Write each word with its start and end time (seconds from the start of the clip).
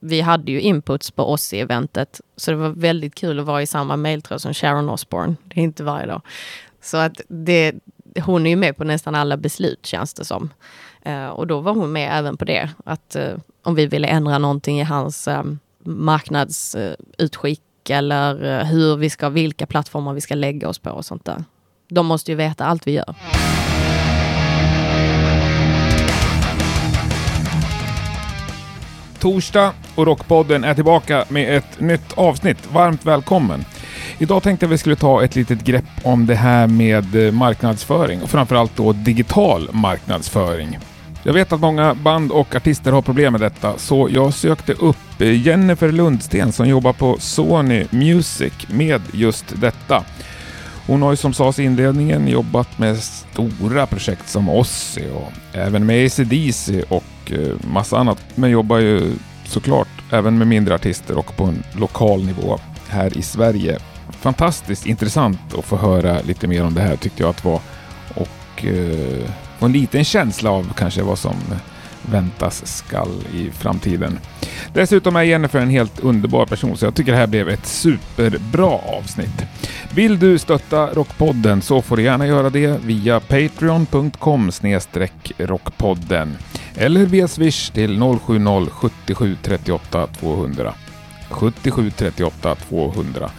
Vi 0.00 0.20
hade 0.20 0.52
ju 0.52 0.60
inputs 0.60 1.10
på 1.10 1.32
oss 1.32 1.52
i 1.52 1.60
eventet, 1.60 2.20
så 2.36 2.50
det 2.50 2.56
var 2.56 2.68
väldigt 2.68 3.14
kul 3.14 3.40
att 3.40 3.46
vara 3.46 3.62
i 3.62 3.66
samma 3.66 3.96
mejltråd 3.96 4.40
som 4.40 4.54
Sharon 4.54 4.88
Osbourne. 4.88 5.36
Det 5.44 5.60
är 5.60 5.64
inte 5.64 5.84
varje 5.84 6.06
dag. 6.06 6.22
Så 6.80 6.96
att 6.96 7.20
det, 7.28 7.74
hon 8.24 8.46
är 8.46 8.50
ju 8.50 8.56
med 8.56 8.76
på 8.76 8.84
nästan 8.84 9.14
alla 9.14 9.36
beslut 9.36 9.86
känns 9.86 10.14
det 10.14 10.24
som. 10.24 10.50
Uh, 11.06 11.26
och 11.26 11.46
då 11.46 11.60
var 11.60 11.74
hon 11.74 11.92
med 11.92 12.18
även 12.18 12.36
på 12.36 12.44
det, 12.44 12.70
att 12.84 13.16
uh, 13.18 13.38
om 13.62 13.74
vi 13.74 13.86
ville 13.86 14.08
ändra 14.08 14.38
någonting 14.38 14.80
i 14.80 14.84
hans 14.84 15.28
um, 15.28 15.58
marknadsutskick 15.84 17.60
uh, 17.90 17.96
eller 17.96 18.64
hur 18.64 18.96
vi 18.96 19.10
ska, 19.10 19.28
vilka 19.28 19.66
plattformar 19.66 20.14
vi 20.14 20.20
ska 20.20 20.34
lägga 20.34 20.68
oss 20.68 20.78
på 20.78 20.90
och 20.90 21.04
sånt 21.04 21.24
där. 21.24 21.44
De 21.88 22.06
måste 22.06 22.30
ju 22.30 22.36
veta 22.36 22.64
allt 22.64 22.86
vi 22.86 22.92
gör. 22.92 23.14
Torsdag 29.20 29.72
och 29.94 30.06
Rockpodden 30.06 30.64
är 30.64 30.74
tillbaka 30.74 31.24
med 31.28 31.56
ett 31.56 31.80
nytt 31.80 32.12
avsnitt. 32.14 32.72
Varmt 32.72 33.06
välkommen! 33.06 33.64
Idag 34.18 34.42
tänkte 34.42 34.66
jag 34.66 34.70
vi 34.70 34.78
skulle 34.78 34.96
ta 34.96 35.24
ett 35.24 35.36
litet 35.36 35.64
grepp 35.64 35.84
om 36.02 36.26
det 36.26 36.34
här 36.34 36.66
med 36.66 37.26
eh, 37.26 37.32
marknadsföring 37.32 38.22
och 38.22 38.30
framförallt 38.30 38.76
då 38.76 38.92
digital 38.92 39.68
marknadsföring. 39.72 40.78
Jag 41.22 41.32
vet 41.32 41.52
att 41.52 41.60
många 41.60 41.94
band 41.94 42.32
och 42.32 42.54
artister 42.54 42.92
har 42.92 43.02
problem 43.02 43.32
med 43.32 43.40
detta, 43.40 43.78
så 43.78 44.08
jag 44.12 44.34
sökte 44.34 44.72
upp 44.72 45.20
eh, 45.20 45.46
Jennifer 45.46 45.92
Lundsten 45.92 46.52
som 46.52 46.68
jobbar 46.68 46.92
på 46.92 47.16
Sony 47.18 47.86
Music 47.90 48.52
med 48.68 49.02
just 49.12 49.60
detta. 49.60 50.04
Hon 50.90 51.02
har 51.02 51.10
ju 51.10 51.16
som 51.16 51.32
sades 51.32 51.58
i 51.58 51.64
inledningen 51.64 52.28
jobbat 52.28 52.78
med 52.78 52.98
stora 52.98 53.86
projekt 53.86 54.28
som 54.28 54.48
Ozzy 54.48 55.08
och 55.08 55.32
även 55.52 55.86
med 55.86 56.06
ACDC 56.06 56.82
och 56.88 57.32
eh, 57.32 57.72
massa 57.72 57.98
annat. 57.98 58.18
Men 58.34 58.50
jobbar 58.50 58.78
ju 58.78 59.12
såklart 59.44 59.88
även 60.12 60.38
med 60.38 60.46
mindre 60.46 60.74
artister 60.74 61.18
och 61.18 61.36
på 61.36 61.44
en 61.44 61.62
lokal 61.72 62.24
nivå 62.24 62.58
här 62.88 63.18
i 63.18 63.22
Sverige. 63.22 63.78
Fantastiskt 64.10 64.86
intressant 64.86 65.54
att 65.58 65.64
få 65.64 65.76
höra 65.76 66.20
lite 66.20 66.46
mer 66.46 66.64
om 66.64 66.74
det 66.74 66.80
här 66.80 66.96
tyckte 66.96 67.22
jag 67.22 67.30
att 67.30 67.42
det 67.42 67.48
var 67.48 67.60
och 68.14 68.64
eh, 68.64 69.30
få 69.58 69.66
en 69.66 69.72
liten 69.72 70.04
känsla 70.04 70.50
av 70.50 70.72
kanske 70.76 71.02
vad 71.02 71.18
som 71.18 71.36
väntas 72.02 72.76
skall 72.76 73.22
i 73.34 73.50
framtiden. 73.50 74.18
Dessutom 74.74 75.16
är 75.16 75.22
Jennifer 75.22 75.60
en 75.60 75.70
helt 75.70 76.00
underbar 76.00 76.46
person 76.46 76.76
så 76.76 76.84
jag 76.84 76.94
tycker 76.94 77.12
det 77.12 77.18
här 77.18 77.26
blev 77.26 77.48
ett 77.48 77.66
superbra 77.66 78.78
avsnitt. 78.98 79.44
Vill 79.94 80.18
du 80.18 80.38
stötta 80.38 80.86
Rockpodden 80.86 81.62
så 81.62 81.82
får 81.82 81.96
du 81.96 82.02
gärna 82.02 82.26
göra 82.26 82.50
det 82.50 82.80
via 82.84 83.20
patreon.com 83.20 84.50
rockpodden 85.38 86.36
eller 86.76 87.06
via 87.06 87.28
swish 87.28 87.70
till 87.70 88.00
070 88.00 88.70
77 88.70 89.36
38 89.42 90.06
200. 90.06 90.74
77 91.30 91.90
38 91.90 92.54
200. 92.54 93.30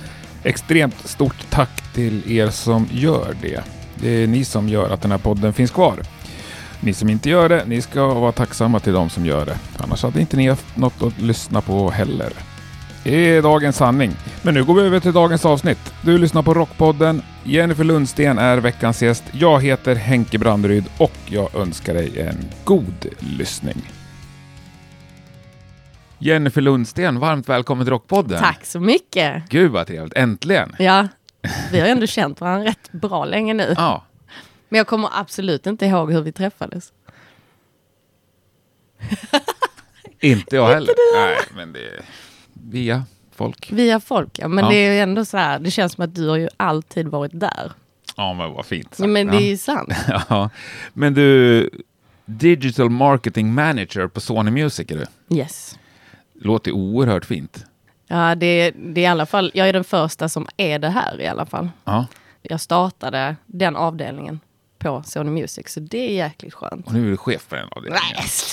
Extremt 0.44 1.08
stort 1.08 1.46
tack 1.50 1.94
till 1.94 2.32
er 2.32 2.50
som 2.50 2.88
gör 2.92 3.36
det. 3.42 3.62
Det 3.96 4.24
är 4.24 4.28
ni 4.28 4.46
som 4.46 4.70
gör 4.70 4.90
att 4.90 5.02
den 5.02 5.12
här 5.12 5.18
podden 5.18 5.54
finns 5.54 5.72
kvar. 5.72 5.96
Ni 6.84 6.94
som 6.94 7.10
inte 7.10 7.30
gör 7.30 7.50
det, 7.50 7.66
ni 7.66 7.82
ska 7.82 8.14
vara 8.14 8.32
tacksamma 8.32 8.80
till 8.80 8.94
de 8.94 9.10
som 9.10 9.26
gör 9.26 9.46
det. 9.46 9.58
Annars 9.78 10.04
hade 10.04 10.22
inte 10.22 10.38
ni 10.38 10.50
haft 10.50 10.78
något 10.78 11.04
att 11.04 11.22
lyssna 11.22 11.62
på 11.62 11.90
heller. 11.90 12.34
Det 13.04 13.16
är 13.16 13.42
dagens 13.42 13.76
sanning. 13.76 14.12
Men 14.42 14.54
nu 14.54 14.64
går 14.64 14.74
vi 14.74 14.82
över 14.82 15.00
till 15.00 15.14
dagens 15.14 15.46
avsnitt. 15.46 15.94
Du 16.02 16.18
lyssnar 16.18 16.42
på 16.42 16.54
Rockpodden. 16.54 17.22
Jennifer 17.44 17.84
Lundsten 17.84 18.38
är 18.38 18.58
veckans 18.58 19.04
gäst. 19.04 19.24
Jag 19.32 19.64
heter 19.64 19.96
Henke 19.96 20.38
Branderyd 20.38 20.86
och 20.98 21.18
jag 21.26 21.56
önskar 21.56 21.94
dig 21.94 22.20
en 22.22 22.38
god 22.64 23.06
lyssning. 23.20 23.82
Jennifer 26.20 26.62
Lundsten, 26.62 27.20
varmt 27.20 27.50
välkommen 27.50 27.86
till 27.86 27.92
Rockpodden. 27.92 28.40
Tack 28.40 28.66
så 28.66 28.80
mycket! 28.80 29.50
Gud 29.50 29.72
vad 29.72 29.88
trevligt, 29.88 30.14
äntligen! 30.18 30.76
Ja, 30.80 31.08
vi 31.72 31.80
har 31.80 31.88
ändå 31.88 32.08
känt 32.08 32.42
varandra 32.42 32.70
rätt 32.70 32.92
bra 32.92 33.26
länge 33.26 33.54
nu. 33.54 33.74
Ja, 33.78 34.04
Men 34.72 34.78
jag 34.78 34.88
kommer 34.88 35.10
absolut 35.14 35.68
inte 35.68 35.86
ihåg 35.86 36.12
hur 36.12 36.22
vi 36.22 36.32
träffades. 36.32 36.94
inte 40.20 40.56
jag 40.56 40.68
heller. 40.68 40.94
Nej, 41.16 41.38
men 41.56 41.74
det 41.74 41.80
är 41.80 42.02
via 42.54 43.04
folk. 43.36 43.72
Via 43.72 44.00
folk, 44.00 44.40
ja. 44.40 44.48
Men 44.48 44.64
Ja. 44.64 44.70
det 44.72 44.76
är 44.76 44.94
ju 44.94 45.00
ändå 45.00 45.26
så 45.26 45.38
här, 45.38 45.60
det 45.60 45.72
känns 45.72 45.94
som 45.94 46.04
att 46.04 46.16
du 46.16 46.28
har 46.30 46.38
ju 46.38 46.50
alltid 46.58 47.08
varit 47.08 47.32
där. 47.40 47.72
Ja, 48.16 48.34
men 48.34 48.52
vad 48.54 48.66
fint. 48.66 48.96
Ja, 49.00 49.08
men 49.08 49.28
det 49.28 49.38
är 49.38 49.50
ju 49.50 49.58
sant. 49.58 49.90
Ja, 50.30 50.50
men 50.94 51.14
du, 51.14 51.70
Digital 52.26 52.90
Marketing 52.90 53.54
Manager 53.54 54.08
på 54.08 54.22
Sony 54.22 54.52
Music 54.52 54.92
är 54.92 55.06
du. 55.30 55.36
Yes. 55.38 55.80
Låter 56.34 56.72
oerhört 56.72 57.26
fint. 57.26 57.66
Ja, 58.08 58.36
det, 58.36 58.72
det 58.72 59.02
är 59.02 59.04
i 59.04 59.08
alla 59.08 59.26
fall, 59.26 59.52
jag 59.54 59.70
är 59.70 59.74
den 59.74 59.84
första 59.84 60.30
som 60.30 60.48
är 60.58 60.80
det 60.80 60.90
här 60.90 61.22
i 61.22 61.28
alla 61.28 61.46
fall. 61.46 61.70
Ja, 61.84 62.06
Jag 62.42 62.62
startade 62.62 63.36
den 63.46 63.76
avdelningen 63.76 64.40
på 64.82 65.04
Sony 65.06 65.32
Music, 65.32 65.70
så 65.70 65.80
det 65.80 65.98
är 65.98 66.14
jäkligt 66.14 66.54
skönt. 66.54 66.88
och 66.88 66.94
nu 66.94 67.06
är 67.06 67.10
du 67.12 67.18
chef 67.18 67.48
på 67.50 67.56
den 67.56 67.68
avdelningen. 67.72 68.04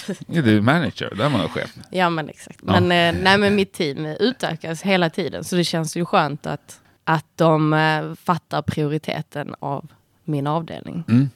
Nej. 0.09 0.17
Ja, 0.27 0.43
du 0.43 0.57
är 0.57 0.61
manager, 0.61 1.15
där 1.17 1.29
man 1.29 1.49
chef. 1.49 1.75
Ja, 1.91 2.11
men 2.11 2.29
exakt. 2.29 2.59
Ja. 2.67 2.81
Men, 2.81 2.83
eh, 3.17 3.23
nej, 3.23 3.39
men 3.39 3.55
mitt 3.55 3.73
team 3.73 4.07
utökas 4.07 4.83
hela 4.83 5.11
tiden, 5.11 5.45
så 5.45 5.57
det 5.57 5.65
känns 5.65 5.97
ju 5.97 6.05
skönt 6.05 6.47
att, 6.47 6.81
att 7.05 7.27
de 7.35 7.73
eh, 7.73 8.15
fattar 8.15 8.63
prioriteten 8.63 9.55
av 9.59 9.89
min 10.25 10.47
avdelning. 10.47 11.05
Mm. 11.09 11.31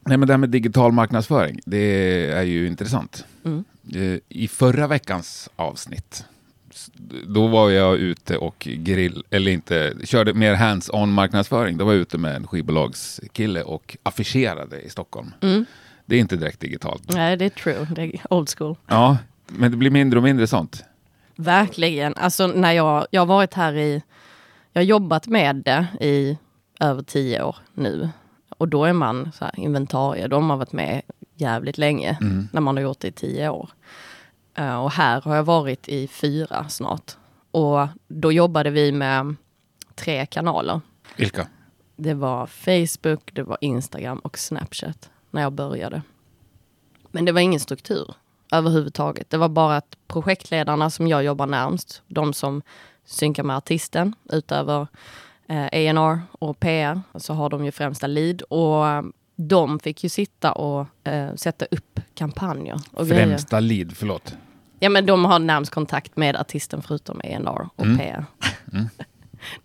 Nej, 0.00 0.18
men 0.18 0.28
det 0.28 0.32
här 0.32 0.38
med 0.38 0.48
digital 0.50 0.92
marknadsföring, 0.92 1.60
det 1.66 2.30
är 2.30 2.42
ju 2.42 2.66
intressant. 2.66 3.24
Mm. 3.44 3.64
Eh, 3.94 4.18
I 4.28 4.48
förra 4.48 4.86
veckans 4.86 5.48
avsnitt, 5.56 6.24
då 7.26 7.46
var 7.46 7.70
jag 7.70 7.96
ute 7.96 8.36
och 8.36 8.58
grill, 8.58 9.24
eller 9.30 9.52
inte, 9.52 9.94
körde 10.04 10.34
mer 10.34 10.54
hands-on 10.54 11.12
marknadsföring. 11.12 11.76
Då 11.76 11.84
var 11.84 11.92
jag 11.92 12.00
ute 12.00 12.18
med 12.18 12.36
en 12.36 12.46
skivbolagskille 12.46 13.62
och 13.62 13.96
affischerade 14.02 14.80
i 14.80 14.88
Stockholm. 14.90 15.32
Mm. 15.40 15.64
Det 16.06 16.16
är 16.16 16.20
inte 16.20 16.36
direkt 16.36 16.60
digitalt. 16.60 17.02
Nej, 17.12 17.36
det 17.36 17.44
är 17.44 17.48
true. 17.50 17.86
Det 17.94 18.02
är 18.02 18.32
old 18.32 18.48
school. 18.58 18.76
Ja, 18.86 19.18
men 19.46 19.70
det 19.70 19.76
blir 19.76 19.90
mindre 19.90 20.18
och 20.18 20.22
mindre 20.22 20.46
sånt. 20.46 20.84
Verkligen. 21.36 22.14
Alltså 22.16 22.46
när 22.46 22.72
jag, 22.72 23.06
jag 23.10 23.20
har 23.20 23.26
varit 23.26 23.54
här 23.54 23.72
i, 23.76 24.02
jag 24.72 24.80
har 24.82 24.86
jobbat 24.86 25.26
med 25.26 25.56
det 25.56 25.86
i 26.00 26.38
över 26.80 27.02
tio 27.02 27.42
år 27.42 27.56
nu. 27.74 28.08
Och 28.58 28.68
då 28.68 28.84
är 28.84 28.92
man 28.92 29.32
så 29.32 29.44
här, 29.44 29.60
inventarie, 29.60 30.28
de 30.28 30.50
har 30.50 30.56
varit 30.56 30.72
med 30.72 31.02
jävligt 31.36 31.78
länge, 31.78 32.18
Mm. 32.20 32.48
när 32.52 32.60
man 32.60 32.76
har 32.76 32.82
gjort 32.82 33.00
det 33.00 33.08
i 33.08 33.12
tio 33.12 33.48
år. 33.48 33.70
Eh, 34.56 34.76
och 34.76 34.90
här 34.90 35.20
har 35.20 35.36
jag 35.36 35.44
varit 35.44 35.88
i 35.88 36.08
fyra 36.08 36.68
snart. 36.68 37.16
Och 37.50 37.88
då 38.08 38.32
jobbade 38.32 38.70
vi 38.70 38.92
med 38.92 39.36
tre 39.94 40.26
kanaler. 40.26 40.80
Vilka? 41.16 41.48
Det 41.96 42.14
var 42.14 42.46
Facebook, 42.46 43.30
det 43.34 43.42
var 43.42 43.58
Instagram 43.60 44.18
och 44.18 44.38
Snapchat 44.38 45.10
när 45.30 45.42
jag 45.42 45.52
började. 45.52 46.02
Men 47.10 47.24
det 47.24 47.32
var 47.32 47.40
ingen 47.40 47.60
struktur 47.60 48.14
överhuvudtaget. 48.52 49.30
Det 49.30 49.36
var 49.36 49.48
bara 49.48 49.76
att 49.76 49.96
projektledarna 50.06 50.90
som 50.90 51.08
jag 51.08 51.24
jobbar 51.24 51.46
närmst, 51.46 52.02
de 52.06 52.32
som 52.32 52.62
synkar 53.04 53.42
med 53.42 53.56
artisten 53.56 54.14
utöver 54.30 54.86
eh, 55.48 55.64
A&R 55.64 56.20
och 56.32 56.60
PR, 56.60 57.00
så 57.14 57.34
har 57.34 57.50
de 57.50 57.64
ju 57.64 57.72
främsta 57.72 58.06
lead. 58.06 58.42
Och 58.42 58.88
eh, 58.88 59.02
de 59.36 59.78
fick 59.78 60.04
ju 60.04 60.08
sitta 60.08 60.52
och 60.52 61.08
eh, 61.08 61.34
sätta 61.34 61.64
upp 61.64 62.00
kampanjer. 62.14 62.80
Och 62.92 63.06
grejer. 63.06 63.26
Främsta 63.26 63.60
lead, 63.60 63.96
förlåt. 63.96 64.36
Ja 64.78 64.88
men 64.88 65.06
de 65.06 65.24
har 65.24 65.38
närmst 65.38 65.72
kontakt 65.72 66.16
med 66.16 66.36
artisten 66.36 66.82
förutom 66.82 67.18
A&R 67.18 67.68
och 67.76 67.84
Mm. 67.84 67.98
PR. 67.98 68.24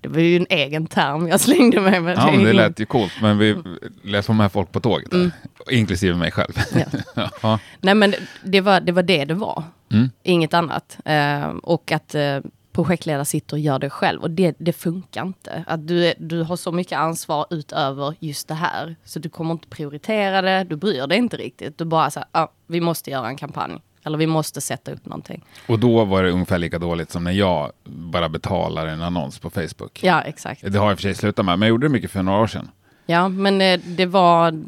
Det 0.01 0.07
var 0.09 0.19
ju 0.19 0.38
en 0.38 0.45
egen 0.49 0.88
term 0.88 1.27
jag 1.27 1.39
slängde 1.39 1.81
med. 1.81 2.03
Men 2.03 2.16
Ja, 2.17 2.31
men 2.31 2.44
det 2.44 2.53
lät 2.53 2.79
ju 2.79 2.85
coolt, 2.85 3.11
men 3.22 3.38
vi 3.38 3.57
lät 4.03 4.25
få 4.25 4.33
med 4.33 4.51
folk 4.51 4.72
på 4.72 4.79
tåget, 4.79 5.11
där. 5.11 5.31
inklusive 5.72 6.17
mig 6.17 6.31
själv. 6.31 6.53
Mm. 6.73 6.88
Ja. 7.16 7.29
ja. 7.41 7.59
Nej 7.81 7.95
men 7.95 8.13
det 8.44 8.61
var 8.61 8.79
det 8.81 8.91
var 8.91 9.03
det, 9.03 9.25
det 9.25 9.33
var. 9.33 9.63
Mm. 9.91 10.09
Inget 10.23 10.53
annat. 10.53 10.97
Eh, 11.05 11.47
och 11.63 11.91
att 11.91 12.16
eh, 12.16 12.38
projektledare 12.73 13.25
sitter 13.25 13.55
och 13.55 13.59
gör 13.59 13.79
det 13.79 13.90
själv. 13.90 14.22
Och 14.22 14.31
det, 14.31 14.55
det 14.59 14.73
funkar 14.73 15.25
inte. 15.25 15.63
Att 15.67 15.87
du, 15.87 16.13
du 16.19 16.41
har 16.43 16.55
så 16.55 16.72
mycket 16.72 16.97
ansvar 16.97 17.46
utöver 17.49 18.16
just 18.19 18.47
det 18.47 18.53
här. 18.53 18.96
Så 19.05 19.19
du 19.19 19.29
kommer 19.29 19.52
inte 19.52 19.67
prioritera 19.67 20.41
det, 20.41 20.63
du 20.63 20.75
bryr 20.75 21.08
dig 21.08 21.17
inte 21.17 21.37
riktigt. 21.37 21.78
Du 21.78 21.85
bara 21.85 22.11
säger, 22.11 22.28
ah, 22.31 22.47
vi 22.67 22.81
måste 22.81 23.11
göra 23.11 23.28
en 23.28 23.37
kampanj. 23.37 23.81
Eller 24.03 24.17
vi 24.17 24.27
måste 24.27 24.61
sätta 24.61 24.91
upp 24.91 25.05
någonting. 25.05 25.43
Och 25.67 25.79
då 25.79 26.05
var 26.05 26.23
det 26.23 26.31
ungefär 26.31 26.57
lika 26.57 26.79
dåligt 26.79 27.11
som 27.11 27.23
när 27.23 27.31
jag 27.31 27.71
bara 27.83 28.29
betalar 28.29 28.87
en 28.87 29.01
annons 29.01 29.39
på 29.39 29.49
Facebook. 29.49 30.03
Ja, 30.03 30.21
exakt. 30.21 30.61
Det 30.71 30.79
har 30.79 30.85
jag 30.85 30.91
i 30.91 30.95
och 30.95 30.99
för 30.99 31.03
sig 31.03 31.15
slutat 31.15 31.45
med, 31.45 31.59
men 31.59 31.67
jag 31.67 31.69
gjorde 31.69 31.87
det 31.87 31.91
mycket 31.91 32.11
för 32.11 32.23
några 32.23 32.39
år 32.39 32.47
sedan. 32.47 32.69
Ja, 33.05 33.29
men 33.29 33.61
eh, 33.61 33.79
det 33.79 34.05
var, 34.05 34.63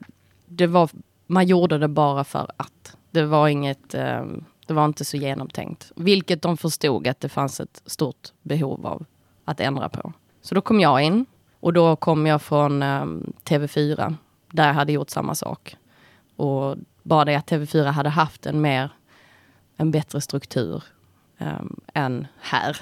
det 0.45 0.67
var, 0.67 0.89
man 1.27 1.47
gjorde 1.47 1.77
det 1.77 1.87
bara 1.87 2.23
för 2.23 2.51
att. 2.57 2.95
Det 3.11 3.25
var 3.25 3.47
inget, 3.47 3.93
eh, 3.93 4.25
det 4.67 4.73
var 4.73 4.85
inte 4.85 5.05
så 5.05 5.17
genomtänkt. 5.17 5.91
Vilket 5.95 6.41
de 6.41 6.57
förstod 6.57 7.07
att 7.07 7.19
det 7.19 7.29
fanns 7.29 7.59
ett 7.59 7.81
stort 7.85 8.31
behov 8.41 8.85
av 8.85 9.05
att 9.45 9.59
ändra 9.59 9.89
på. 9.89 10.13
Så 10.41 10.55
då 10.55 10.61
kom 10.61 10.79
jag 10.79 11.01
in 11.01 11.25
och 11.59 11.73
då 11.73 11.95
kom 11.95 12.25
jag 12.27 12.41
från 12.41 12.83
eh, 12.83 13.05
TV4 13.43 14.15
där 14.51 14.67
jag 14.67 14.73
hade 14.73 14.91
gjort 14.91 15.09
samma 15.09 15.35
sak. 15.35 15.75
Och 16.35 16.75
bara 17.03 17.25
det 17.25 17.35
att 17.35 17.51
TV4 17.51 17.85
hade 17.85 18.09
haft 18.09 18.45
en 18.45 18.61
mer, 18.61 18.89
en 19.77 19.91
bättre 19.91 20.21
struktur 20.21 20.83
um, 21.37 21.79
än 21.93 22.27
här. 22.41 22.77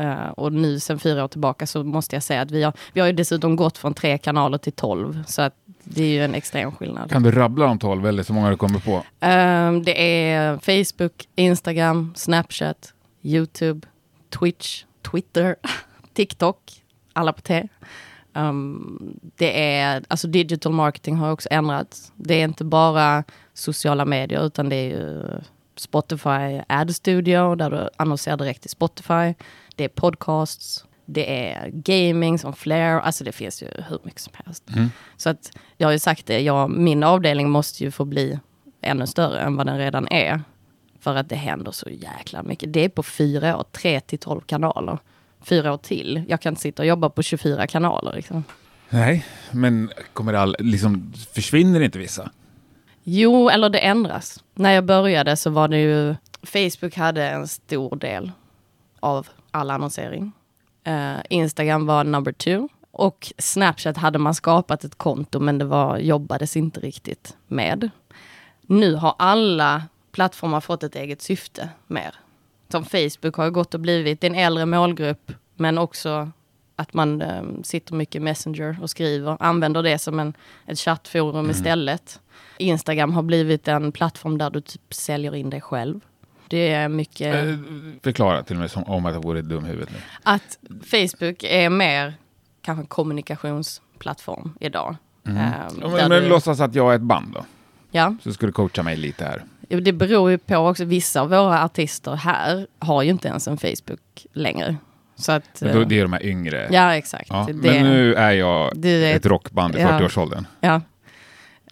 Uh, 0.00 0.28
och 0.28 0.52
nu 0.52 0.80
sen 0.80 0.98
fyra 0.98 1.24
år 1.24 1.28
tillbaka 1.28 1.66
så 1.66 1.84
måste 1.84 2.16
jag 2.16 2.22
säga 2.22 2.40
att 2.40 2.50
vi 2.50 2.62
har, 2.62 2.72
vi 2.92 3.00
har 3.00 3.06
ju 3.06 3.12
dessutom 3.12 3.56
gått 3.56 3.78
från 3.78 3.94
tre 3.94 4.18
kanaler 4.18 4.58
till 4.58 4.72
tolv. 4.72 5.24
Så 5.26 5.42
att 5.42 5.54
det 5.84 6.02
är 6.02 6.08
ju 6.08 6.24
en 6.24 6.34
extrem 6.34 6.72
skillnad. 6.72 7.10
Kan 7.10 7.22
du 7.22 7.30
rabbla 7.30 7.66
de 7.66 7.78
tolv 7.78 8.06
eller 8.06 8.22
så 8.22 8.32
många 8.32 8.50
du 8.50 8.56
kommer 8.56 8.78
på? 8.78 8.96
Um, 9.26 9.82
det 9.82 10.24
är 10.24 10.58
Facebook, 10.58 11.28
Instagram, 11.34 12.12
Snapchat, 12.16 12.94
YouTube, 13.22 13.88
Twitch, 14.38 14.84
Twitter, 15.10 15.56
TikTok, 16.14 16.82
alla 17.12 17.32
på 17.32 17.40
T. 17.40 17.68
Um, 18.32 19.18
det 19.36 19.72
är, 19.78 20.04
alltså 20.08 20.28
digital 20.28 20.72
marketing 20.72 21.16
har 21.16 21.32
också 21.32 21.48
ändrats. 21.52 22.12
Det 22.16 22.34
är 22.34 22.44
inte 22.44 22.64
bara 22.64 23.24
sociala 23.54 24.04
medier 24.04 24.46
utan 24.46 24.68
det 24.68 24.76
är 24.76 24.88
ju 24.88 25.24
Spotify 25.80 26.62
Ad 26.68 26.94
Studio 26.94 27.54
där 27.54 27.70
du 27.70 27.88
annonserar 27.96 28.36
direkt 28.36 28.66
i 28.66 28.68
Spotify. 28.68 29.34
Det 29.76 29.84
är 29.84 29.88
podcasts, 29.88 30.84
det 31.06 31.50
är 31.50 31.70
gaming 31.72 32.38
som 32.38 32.52
Flare, 32.52 33.00
alltså 33.00 33.24
det 33.24 33.32
finns 33.32 33.62
ju 33.62 33.66
hur 33.88 33.98
mycket 34.02 34.20
som 34.20 34.32
helst. 34.44 34.64
Mm. 34.76 34.90
Så 35.16 35.30
att 35.30 35.52
jag 35.76 35.88
har 35.88 35.92
ju 35.92 35.98
sagt 35.98 36.26
det, 36.26 36.40
jag, 36.40 36.70
min 36.70 37.02
avdelning 37.02 37.50
måste 37.50 37.84
ju 37.84 37.90
få 37.90 38.04
bli 38.04 38.38
ännu 38.80 39.06
större 39.06 39.40
än 39.40 39.56
vad 39.56 39.66
den 39.66 39.78
redan 39.78 40.08
är. 40.08 40.42
För 41.00 41.14
att 41.14 41.28
det 41.28 41.36
händer 41.36 41.72
så 41.72 41.90
jäkla 41.90 42.42
mycket. 42.42 42.72
Det 42.72 42.84
är 42.84 42.88
på 42.88 43.02
fyra 43.02 43.56
år, 43.56 43.64
tre 43.72 44.00
till 44.00 44.18
tolv 44.18 44.40
kanaler. 44.40 44.98
Fyra 45.40 45.72
år 45.72 45.76
till. 45.76 46.24
Jag 46.28 46.40
kan 46.40 46.52
inte 46.52 46.62
sitta 46.62 46.82
och 46.82 46.86
jobba 46.86 47.10
på 47.10 47.22
24 47.22 47.66
kanaler. 47.66 48.12
Liksom. 48.12 48.44
Nej, 48.90 49.26
men 49.50 49.90
kommer 50.12 50.34
all, 50.34 50.56
liksom, 50.58 51.12
försvinner 51.32 51.80
inte 51.80 51.98
vissa? 51.98 52.30
Jo, 53.10 53.48
eller 53.48 53.68
det 53.68 53.78
ändras. 53.78 54.44
När 54.54 54.72
jag 54.72 54.84
började 54.84 55.36
så 55.36 55.50
var 55.50 55.68
det 55.68 55.78
ju... 55.78 56.14
Facebook 56.42 56.96
hade 56.96 57.28
en 57.28 57.48
stor 57.48 57.96
del 57.96 58.32
av 59.00 59.28
all 59.50 59.70
annonsering. 59.70 60.32
Uh, 60.88 61.18
Instagram 61.30 61.86
var 61.86 62.04
number 62.04 62.32
two. 62.32 62.68
Och 62.90 63.32
Snapchat 63.38 63.96
hade 63.96 64.18
man 64.18 64.34
skapat 64.34 64.84
ett 64.84 64.98
konto 64.98 65.40
men 65.40 65.58
det 65.58 65.64
var, 65.64 65.98
jobbades 65.98 66.56
inte 66.56 66.80
riktigt 66.80 67.36
med. 67.46 67.90
Nu 68.62 68.94
har 68.94 69.14
alla 69.18 69.82
plattformar 70.12 70.60
fått 70.60 70.82
ett 70.82 70.96
eget 70.96 71.22
syfte 71.22 71.68
mer. 71.86 72.14
Som 72.68 72.84
Facebook 72.84 73.34
har 73.36 73.50
gått 73.50 73.74
och 73.74 73.80
blivit 73.80 74.24
en 74.24 74.34
äldre 74.34 74.66
målgrupp 74.66 75.32
men 75.54 75.78
också 75.78 76.30
att 76.76 76.94
man 76.94 77.22
um, 77.22 77.64
sitter 77.64 77.94
mycket 77.94 78.22
Messenger 78.22 78.78
och 78.82 78.90
skriver, 78.90 79.36
använder 79.40 79.82
det 79.82 79.98
som 79.98 80.20
en, 80.20 80.34
ett 80.66 80.78
chattforum 80.78 81.38
mm. 81.38 81.50
istället. 81.50 82.20
Instagram 82.58 83.12
har 83.12 83.22
blivit 83.22 83.68
en 83.68 83.92
plattform 83.92 84.38
där 84.38 84.50
du 84.50 84.60
typ 84.60 84.94
säljer 84.94 85.34
in 85.34 85.50
dig 85.50 85.60
själv. 85.60 86.00
Det 86.48 86.72
är 86.72 86.88
mycket... 86.88 87.34
Eh, 87.34 87.54
förklara 88.02 88.42
till 88.42 88.56
mig 88.56 88.68
som 88.68 88.84
om 88.84 89.06
att 89.06 89.14
jag 89.14 89.22
vore 89.22 89.42
dum 89.42 89.64
huvudet 89.64 89.90
nu. 89.90 89.98
Att 90.22 90.58
Facebook 90.90 91.44
är 91.44 91.70
mer 91.70 92.14
kanske 92.62 92.82
en 92.82 92.86
kommunikationsplattform 92.86 94.54
idag. 94.60 94.96
Mm. 95.26 95.42
Um, 95.42 95.90
men, 95.90 96.08
men 96.08 96.22
du... 96.22 96.28
låtsas 96.28 96.60
att 96.60 96.74
jag 96.74 96.92
är 96.92 96.96
ett 96.96 97.02
band 97.02 97.34
då? 97.34 97.44
Ja. 97.90 98.16
Så 98.22 98.32
ska 98.32 98.46
du 98.46 98.52
coacha 98.52 98.82
mig 98.82 98.96
lite 98.96 99.24
här. 99.24 99.44
Det 99.80 99.92
beror 99.92 100.30
ju 100.30 100.38
på 100.38 100.56
också, 100.56 100.84
vissa 100.84 101.20
av 101.20 101.28
våra 101.28 101.64
artister 101.64 102.14
här 102.14 102.66
har 102.78 103.02
ju 103.02 103.10
inte 103.10 103.28
ens 103.28 103.48
en 103.48 103.58
Facebook 103.58 104.26
längre. 104.32 104.76
Så 105.16 105.32
att, 105.32 105.60
då, 105.60 105.84
det 105.84 105.98
är 105.98 106.02
de 106.02 106.12
här 106.12 106.26
yngre? 106.26 106.68
Ja, 106.70 106.94
exakt. 106.94 107.30
Ja, 107.30 107.48
men 107.52 107.84
nu 107.84 108.14
är 108.14 108.32
jag 108.32 108.84
är, 108.84 109.16
ett 109.16 109.26
rockband 109.26 109.76
i 109.76 109.78
40-årsåldern. 109.78 110.46
Ja. 110.60 110.80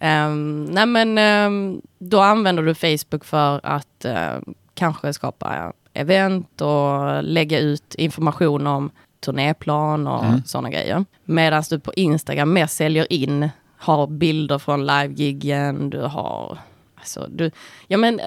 Um, 0.01 0.65
nej 0.65 0.85
men 0.85 1.17
um, 1.17 1.81
då 1.99 2.19
använder 2.19 2.63
du 2.63 2.75
Facebook 2.75 3.25
för 3.25 3.59
att 3.63 4.05
uh, 4.05 4.53
kanske 4.73 5.13
skapa 5.13 5.73
event 5.93 6.61
och 6.61 7.23
lägga 7.23 7.59
ut 7.59 7.95
information 7.95 8.67
om 8.67 8.91
turnéplan 9.19 10.07
och 10.07 10.25
mm. 10.25 10.43
sådana 10.45 10.69
grejer. 10.69 11.05
Medan 11.23 11.63
du 11.69 11.79
på 11.79 11.93
Instagram 11.93 12.53
mer 12.53 12.67
säljer 12.67 13.13
in, 13.13 13.49
har 13.77 14.07
bilder 14.07 14.57
från 14.57 14.85
livegiggen, 14.85 15.89
du 15.89 16.01
har, 16.01 16.57
alltså 16.95 17.27
du, 17.29 17.51
ja 17.87 17.97
men 17.97 18.19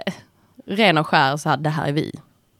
ren 0.66 0.98
och 0.98 1.06
skär 1.06 1.36
så 1.36 1.48
här, 1.48 1.56
det 1.56 1.70
här 1.70 1.88
är 1.88 1.92
vi. 1.92 2.12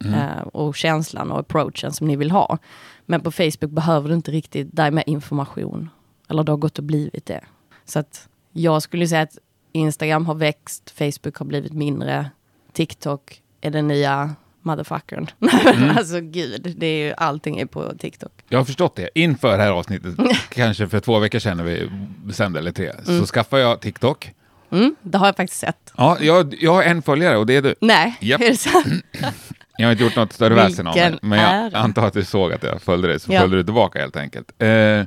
Mm. 0.05 0.15
Uh, 0.15 0.43
och 0.43 0.77
känslan 0.77 1.31
och 1.31 1.39
approachen 1.39 1.93
som 1.93 2.07
ni 2.07 2.17
vill 2.17 2.31
ha. 2.31 2.59
Men 3.07 3.21
på 3.21 3.31
Facebook 3.31 3.71
behöver 3.71 4.09
du 4.09 4.15
inte 4.15 4.31
riktigt, 4.31 4.69
där 4.73 4.91
med 4.91 5.05
information. 5.07 5.91
Eller 6.29 6.43
det 6.43 6.53
har 6.53 6.57
gått 6.57 6.79
och 6.79 6.85
blivit 6.85 7.27
det. 7.27 7.41
Så 7.85 7.99
att 7.99 8.29
jag 8.52 8.82
skulle 8.82 9.08
säga 9.08 9.23
att 9.23 9.38
Instagram 9.73 10.26
har 10.26 10.35
växt, 10.35 10.91
Facebook 10.91 11.37
har 11.37 11.47
blivit 11.47 11.73
mindre, 11.73 12.31
TikTok 12.73 13.43
är 13.61 13.70
den 13.70 13.88
nya 13.88 14.35
motherfuckern. 14.62 15.26
Mm. 15.76 15.97
alltså 15.97 16.20
gud, 16.20 16.75
det 16.79 16.87
är 16.87 17.06
ju, 17.06 17.14
allting 17.17 17.58
är 17.58 17.67
på 17.67 17.94
TikTok. 17.99 18.32
Jag 18.49 18.58
har 18.58 18.64
förstått 18.64 18.97
det. 18.97 19.08
Inför 19.14 19.58
det 19.58 19.62
här 19.62 19.70
avsnittet, 19.70 20.14
kanske 20.49 20.88
för 20.88 21.00
två 21.00 21.19
veckor 21.19 21.38
sedan 21.38 21.56
när 21.56 21.64
vi 21.64 21.91
bestämde, 22.25 22.58
eller 22.58 22.73
tre, 22.73 22.91
mm. 22.91 23.20
så 23.20 23.26
skaffade 23.26 23.62
jag 23.62 23.81
TikTok. 23.81 24.32
Mm, 24.70 24.97
det 25.02 25.19
har 25.19 25.26
jag 25.26 25.37
faktiskt 25.37 25.61
sett. 25.61 25.93
Ja, 25.97 26.17
jag, 26.20 26.55
jag 26.61 26.73
har 26.73 26.82
en 26.82 27.02
följare 27.02 27.37
och 27.37 27.47
det 27.47 27.56
är 27.56 27.62
du. 27.62 27.75
Nej, 27.81 28.19
yep. 28.20 28.41
är 28.41 28.50
det 28.50 28.56
sant? 28.56 29.05
jag 29.76 29.87
har 29.87 29.93
inte 29.93 30.05
gjort 30.05 30.17
något 30.17 30.32
större 30.32 30.55
väsen 30.55 30.87
av 30.87 30.94
det, 30.94 31.19
men 31.23 31.38
jag 31.38 31.75
antar 31.75 32.06
att 32.06 32.12
du 32.12 32.25
såg 32.25 32.52
att 32.52 32.62
jag 32.62 32.82
följde 32.82 33.08
dig, 33.08 33.20
så 33.20 33.32
ja. 33.32 33.41
följde 33.41 33.56
du 33.56 33.64
tillbaka 33.64 34.00
helt 34.00 34.17
enkelt. 34.17 34.52
Eh, 34.58 34.69
jag 34.69 35.06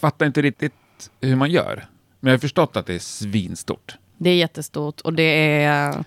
fattar 0.00 0.26
inte 0.26 0.42
riktigt 0.42 0.72
hur 1.20 1.36
man 1.36 1.50
gör. 1.50 1.88
Men 2.20 2.30
jag 2.30 2.38
har 2.38 2.40
förstått 2.40 2.76
att 2.76 2.86
det 2.86 2.94
är 2.94 2.98
svinstort. 2.98 3.96
Det 4.16 4.30
är 4.30 4.36
jättestort 4.36 5.00
och 5.00 5.12
det 5.12 5.62
är 5.62 6.04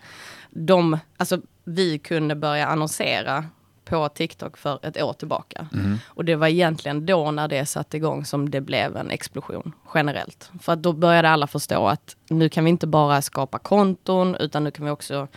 de, 0.49 0.97
alltså 1.17 1.41
vi 1.63 1.99
kunde 1.99 2.35
börja 2.35 2.67
annonsera 2.67 3.45
på 3.85 4.09
TikTok 4.09 4.57
för 4.57 4.79
ett 4.85 5.01
år 5.01 5.13
tillbaka. 5.13 5.67
Mm. 5.73 5.97
Och 6.05 6.25
det 6.25 6.35
var 6.35 6.47
egentligen 6.47 7.05
då 7.05 7.31
när 7.31 7.47
det 7.47 7.65
satte 7.65 7.97
igång 7.97 8.25
som 8.25 8.49
det 8.49 8.61
blev 8.61 8.97
en 8.97 9.11
explosion 9.11 9.73
generellt. 9.93 10.51
För 10.61 10.73
att 10.73 10.83
då 10.83 10.93
började 10.93 11.29
alla 11.29 11.47
förstå 11.47 11.87
att 11.87 12.15
nu 12.29 12.49
kan 12.49 12.63
vi 12.63 12.69
inte 12.69 12.87
bara 12.87 13.21
skapa 13.21 13.59
konton 13.59 14.35
utan 14.35 14.63
nu 14.63 14.71
kan 14.71 14.85
vi 14.85 14.91
också 14.91 15.27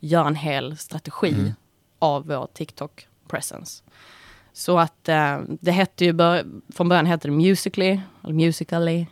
göra 0.00 0.26
en 0.26 0.36
hel 0.36 0.76
strategi 0.76 1.34
mm. 1.34 1.52
av 1.98 2.26
vår 2.26 2.48
TikTok 2.54 3.08
presence. 3.28 3.82
Så 4.52 4.78
att 4.78 5.08
uh, 5.08 5.38
det 5.60 5.72
hette 5.72 6.04
ju, 6.04 6.14
från 6.74 6.88
början 6.88 7.06
hette 7.06 7.28
det 7.28 7.32
Musically, 7.32 8.00
eller 8.24 8.34
Musically. 8.34 9.06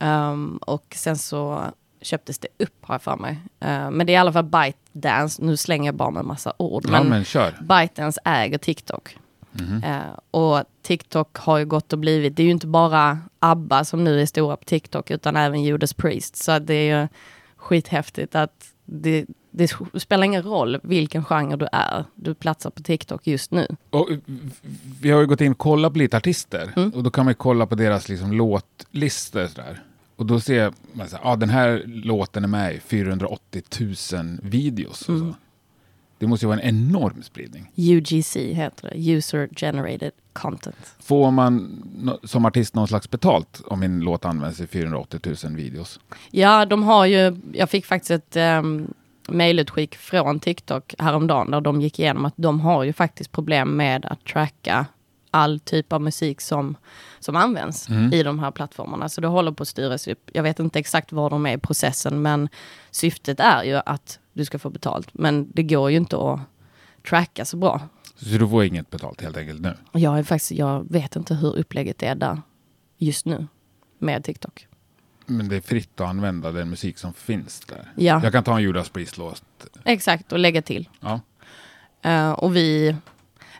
Um, 0.00 0.56
och 0.56 0.94
sen 0.96 1.18
så 1.18 1.64
köptes 2.00 2.38
det 2.38 2.48
upp 2.58 2.76
har 2.80 2.94
jag 2.94 3.02
för 3.02 3.16
mig. 3.16 3.32
Uh, 3.64 3.90
men 3.90 4.06
det 4.06 4.12
är 4.12 4.14
i 4.14 4.16
alla 4.16 4.32
fall 4.32 4.44
ByteDance, 4.44 5.42
nu 5.42 5.56
slänger 5.56 5.88
jag 5.88 5.94
bara 5.94 6.10
med 6.10 6.24
massa 6.24 6.52
ord. 6.56 6.84
Ja, 6.86 6.90
men, 6.90 7.08
men 7.08 7.24
kör. 7.24 7.54
ByteDance 7.60 8.20
äger 8.24 8.58
TikTok. 8.58 9.18
Mm 9.58 9.80
-hmm. 9.80 10.10
uh, 10.10 10.18
och 10.30 10.64
TikTok 10.82 11.36
har 11.36 11.58
ju 11.58 11.64
gått 11.64 11.92
och 11.92 11.98
blivit, 11.98 12.36
det 12.36 12.42
är 12.42 12.44
ju 12.44 12.50
inte 12.50 12.66
bara 12.66 13.18
ABBA 13.38 13.84
som 13.84 14.04
nu 14.04 14.20
är 14.22 14.26
stora 14.26 14.56
på 14.56 14.64
TikTok, 14.64 15.10
utan 15.10 15.36
även 15.36 15.62
Judas 15.62 15.94
Priest. 15.94 16.36
Så 16.36 16.58
det 16.58 16.74
är 16.74 17.00
ju 17.00 17.08
skithäftigt 17.56 18.34
att 18.34 18.64
det, 18.84 19.26
det 19.50 19.72
spelar 19.94 20.24
ingen 20.24 20.42
roll 20.42 20.80
vilken 20.82 21.24
genre 21.24 21.56
du 21.56 21.68
är, 21.72 22.04
du 22.14 22.34
platsar 22.34 22.70
på 22.70 22.82
TikTok 22.82 23.26
just 23.26 23.50
nu. 23.50 23.66
Och, 23.90 24.08
vi 25.00 25.10
har 25.10 25.20
ju 25.20 25.26
gått 25.26 25.40
in 25.40 25.52
och 25.52 25.58
kollat 25.58 25.92
på 25.92 25.98
lite 25.98 26.16
artister 26.16 26.72
mm. 26.76 26.90
och 26.90 27.02
då 27.02 27.10
kan 27.10 27.24
man 27.24 27.34
kolla 27.34 27.66
på 27.66 27.74
deras 27.74 28.08
liksom, 28.08 28.32
låtlistor. 28.32 29.46
Sådär. 29.46 29.82
Och 30.18 30.26
då 30.26 30.40
ser 30.40 30.72
man 30.92 31.06
att 31.06 31.20
ah, 31.22 31.36
den 31.36 31.48
här 31.48 31.82
låten 31.86 32.44
är 32.44 32.48
med 32.48 32.74
i 32.74 32.80
480 32.80 33.62
000 34.12 34.38
videos. 34.42 35.08
Mm. 35.08 35.34
Det 36.18 36.26
måste 36.26 36.46
ju 36.46 36.48
vara 36.48 36.60
en 36.60 36.76
enorm 36.76 37.22
spridning. 37.22 37.70
UGC 37.76 38.36
heter 38.36 38.90
det, 38.90 39.12
User 39.12 39.48
Generated 39.56 40.12
Content. 40.32 40.94
Får 41.00 41.30
man 41.30 41.82
som 42.24 42.46
artist 42.46 42.74
någon 42.74 42.88
slags 42.88 43.10
betalt 43.10 43.60
om 43.66 43.80
min 43.80 44.00
låt 44.00 44.24
används 44.24 44.60
i 44.60 44.66
480 44.66 45.20
000 45.44 45.56
videos? 45.56 46.00
Ja, 46.30 46.66
de 46.66 46.82
har 46.82 47.06
ju, 47.06 47.36
jag 47.52 47.70
fick 47.70 47.86
faktiskt 47.86 48.10
ett 48.10 48.36
um, 48.36 48.94
mejlutskick 49.28 49.96
från 49.96 50.40
TikTok 50.40 50.94
häromdagen 50.98 51.50
där 51.50 51.60
de 51.60 51.80
gick 51.80 51.98
igenom 51.98 52.24
att 52.24 52.34
de 52.36 52.60
har 52.60 52.84
ju 52.84 52.92
faktiskt 52.92 53.32
problem 53.32 53.76
med 53.76 54.06
att 54.06 54.24
tracka 54.24 54.86
all 55.38 55.60
typ 55.60 55.92
av 55.92 56.00
musik 56.00 56.40
som, 56.40 56.76
som 57.18 57.36
används 57.36 57.88
mm. 57.88 58.12
i 58.12 58.22
de 58.22 58.38
här 58.38 58.50
plattformarna. 58.50 59.08
Så 59.08 59.20
det 59.20 59.26
håller 59.26 59.52
på 59.52 59.62
att 59.62 59.68
styras 59.68 60.08
upp. 60.08 60.30
Jag 60.32 60.42
vet 60.42 60.58
inte 60.58 60.78
exakt 60.78 61.12
var 61.12 61.30
de 61.30 61.46
är 61.46 61.56
i 61.56 61.58
processen, 61.58 62.22
men 62.22 62.48
syftet 62.90 63.40
är 63.40 63.64
ju 63.64 63.80
att 63.86 64.18
du 64.32 64.44
ska 64.44 64.58
få 64.58 64.70
betalt. 64.70 65.08
Men 65.12 65.50
det 65.54 65.62
går 65.62 65.90
ju 65.90 65.96
inte 65.96 66.16
att 66.16 66.40
tracka 67.08 67.44
så 67.44 67.56
bra. 67.56 67.80
Så 68.16 68.38
du 68.38 68.48
får 68.48 68.64
inget 68.64 68.90
betalt 68.90 69.20
helt 69.20 69.36
enkelt 69.36 69.60
nu? 69.60 69.76
Jag, 69.92 70.18
är 70.18 70.22
faktiskt, 70.22 70.50
jag 70.50 70.92
vet 70.92 71.16
inte 71.16 71.34
hur 71.34 71.56
upplägget 71.56 72.02
är 72.02 72.14
där 72.14 72.42
just 72.98 73.26
nu 73.26 73.46
med 73.98 74.24
TikTok. 74.24 74.66
Men 75.26 75.48
det 75.48 75.56
är 75.56 75.60
fritt 75.60 76.00
att 76.00 76.08
använda 76.08 76.52
den 76.52 76.70
musik 76.70 76.98
som 76.98 77.12
finns 77.12 77.60
där? 77.60 77.92
Ja. 77.96 78.20
Jag 78.22 78.32
kan 78.32 78.44
ta 78.44 78.56
en 78.56 78.62
Judas 78.62 78.88
Priest-låt? 78.88 79.42
Exakt, 79.84 80.32
och 80.32 80.38
lägga 80.38 80.62
till. 80.62 80.88
Ja. 81.00 81.20
Uh, 82.06 82.30
och 82.30 82.56
vi 82.56 82.96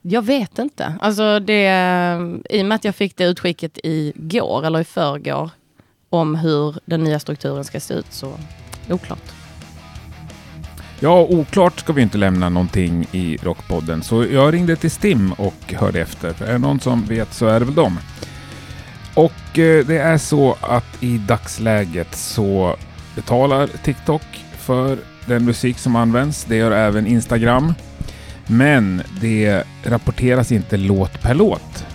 jag 0.03 0.23
vet 0.23 0.59
inte. 0.59 0.95
Alltså 1.01 1.41
det, 1.41 1.65
I 2.51 2.63
och 2.63 2.67
med 2.67 2.77
att 2.77 2.85
jag 2.85 2.95
fick 2.95 3.17
det 3.17 3.25
utskicket 3.25 3.79
igår, 3.83 4.67
eller 4.67 4.81
i 4.81 4.85
förrgår, 4.85 5.51
om 6.11 6.35
hur 6.35 6.77
den 6.85 7.05
nya 7.05 7.19
strukturen 7.19 7.65
ska 7.65 7.81
se 7.81 7.95
ut, 7.95 8.13
så 8.13 8.33
oklart. 8.91 9.33
Ja, 11.01 11.27
oklart 11.31 11.81
ska 11.81 11.93
vi 11.93 12.03
inte 12.03 12.19
lämna 12.19 12.49
någonting 12.49 13.07
i 13.13 13.37
Rockpodden, 13.43 14.03
så 14.03 14.25
jag 14.25 14.55
ringde 14.55 14.77
till 14.77 14.91
Stim 14.91 15.33
och 15.33 15.73
hörde 15.73 16.01
efter. 16.01 16.33
För 16.33 16.47
är 16.47 16.53
det 16.53 16.59
någon 16.59 16.81
som 16.81 17.05
vet 17.05 17.35
så 17.35 17.47
är 17.47 17.61
det 17.61 17.67
väl 17.67 17.75
dem. 17.75 17.99
Och 19.15 19.59
eh, 19.59 19.87
det 19.87 19.99
är 19.99 20.19
så 20.19 20.57
att 20.61 21.03
i 21.03 21.19
dagsläget 21.19 22.15
så 22.15 22.77
betalar 23.15 23.67
TikTok 23.67 24.23
för 24.59 24.99
den 25.27 25.45
musik 25.45 25.79
som 25.79 25.97
används. 25.97 26.45
Det 26.45 26.57
gör 26.57 26.71
även 26.71 27.07
Instagram. 27.07 27.75
Men 28.51 29.03
det 29.21 29.65
rapporteras 29.83 30.53
inte 30.53 30.77
låt 30.77 31.23
per 31.23 31.35
låt 31.35 31.87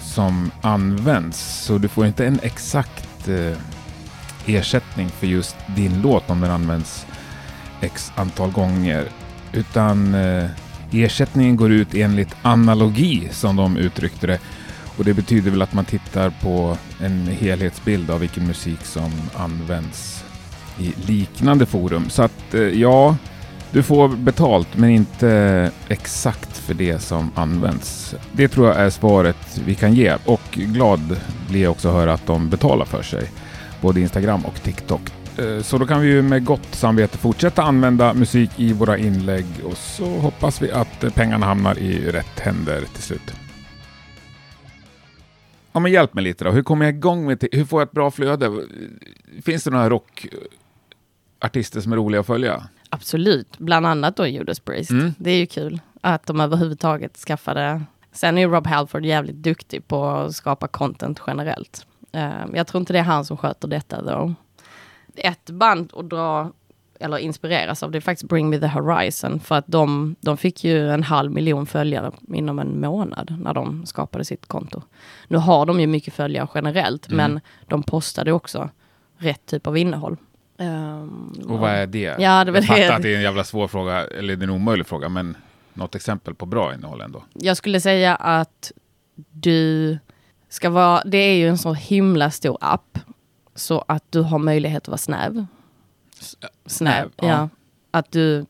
som 0.00 0.50
används. 0.60 1.64
Så 1.64 1.78
du 1.78 1.88
får 1.88 2.06
inte 2.06 2.26
en 2.26 2.40
exakt 2.42 3.28
eh, 3.28 3.58
ersättning 4.46 5.08
för 5.08 5.26
just 5.26 5.56
din 5.76 6.02
låt 6.02 6.30
om 6.30 6.40
den 6.40 6.50
används 6.50 7.06
x 7.80 8.12
antal 8.16 8.50
gånger. 8.50 9.08
Utan 9.52 10.14
eh, 10.14 10.46
ersättningen 10.92 11.56
går 11.56 11.72
ut 11.72 11.94
enligt 11.94 12.36
analogi 12.42 13.28
som 13.32 13.56
de 13.56 13.76
uttryckte 13.76 14.26
det. 14.26 14.38
Och 14.96 15.04
det 15.04 15.14
betyder 15.14 15.50
väl 15.50 15.62
att 15.62 15.72
man 15.72 15.84
tittar 15.84 16.30
på 16.30 16.76
en 17.00 17.26
helhetsbild 17.26 18.10
av 18.10 18.20
vilken 18.20 18.46
musik 18.46 18.80
som 18.82 19.12
används 19.34 20.24
i 20.78 20.94
liknande 21.06 21.66
forum. 21.66 22.10
Så 22.10 22.22
att 22.22 22.54
eh, 22.54 22.60
ja, 22.60 23.16
du 23.74 23.82
får 23.82 24.08
betalt 24.08 24.76
men 24.76 24.90
inte 24.90 25.70
exakt 25.88 26.56
för 26.56 26.74
det 26.74 26.98
som 26.98 27.30
används. 27.34 28.14
Det 28.32 28.48
tror 28.48 28.66
jag 28.66 28.76
är 28.76 28.90
svaret 28.90 29.60
vi 29.66 29.74
kan 29.74 29.94
ge 29.94 30.16
och 30.24 30.40
glad 30.52 31.16
blir 31.48 31.62
jag 31.62 31.70
också 31.70 31.88
att 31.88 31.94
höra 31.94 32.12
att 32.12 32.26
de 32.26 32.50
betalar 32.50 32.84
för 32.84 33.02
sig. 33.02 33.30
Både 33.80 34.00
Instagram 34.00 34.44
och 34.44 34.62
TikTok. 34.62 35.00
Eh, 35.38 35.62
så 35.62 35.78
då 35.78 35.86
kan 35.86 36.00
vi 36.00 36.08
ju 36.08 36.22
med 36.22 36.44
gott 36.44 36.74
samvete 36.74 37.18
fortsätta 37.18 37.62
använda 37.62 38.14
musik 38.14 38.50
i 38.56 38.72
våra 38.72 38.98
inlägg 38.98 39.46
och 39.64 39.76
så 39.76 40.18
hoppas 40.18 40.62
vi 40.62 40.70
att 40.70 41.14
pengarna 41.14 41.46
hamnar 41.46 41.78
i 41.78 42.10
rätt 42.10 42.40
händer 42.40 42.80
till 42.80 43.02
slut. 43.02 43.34
Ja, 45.72 45.80
men 45.80 45.92
hjälp 45.92 46.14
mig 46.14 46.24
lite 46.24 46.44
då. 46.44 46.50
Hur 46.50 46.62
kommer 46.62 46.84
jag 46.84 46.94
igång 46.94 47.26
med 47.26 47.48
Hur 47.52 47.64
får 47.64 47.80
jag 47.80 47.86
ett 47.86 47.92
bra 47.92 48.10
flöde? 48.10 48.66
Finns 49.42 49.64
det 49.64 49.70
några 49.70 49.90
rockartister 49.90 51.80
som 51.80 51.92
är 51.92 51.96
roliga 51.96 52.20
att 52.20 52.26
följa? 52.26 52.62
Absolut, 52.94 53.58
bland 53.58 53.86
annat 53.86 54.16
då 54.16 54.26
Judas 54.26 54.60
Priest. 54.60 54.90
Mm. 54.90 55.14
Det 55.18 55.30
är 55.30 55.36
ju 55.38 55.46
kul 55.46 55.80
att 56.00 56.26
de 56.26 56.40
överhuvudtaget 56.40 57.16
skaffade. 57.16 57.82
Sen 58.12 58.38
är 58.38 58.42
ju 58.42 58.48
Rob 58.48 58.66
Halford 58.66 59.04
jävligt 59.04 59.36
duktig 59.36 59.88
på 59.88 60.04
att 60.06 60.34
skapa 60.34 60.68
content 60.68 61.20
generellt. 61.26 61.86
Eh, 62.12 62.30
jag 62.54 62.66
tror 62.66 62.80
inte 62.80 62.92
det 62.92 62.98
är 62.98 63.02
han 63.02 63.24
som 63.24 63.36
sköter 63.36 63.68
detta 63.68 64.02
då. 64.02 64.34
Ett 65.16 65.50
band 65.50 65.92
att 65.96 66.10
dra 66.10 66.52
eller 67.00 67.18
inspireras 67.18 67.82
av 67.82 67.90
det 67.90 67.98
är 67.98 68.00
faktiskt 68.00 68.28
Bring 68.28 68.50
Me 68.50 68.58
The 68.58 68.66
Horizon. 68.66 69.40
För 69.40 69.54
att 69.54 69.64
de, 69.66 70.16
de 70.20 70.36
fick 70.36 70.64
ju 70.64 70.90
en 70.90 71.02
halv 71.02 71.32
miljon 71.32 71.66
följare 71.66 72.10
inom 72.28 72.58
en 72.58 72.80
månad 72.80 73.36
när 73.40 73.54
de 73.54 73.86
skapade 73.86 74.24
sitt 74.24 74.46
konto. 74.46 74.82
Nu 75.28 75.38
har 75.38 75.66
de 75.66 75.80
ju 75.80 75.86
mycket 75.86 76.14
följare 76.14 76.48
generellt, 76.54 77.06
Mm. 77.12 77.16
men 77.32 77.40
de 77.68 77.82
postade 77.82 78.32
också 78.32 78.70
rätt 79.18 79.46
typ 79.46 79.66
av 79.66 79.76
innehåll. 79.76 80.16
Ehm, 80.58 81.32
Och 81.48 81.58
vad 81.58 81.70
är 81.70 81.86
det? 81.86 82.16
Ja, 82.18 82.44
det 82.44 82.50
var 82.50 82.58
jag 82.58 82.66
fattar 82.66 82.80
det. 82.80 82.94
att 82.96 83.02
det 83.02 83.12
är 83.12 83.16
en 83.16 83.22
jävla 83.22 83.44
svår 83.44 83.68
fråga, 83.68 84.06
eller 84.06 84.36
det 84.36 84.42
är 84.42 84.48
en 84.48 84.54
omöjlig 84.54 84.86
fråga, 84.86 85.08
men 85.08 85.36
något 85.72 85.94
exempel 85.94 86.34
på 86.34 86.46
bra 86.46 86.74
innehåll 86.74 87.00
ändå. 87.00 87.24
Jag 87.32 87.56
skulle 87.56 87.80
säga 87.80 88.14
att 88.16 88.72
du 89.30 89.98
ska 90.48 90.70
vara, 90.70 91.02
det 91.04 91.18
är 91.18 91.36
ju 91.36 91.48
en 91.48 91.58
så 91.58 91.72
himla 91.74 92.30
stor 92.30 92.58
app. 92.60 92.98
Så 93.54 93.84
att 93.88 94.04
du 94.10 94.20
har 94.20 94.38
möjlighet 94.38 94.82
att 94.82 94.88
vara. 94.88 94.98
Snäv, 94.98 95.46
snäv, 96.66 97.10
ja. 97.16 97.26
ja. 97.28 97.48
Att 97.90 98.12
du 98.12 98.46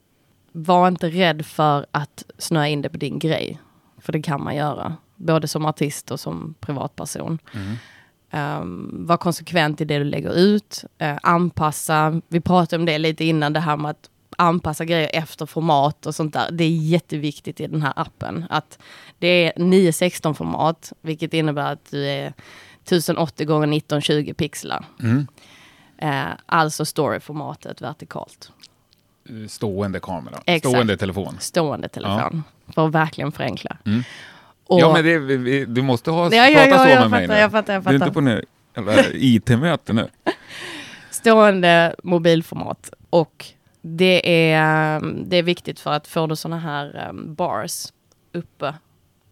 var 0.53 0.89
inte 0.89 1.09
rädd 1.09 1.47
för 1.47 1.87
att 1.91 2.25
snöa 2.39 2.69
in 2.69 2.83
det 2.83 2.89
på 2.89 2.97
din 2.97 3.19
grej. 3.19 3.61
För 3.99 4.13
det 4.13 4.23
kan 4.23 4.45
man 4.45 4.57
göra. 4.57 4.97
Både 5.17 5.49
som 5.49 5.67
artist 5.67 6.11
och 6.11 6.21
som 6.21 6.55
privatperson. 6.61 7.39
Mm. 7.55 7.77
Um, 8.35 9.07
var 9.07 9.17
konsekvent 9.17 9.81
i 9.81 9.85
det 9.85 9.99
du 9.99 10.05
lägger 10.05 10.33
ut. 10.33 10.85
Uh, 11.03 11.19
anpassa. 11.23 12.21
Vi 12.29 12.41
pratade 12.41 12.81
om 12.81 12.87
det 12.87 12.99
lite 12.99 13.25
innan, 13.25 13.53
det 13.53 13.61
här 13.61 13.77
med 13.77 13.91
att 13.91 14.11
anpassa 14.39 14.85
grejer 14.85 15.11
efter 15.13 15.47
format 15.47 16.07
och 16.07 16.15
sånt 16.15 16.33
där. 16.33 16.51
Det 16.51 16.65
är 16.65 16.71
jätteviktigt 16.71 17.61
i 17.61 17.67
den 17.67 17.83
här 17.83 17.93
appen. 17.97 18.47
Att 18.51 18.79
det 19.19 19.29
är 19.29 19.53
916 19.57 20.35
format, 20.35 20.93
vilket 21.01 21.35
innebär 21.35 21.73
att 21.73 21.91
du 21.91 22.07
är 22.07 22.33
1080 22.85 23.47
gånger 23.47 23.77
1920 23.77 24.35
pixlar. 24.37 24.85
Mm. 25.03 25.27
Uh, 26.03 26.33
alltså 26.47 26.85
storyformatet 26.85 27.83
vertikalt. 27.83 28.51
Stående 29.49 30.01
kamera, 30.01 30.43
Exakt. 30.47 30.73
stående 30.73 30.97
telefon. 30.97 31.37
Stående 31.41 31.89
telefon. 31.89 32.43
För 32.75 32.87
att 32.87 32.93
verkligen 32.93 33.33
förenkla. 33.33 33.77
Mm. 33.87 34.03
Och, 34.67 34.81
Ja, 34.81 34.93
men 34.93 35.05
det, 35.05 35.65
du 35.65 35.83
måste 35.83 36.11
ha, 36.11 36.35
Ja, 36.35 36.49
ja, 36.49 36.67
prata 36.67 36.79
så 36.79 36.85
med 36.85 37.11
mig 37.11 37.21
fattar, 37.23 37.35
nu. 37.35 37.41
jag 37.41 37.51
fattar, 37.53 37.73
jag 37.75 37.83
Du 37.83 37.89
är 37.91 37.95
inte 37.95 38.07
fattar. 38.07 38.21
på 38.21 38.21
jävla 38.77 39.03
IT-möte 39.13 39.93
nu. 39.93 40.09
stående 41.11 41.95
mobilformat. 42.03 42.91
Och 43.11 43.47
det 43.83 44.51
är, 44.53 45.01
det 45.25 45.37
är 45.37 45.43
viktigt 45.43 45.81
för 45.81 45.93
att 45.93 46.07
får 46.09 46.29
du 46.29 46.37
sådana 46.37 46.59
här 46.61 47.09
um, 47.11 47.35
bars 47.35 47.87
uppe, 48.33 48.75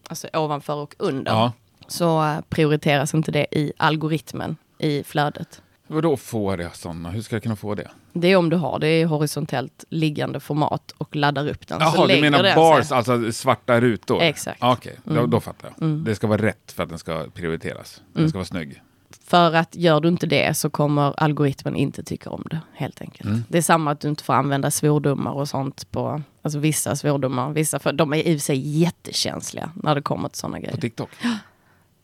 alltså 0.09 0.29
ovanför 0.33 0.75
och 0.75 0.95
under, 0.99 1.33
Ja. 1.33 1.53
så 1.87 2.25
eh, 2.25 2.41
prioriteras 2.49 3.15
inte 3.15 3.31
det 3.33 3.47
i 3.51 3.73
algoritmen 3.77 4.57
i 4.79 5.05
flödet. 5.05 5.63
Vadå 5.87 6.17
får 6.17 6.61
jag 6.61 6.77
sådana? 6.77 7.11
Hur 7.11 7.23
ska 7.23 7.35
jag 7.37 7.43
kunna 7.43 7.57
få 7.57 7.75
det? 7.75 7.91
Det 8.13 8.29
är 8.29 8.37
om 8.37 8.51
du 8.51 8.57
har 8.57 8.79
det 8.79 9.01
i 9.01 9.03
horisontellt 9.03 9.85
liggande 9.91 10.41
format 10.41 10.93
och 10.99 11.17
laddar 11.17 11.49
upp 11.49 11.67
den. 11.69 11.81
så 11.81 11.85
Jaha, 11.97 12.07
du 12.07 12.21
menar 12.21 12.43
den 12.43 12.57
bars, 12.57 12.87
sig. 12.87 12.97
alltså 12.97 13.33
svarta 13.33 13.81
rutor? 13.81 14.23
Exakt. 14.23 14.59
Okej, 14.63 14.97
då, 15.05 15.13
Mm. 15.13 15.31
då 15.31 15.41
fattar 15.41 15.69
jag. 15.79 15.83
Mm. 15.89 16.05
Det 16.05 16.15
ska 16.15 16.27
vara 16.27 16.43
rätt 16.43 16.73
för 16.73 16.83
att 16.83 16.89
den 16.89 16.99
ska 16.99 17.27
prioriteras. 17.35 18.03
Den 18.13 18.21
Mm. 18.21 18.29
ska 18.29 18.39
vara 18.39 18.47
snygg. 18.47 18.83
För 19.25 19.53
att 19.55 19.77
gör 19.77 20.01
du 20.01 20.09
inte 20.09 20.27
det 20.27 20.55
så 20.57 20.71
kommer 20.71 21.21
algoritmen 21.23 21.77
inte 21.77 22.03
tycka 22.03 22.31
om 22.31 22.45
det, 22.51 22.61
helt 22.75 23.01
enkelt. 23.01 23.29
Mm. 23.29 23.45
Det 23.49 23.59
är 23.59 23.63
samma 23.63 23.91
att 23.91 24.01
du 24.01 24.09
inte 24.09 24.25
får 24.25 24.33
använda 24.35 24.71
svordomar 24.71 25.33
och 25.33 25.49
sånt 25.49 25.91
på, 25.91 26.23
alltså 26.43 26.59
vissa 26.59 26.97
svordomar, 26.97 27.51
vissa, 27.53 27.79
för 27.79 27.93
de 27.93 28.13
är 28.13 28.17
i 28.17 28.37
och 28.37 28.41
för 28.41 28.45
sig 28.45 28.79
jättekänsliga 28.79 29.71
när 29.75 29.95
det 29.95 30.03
kommer 30.03 30.29
till 30.29 30.39
sådana 30.39 30.57
På 30.57 30.63
grejer. 30.63 30.81
TikTok? 30.81 31.11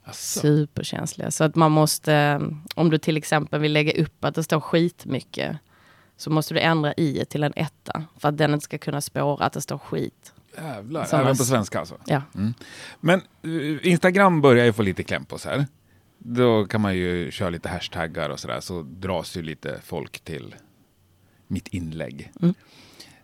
Asså. 0.04 0.40
Superkänsliga. 0.40 1.30
Så 1.30 1.44
att 1.44 1.54
man 1.54 1.72
måste, 1.72 2.40
om 2.74 2.90
du 2.90 2.98
till 2.98 3.16
exempel 3.16 3.60
vill 3.60 3.72
lägga 3.72 4.02
upp 4.02 4.24
att 4.24 4.34
det 4.34 4.42
står 4.42 4.60
skitmycket, 4.60 5.56
så 6.18 6.30
måste 6.30 6.54
du 6.54 6.60
ändra 6.60 6.94
i 6.96 7.24
till 7.28 7.42
en 7.44 7.52
etta, 7.56 8.02
för 8.18 8.28
att 8.28 8.38
den 8.38 8.54
inte 8.54 8.64
ska 8.64 8.78
kunna 8.78 9.00
spåra 9.00 9.44
att 9.44 9.52
det 9.52 9.60
står 9.60 9.78
skit. 9.78 10.32
Jävlar, 10.56 11.04
Såna 11.04 11.22
även 11.22 11.36
på 11.36 11.44
svenska 11.44 11.78
alltså? 11.78 11.96
Ja. 12.06 12.22
Men 13.00 13.20
eh, 13.42 13.86
Instagram 13.90 14.40
börjar 14.40 14.64
ju 14.64 14.72
få 14.72 14.82
lite 14.82 15.02
kläm 15.02 15.24
på 15.24 15.38
så 15.38 15.48
här. 15.48 15.66
Då 16.18 16.64
kan 16.66 16.80
man 16.80 16.96
ju 16.96 17.30
köra 17.30 17.50
lite 17.50 17.68
hashtaggar 17.68 18.30
och 18.30 18.40
sådär, 18.40 18.60
så 18.60 18.82
dras 18.82 19.36
ju 19.36 19.42
lite 19.42 19.80
folk 19.84 20.20
till 20.20 20.54
mitt 21.46 21.68
inlägg. 21.68 22.32
Mm. 22.42 22.54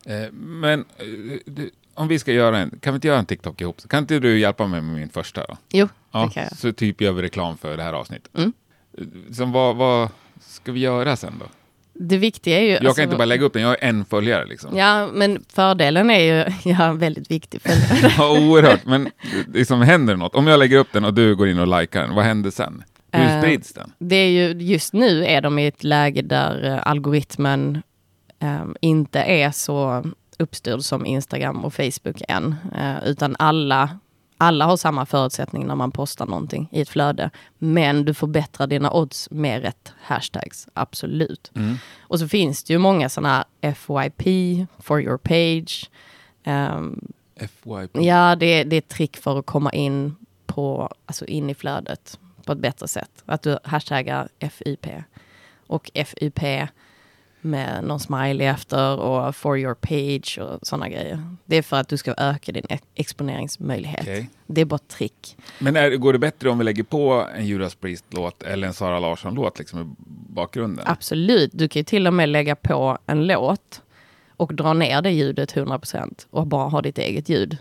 Eh, 0.05 0.31
men 0.31 0.85
eh, 0.97 1.65
om 1.93 2.07
vi 2.07 2.19
ska 2.19 2.31
göra 2.33 2.57
en, 2.59 2.79
kan 2.79 2.93
vi 2.93 2.95
inte 2.95 3.07
göra 3.07 3.19
en 3.19 3.25
TikTok 3.25 3.61
ihop? 3.61 3.89
Kan 3.89 3.99
inte 3.99 4.19
du 4.19 4.39
hjälpa 4.39 4.67
mig 4.67 4.81
med 4.81 4.95
min 4.95 5.09
första 5.09 5.45
då? 5.47 5.57
Jo, 5.69 5.87
Ja, 6.11 6.25
det 6.25 6.33
kan 6.33 6.43
jag. 6.43 6.57
så 6.57 6.73
typ 6.73 7.01
gör 7.01 7.11
vi 7.11 7.21
reklam 7.21 7.57
för 7.57 7.77
det 7.77 7.83
här 7.83 7.93
avsnittet. 7.93 8.37
Mm. 8.37 8.53
Som 9.33 9.51
vad, 9.51 9.75
vad 9.75 10.09
ska 10.41 10.71
vi 10.71 10.79
göra 10.79 11.15
sen 11.15 11.33
då? 11.39 11.45
Det 11.99 12.17
viktiga 12.17 12.59
är 12.59 12.63
ju... 12.63 12.77
Jag 12.81 12.95
kan 12.95 13.03
inte 13.03 13.15
bara 13.15 13.25
lägga 13.25 13.45
upp 13.45 13.53
den, 13.53 13.61
jag 13.61 13.69
har 13.69 13.77
en 13.81 14.05
följare 14.05 14.45
liksom. 14.45 14.77
Ja, 14.77 15.07
men 15.13 15.43
fördelen 15.53 16.09
är 16.09 16.19
ju, 16.19 16.53
ja, 16.71 16.93
väldigt 16.93 17.31
viktig. 17.31 17.61
För, 17.61 17.71
Ja, 18.17 18.39
oerhört. 18.39 18.85
Men 18.85 19.09
liksom, 19.53 19.81
händer 19.81 20.15
något? 20.15 20.35
Om 20.35 20.47
jag 20.47 20.59
lägger 20.59 20.77
upp 20.77 20.87
den 20.91 21.05
och 21.05 21.13
du 21.13 21.35
går 21.35 21.47
in 21.47 21.59
och 21.59 21.79
likar 21.79 22.01
den, 22.01 22.15
vad 22.15 22.25
händer 22.25 22.51
sen? 22.51 22.83
Hur 23.11 23.23
Eh, 23.23 23.39
sprids 23.41 23.73
den? 23.73 23.91
Det 23.97 24.15
är 24.15 24.29
ju, 24.29 24.61
just 24.61 24.93
nu 24.93 25.25
är 25.25 25.41
de 25.41 25.59
i 25.59 25.67
ett 25.67 25.83
läge 25.83 26.21
där 26.21 26.65
eh, 26.73 26.87
algoritmen 26.87 27.81
eh, 28.41 28.65
inte 28.81 29.19
är 29.19 29.51
så 29.51 30.03
uppstyrd 30.39 30.81
som 30.81 31.05
Instagram 31.05 31.65
och 31.65 31.73
Facebook 31.73 32.21
än. 32.27 32.55
Eh, 32.77 33.03
utan 33.09 33.35
alla, 33.39 33.89
alla 34.37 34.65
har 34.65 34.77
samma 34.77 35.05
förutsättning 35.05 35.67
när 35.67 35.75
man 35.75 35.91
postar 35.91 36.25
någonting 36.25 36.69
i 36.71 36.81
ett 36.81 36.89
flöde. 36.89 37.29
Men 37.57 38.05
du 38.05 38.13
förbättrar 38.13 38.67
dina 38.67 38.91
odds 38.93 39.29
med 39.31 39.61
rätt 39.61 39.93
hashtags, 40.01 40.67
absolut. 40.73 41.51
Mm. 41.55 41.75
Och 41.99 42.19
så 42.19 42.27
finns 42.27 42.63
det 42.63 42.73
ju 42.73 42.79
många 42.79 43.09
sådana 43.09 43.45
FYP, 43.61 44.23
for 44.79 45.01
your 45.01 45.17
page. 45.17 45.89
Ehm, 46.43 47.07
FYP. 47.39 48.01
Ja, 48.05 48.35
det, 48.35 48.45
är- 48.45 48.65
det 48.65 48.75
är 48.75 48.77
ett 48.77 48.87
trick 48.89 49.17
för 49.17 49.39
att 49.39 49.45
komma 49.45 49.71
in, 49.73 50.15
på, 50.45 50.89
alltså 51.05 51.25
in 51.25 51.49
i 51.49 51.55
flödet 51.55 52.19
på 52.45 52.51
ett 52.51 52.59
bättre 52.59 52.87
sätt. 52.87 53.23
Att 53.25 53.41
du 53.41 53.57
hashtaggar 53.63 54.29
FYP. 54.39 54.87
Och 55.67 55.91
FYP 56.05 56.67
med 57.45 57.83
någon 57.83 57.99
smiley 57.99 58.47
efter 58.47 58.99
och 58.99 59.35
for 59.35 59.57
your 59.59 59.73
page 59.75 60.39
och 60.41 60.67
sådana 60.67 60.89
grejer. 60.89 61.35
Det 61.45 61.55
är 61.55 61.61
för 61.61 61.77
att 61.77 61.87
du 61.87 61.97
ska 61.97 62.13
öka 62.17 62.51
din 62.51 62.65
ex- 62.69 62.83
exponeringsmöjlighet. 62.95 64.01
Okej. 64.01 64.29
Det 64.47 64.61
är 64.61 64.65
bara 64.65 64.75
ett 64.75 64.87
trick. 64.87 65.37
Men 65.59 65.75
är, 65.75 65.91
går 65.91 66.13
det 66.13 66.19
bättre 66.19 66.49
om 66.49 66.57
vi 66.57 66.63
lägger 66.63 66.83
på 66.83 67.27
en 67.35 67.45
Judas 67.45 67.75
Priest-låt 67.75 68.43
eller 68.43 68.67
en 68.67 68.73
Sara 68.73 68.99
Larsson-låt 68.99 69.59
liksom 69.59 69.81
i 69.81 69.85
bakgrunden? 70.33 70.85
Absolut, 70.87 71.49
du 71.53 71.67
kan 71.67 71.79
ju 71.79 71.83
till 71.83 72.07
och 72.07 72.13
med 72.13 72.29
lägga 72.29 72.55
på 72.55 72.97
en 73.05 73.27
låt 73.27 73.81
och 74.37 74.55
drar 74.55 74.73
ner 74.73 75.01
det 75.01 75.11
ljudet 75.11 75.55
100% 75.55 76.25
och 76.29 76.47
bara 76.47 76.69
har 76.69 76.81
ditt 76.81 76.97
eget 76.97 77.29
ljud. 77.29 77.57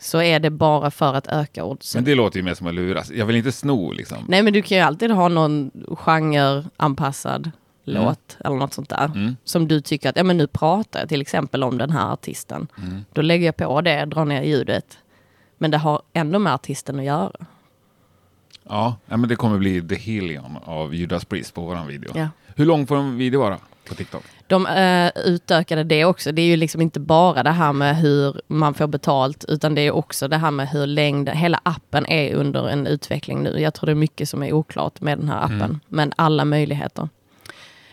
Så 0.00 0.22
är 0.22 0.40
det 0.40 0.50
bara 0.50 0.90
för 0.90 1.14
att 1.14 1.26
öka 1.26 1.64
oddsen. 1.64 1.98
Men 1.98 2.04
det 2.04 2.14
låter 2.14 2.36
ju 2.36 2.42
mer 2.42 2.54
som 2.54 2.66
att 2.66 2.74
luras. 2.74 3.10
Jag 3.10 3.26
vill 3.26 3.36
inte 3.36 3.52
sno 3.52 3.92
liksom. 3.92 4.18
Nej 4.28 4.42
men 4.42 4.52
du 4.52 4.62
kan 4.62 4.78
ju 4.78 4.84
alltid 4.84 5.10
ha 5.10 5.28
någon 5.28 5.70
genreanpassad 5.90 7.50
låt 7.88 8.36
eller 8.44 8.56
något 8.56 8.72
sånt 8.74 8.88
där. 8.88 9.04
Mm. 9.04 9.36
Som 9.44 9.68
du 9.68 9.80
tycker 9.80 10.08
att, 10.10 10.16
ja 10.16 10.24
men 10.24 10.36
nu 10.36 10.46
pratar 10.46 11.00
jag 11.00 11.08
till 11.08 11.20
exempel 11.20 11.62
om 11.64 11.78
den 11.78 11.90
här 11.90 12.12
artisten. 12.12 12.66
Mm. 12.78 13.04
Då 13.12 13.22
lägger 13.22 13.46
jag 13.46 13.56
på 13.56 13.80
det, 13.80 14.04
drar 14.04 14.24
ner 14.24 14.42
ljudet. 14.42 14.98
Men 15.58 15.70
det 15.70 15.78
har 15.78 16.02
ändå 16.12 16.38
med 16.38 16.54
artisten 16.54 16.98
att 16.98 17.04
göra. 17.04 17.32
Ja, 18.68 18.96
ja, 19.06 19.16
men 19.16 19.28
det 19.28 19.36
kommer 19.36 19.58
bli 19.58 19.82
The 19.88 19.94
Helion 19.94 20.56
av 20.64 20.94
Judas 20.94 21.24
Priest 21.24 21.54
på 21.54 21.60
våran 21.60 21.86
video. 21.86 22.10
Ja. 22.14 22.28
Hur 22.56 22.66
lång 22.66 22.86
får 22.86 22.96
en 22.96 23.16
video 23.18 23.40
vara 23.40 23.58
på 23.88 23.94
TikTok? 23.94 24.22
De 24.46 24.66
eh, 24.66 25.10
utökade 25.24 25.84
det 25.84 26.04
också. 26.04 26.32
Det 26.32 26.42
är 26.42 26.46
ju 26.46 26.56
liksom 26.56 26.80
inte 26.80 27.00
bara 27.00 27.42
det 27.42 27.50
här 27.50 27.72
med 27.72 27.96
hur 27.96 28.40
man 28.46 28.74
får 28.74 28.86
betalt, 28.86 29.44
utan 29.48 29.74
det 29.74 29.80
är 29.80 29.90
också 29.90 30.28
det 30.28 30.36
här 30.36 30.50
med 30.50 30.68
hur 30.68 30.86
längden, 30.86 31.36
hela 31.36 31.60
appen 31.62 32.06
är 32.06 32.34
under 32.34 32.68
en 32.68 32.86
utveckling 32.86 33.42
nu. 33.42 33.60
Jag 33.60 33.74
tror 33.74 33.86
det 33.86 33.92
är 33.92 33.94
mycket 33.96 34.28
som 34.28 34.42
är 34.42 34.52
oklart 34.52 35.00
med 35.00 35.18
den 35.18 35.28
här 35.28 35.38
appen, 35.44 35.60
Mm. 35.62 35.80
men 35.88 36.12
alla 36.16 36.44
möjligheter. 36.44 37.08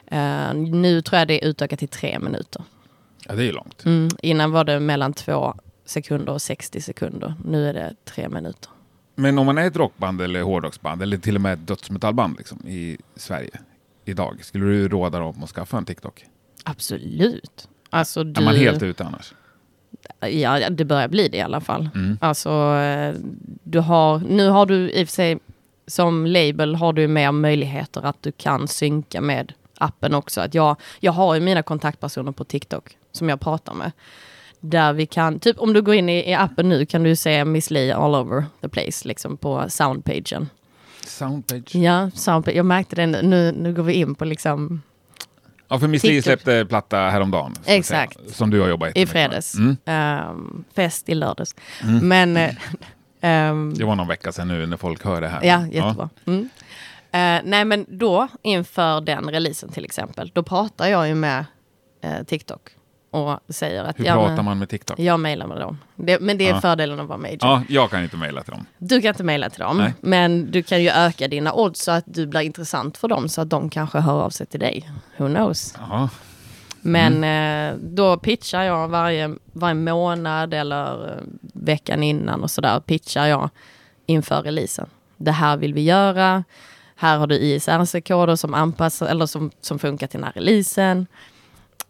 Eh, 0.07 0.53
nu 0.53 1.01
tror 1.01 1.19
jag 1.19 1.27
det 1.27 1.45
är 1.45 1.49
utökat 1.49 1.79
till 1.79 1.87
tre 1.87 2.19
minuter. 2.19 2.63
Ja, 3.27 3.35
det 3.35 3.49
är 3.49 3.53
långt. 3.53 3.85
Mm. 3.85 4.09
Innan 4.21 4.51
var 4.51 4.63
det 4.63 4.79
mellan 4.79 5.13
två 5.13 5.53
sekunder 5.85 6.33
och 6.33 6.41
60 6.41 6.81
sekunder. 6.81 7.33
Nu 7.45 7.69
är 7.69 7.73
det 7.73 7.95
tre 8.05 8.29
minuter. 8.29 8.69
Men 9.15 9.39
om 9.39 9.45
man 9.45 9.57
är 9.57 9.67
ett 9.67 9.75
rockband 9.75 10.21
eller 10.21 10.41
hårdrocksband 10.41 11.01
eller 11.01 11.17
till 11.17 11.35
och 11.35 11.41
med 11.41 11.53
ett 11.53 11.67
dödsmetallband 11.67 12.37
liksom, 12.37 12.67
i 12.67 12.97
Sverige 13.15 13.59
idag, 14.05 14.45
skulle 14.45 14.65
du 14.65 14.87
råda 14.87 15.19
dem 15.19 15.43
att 15.43 15.49
skaffa 15.49 15.77
en 15.77 15.85
TikTok? 15.85 16.25
Absolut. 16.63 17.67
Alltså 17.89 18.23
du... 18.23 18.41
Är 18.41 18.45
man 18.45 18.55
helt 18.55 18.83
ute 18.83 19.03
annars? 19.03 19.33
Ja, 20.19 20.69
det 20.69 20.85
börjar 20.85 21.07
bli 21.07 21.27
det 21.27 21.37
i 21.37 21.41
alla 21.41 21.61
fall. 21.61 21.89
Mm. 21.95 22.17
Alltså, 22.21 22.73
du 23.63 23.79
har, 23.79 24.19
nu 24.19 24.49
har 24.49 24.65
du 24.65 24.91
i 24.91 25.03
och 25.03 25.07
för 25.07 25.13
sig, 25.13 25.37
som 25.87 26.25
label 26.25 26.75
har 26.75 26.93
du 26.93 27.07
mer 27.07 27.31
möjligheter 27.31 28.05
att 28.05 28.23
du 28.23 28.31
kan 28.31 28.67
synka 28.67 29.21
med 29.21 29.53
appen 29.77 30.13
också. 30.13 30.41
Att 30.41 30.53
jag, 30.53 30.75
jag 30.99 31.11
har 31.11 31.35
ju 31.35 31.41
mina 31.41 31.63
kontaktpersoner 31.63 32.31
på 32.31 32.43
TikTok 32.43 32.97
som 33.11 33.29
jag 33.29 33.39
pratar 33.39 33.73
med. 33.73 33.91
Där 34.59 34.93
vi 34.93 35.05
kan, 35.05 35.39
typ 35.39 35.59
om 35.59 35.73
du 35.73 35.81
går 35.81 35.95
in 35.95 36.09
i, 36.09 36.29
i 36.29 36.33
appen 36.33 36.69
nu 36.69 36.85
kan 36.85 37.03
du 37.03 37.15
se 37.15 37.45
Miss 37.45 37.71
Li 37.71 37.91
all 37.91 38.15
over 38.15 38.45
the 38.61 38.69
place, 38.69 39.07
liksom 39.07 39.37
på 39.37 39.65
soundpagen. 39.69 40.49
Soundpage? 41.07 41.75
Ja, 41.75 42.11
soundpage. 42.13 42.55
jag 42.55 42.65
märkte 42.65 42.95
det 42.95 43.05
nu, 43.21 43.51
nu 43.51 43.73
går 43.73 43.83
vi 43.83 43.93
in 43.93 44.15
på 44.15 44.25
liksom 44.25 44.81
Ja, 45.67 45.79
för 45.79 45.87
Miss 45.87 46.03
Li 46.03 46.21
släppte 46.21 46.65
platta 46.65 46.97
häromdagen. 46.97 47.51
att 47.59 47.65
säga, 47.65 47.77
Exakt. 47.77 48.35
Som 48.35 48.49
du 48.49 48.59
har 48.61 48.67
jobbat 48.67 48.97
i 48.97 48.99
med. 48.99 49.09
fredags. 49.09 49.55
Mm. 49.55 49.77
Ehm, 49.85 50.63
fest 50.75 51.09
i 51.09 51.15
lördags. 51.15 51.55
Men... 52.01 52.37
eh, 52.37 52.53
ehm, 53.21 53.73
Det 53.77 53.83
var 53.85 53.95
någon 53.95 54.07
vecka 54.07 54.31
sedan 54.31 54.47
nu 54.47 54.65
när 54.65 54.77
folk 54.77 55.05
hör 55.05 55.21
det 55.21 55.27
här. 55.27 55.43
Ja, 55.43 55.67
jättebra. 55.67 56.09
Mm. 56.25 56.49
Eh, 57.15 57.41
nej, 57.43 57.65
men 57.65 57.85
då 57.89 58.27
inför 58.41 59.01
den 59.01 59.29
releasen 59.29 59.69
till 59.69 59.85
exempel, 59.85 60.31
då 60.33 60.43
pratar 60.43 60.87
jag 60.87 61.07
ju 61.07 61.15
med 61.15 61.45
eh, 62.01 62.23
TikTok 62.23 62.61
och 63.11 63.39
säger 63.49 63.83
att 63.83 63.99
Hur 63.99 64.05
ja, 64.05 64.13
pratar 64.13 64.35
men, 64.35 64.45
man 64.45 64.59
med 64.59 64.69
TikTok? 64.69 64.99
jag 64.99 65.19
mejlar 65.19 65.47
med 65.47 65.57
dem. 65.59 65.77
Det, 65.95 66.19
men 66.19 66.37
det 66.37 66.47
är 66.49 66.53
Ja. 66.53 66.61
fördelen 66.61 66.99
att 66.99 67.07
vara 67.07 67.17
major. 67.17 67.37
Ja, 67.41 67.61
jag 67.69 67.89
kan 67.91 68.03
inte 68.03 68.17
mejla 68.17 68.43
till 68.43 68.51
dem. 68.53 68.65
Du 68.77 69.01
kan 69.01 69.09
inte 69.09 69.23
mejla 69.23 69.49
till 69.49 69.59
dem, 69.59 69.77
Nej. 69.77 69.93
men 70.01 70.51
du 70.51 70.63
kan 70.63 70.83
ju 70.83 70.89
öka 70.89 71.27
dina 71.27 71.53
odds 71.53 71.79
så 71.83 71.91
att 71.91 72.03
du 72.07 72.27
blir 72.27 72.41
intressant 72.41 72.97
för 72.97 73.07
dem 73.07 73.29
så 73.29 73.41
att 73.41 73.49
de 73.49 73.69
kanske 73.69 73.99
hör 73.99 74.21
av 74.21 74.29
sig 74.29 74.45
till 74.45 74.59
dig. 74.59 74.89
Who 75.17 75.27
knows? 75.27 75.73
Ja. 75.89 76.09
Men 76.81 77.13
Mm. 77.13 77.73
eh, 77.73 77.79
då 77.81 78.17
pitchar 78.17 78.63
jag 78.63 78.87
varje, 78.87 79.35
varje 79.53 79.73
månad 79.75 80.53
eller 80.53 81.07
eh, 81.11 81.23
veckan 81.53 82.03
innan 82.03 82.43
och 82.43 82.51
sådär 82.51 82.79
pitchar 82.79 83.25
jag 83.25 83.49
inför 84.05 84.41
releasen. 84.41 84.87
Det 85.17 85.31
här 85.31 85.57
vill 85.57 85.73
vi 85.73 85.81
göra. 85.83 86.43
Här 86.95 87.17
har 87.17 87.27
du 87.27 87.35
ISRC-koder 87.35 88.35
som 88.35 88.53
anpassar 88.53 89.07
eller 89.07 89.25
som, 89.25 89.51
som 89.61 89.79
funkar 89.79 90.07
till 90.07 90.19
den 90.19 90.23
här 90.23 90.33
releasen. 90.33 91.07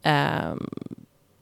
Ehm, 0.02 0.70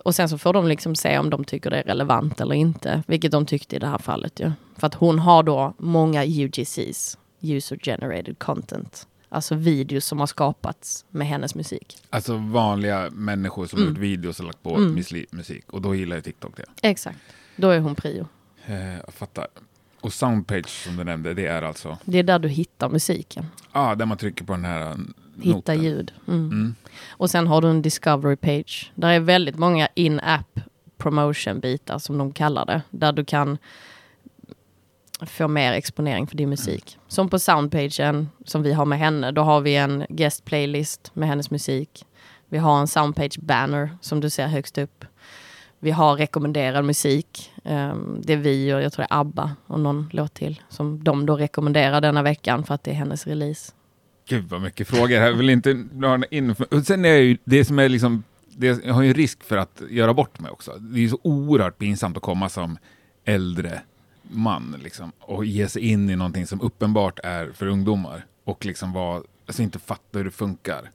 och 0.04 0.16
sen 0.16 0.30
så 0.30 0.38
får 0.38 0.54
de 0.54 0.68
liksom 0.68 0.96
se 0.96 1.18
om 1.20 1.30
de 1.30 1.44
tycker 1.46 1.70
det 1.70 1.78
är 1.80 1.84
relevant 1.84 2.42
eller 2.42 2.56
inte, 2.56 3.04
vilket 3.08 3.32
de 3.32 3.46
tyckte 3.46 3.76
i 3.76 3.80
det 3.80 3.88
här 3.88 3.98
fallet 3.98 4.40
ju. 4.40 4.52
För 4.78 4.88
att 4.88 4.94
hon 4.94 5.20
har 5.20 5.44
då 5.44 5.74
många 5.78 6.26
UGCs, 6.26 7.18
user 7.42 7.78
generated 7.84 8.40
content, 8.40 9.08
alltså 9.30 9.56
videos 9.56 10.06
som 10.06 10.20
har 10.20 10.28
skapats 10.28 11.06
med 11.10 11.28
hennes 11.28 11.56
musik. 11.56 11.98
Alltså 12.10 12.38
vanliga 12.38 13.10
människor 13.12 13.66
som 13.66 13.80
Mm. 13.80 13.90
gjort 13.90 13.98
videos 14.00 14.40
och 14.40 14.46
lagt 14.46 14.64
på 14.64 14.76
Mm. 14.76 14.94
Musik. 15.32 15.74
Och 15.74 15.82
då 15.82 15.96
gillar 15.96 16.16
ju 16.16 16.22
TikTok 16.22 16.58
det. 16.58 16.66
Exakt, 16.88 17.18
då 17.56 17.70
är 17.70 17.80
hon 17.80 17.96
prio. 17.96 18.28
Eh, 18.66 18.96
jag 18.96 19.14
fattar. 19.14 19.48
Och 20.04 20.14
Soundpage 20.14 20.70
som 20.70 20.96
du 20.98 21.04
nämnde, 21.04 21.34
det 21.34 21.46
är 21.48 21.62
alltså 21.62 21.98
Det 22.06 22.18
är 22.20 22.24
där 22.24 22.40
du 22.40 22.48
hittar 22.48 22.90
musiken. 22.90 23.46
ah, 23.72 23.96
där 23.96 24.06
man 24.06 24.18
trycker 24.18 24.46
på 24.46 24.54
den 24.54 24.66
här 24.66 24.82
eh, 24.92 24.96
Hitta 25.42 25.56
noten. 25.56 25.84
ljud. 25.84 26.14
Mm. 26.28 26.40
Mm. 26.46 26.76
Och 27.10 27.30
sen 27.30 27.48
har 27.48 27.62
du 27.62 27.68
en 27.70 27.82
discovery 27.82 28.36
page. 28.36 28.92
Där 28.96 29.10
är 29.10 29.20
väldigt 29.20 29.56
många 29.58 29.88
in-app 29.96 30.60
promotion 30.98 31.60
bitar 31.60 32.00
som 32.00 32.18
de 32.18 32.32
kallar 32.34 32.66
det. 32.66 32.82
Där 32.90 33.12
du 33.12 33.26
kan 33.26 33.58
få 35.22 35.48
mer 35.48 35.74
exponering 35.74 36.28
för 36.28 36.38
din 36.38 36.50
musik. 36.50 36.98
Som 37.08 37.30
på 37.30 37.40
soundpagen 37.40 38.30
som 38.46 38.64
vi 38.64 38.74
har 38.74 38.86
med 38.86 39.00
henne. 39.00 39.32
Då 39.32 39.42
har 39.42 39.62
vi 39.62 39.76
en 39.76 40.06
guest 40.10 40.46
playlist 40.46 41.12
med 41.14 41.30
hennes 41.30 41.52
musik. 41.52 42.06
Vi 42.50 42.58
har 42.58 42.80
en 42.80 42.88
soundpage 42.88 43.40
banner 43.40 43.98
som 44.02 44.20
du 44.20 44.30
ser 44.30 44.48
högst 44.48 44.78
upp. 44.78 45.06
Vi 45.84 45.92
har 45.92 46.16
rekommenderad 46.16 46.86
musik. 46.86 47.52
Um, 47.64 48.22
det 48.24 48.34
är 48.34 48.38
vi 48.38 48.74
och 48.74 48.82
jag 48.82 48.94
tror 48.94 49.06
det 49.10 49.14
är 49.14 49.20
ABBA 49.20 49.56
och 49.68 49.80
någon 49.80 50.10
låt 50.12 50.34
till. 50.34 50.62
Som 50.70 51.04
de 51.04 51.26
då 51.26 51.36
rekommenderar 51.36 52.02
denna 52.02 52.22
veckan 52.24 52.64
för 52.64 52.76
att 52.76 52.84
det 52.84 52.92
är 52.92 52.96
hennes 52.96 53.28
release. 53.28 53.72
Gud 54.28 54.50
vad 54.50 54.62
mycket 54.62 54.88
frågor. 54.88 55.12
Jag 55.12 55.34
vill 55.34 55.50
inte 55.50 55.86
in. 56.30 56.56
Sen 56.86 57.06
är 57.06 57.10
jag 57.10 57.22
ju, 57.22 57.38
det 57.44 57.66
som 57.66 57.80
är 57.80 57.90
liksom, 57.90 58.24
det, 58.48 58.86
jag 58.86 58.94
har 58.94 59.02
ju 59.02 59.08
en 59.08 59.14
risk 59.14 59.44
för 59.44 59.58
att 59.58 59.82
göra 59.90 60.14
bort 60.14 60.40
mig 60.40 60.52
också. 60.52 60.72
Det 60.80 61.04
är 61.04 61.08
så 61.08 61.20
oerhört 61.22 61.78
pinsamt 61.78 62.18
att 62.18 62.24
komma 62.24 62.50
som 62.50 62.78
äldre 63.26 63.82
man 64.22 64.80
liksom, 64.84 65.12
och 65.20 65.46
ge 65.46 65.68
sig 65.68 65.82
in 65.82 66.10
i 66.10 66.16
någonting 66.16 66.48
som 66.48 66.62
uppenbart 66.62 67.20
är 67.24 67.52
för 67.52 67.68
ungdomar 67.68 68.26
och 68.44 68.66
liksom 68.66 68.94
vara, 68.94 69.22
alltså 69.46 69.62
inte 69.62 69.80
fatta 69.80 70.18
hur 70.18 70.26
det 70.26 70.32
funkar. 70.32 70.92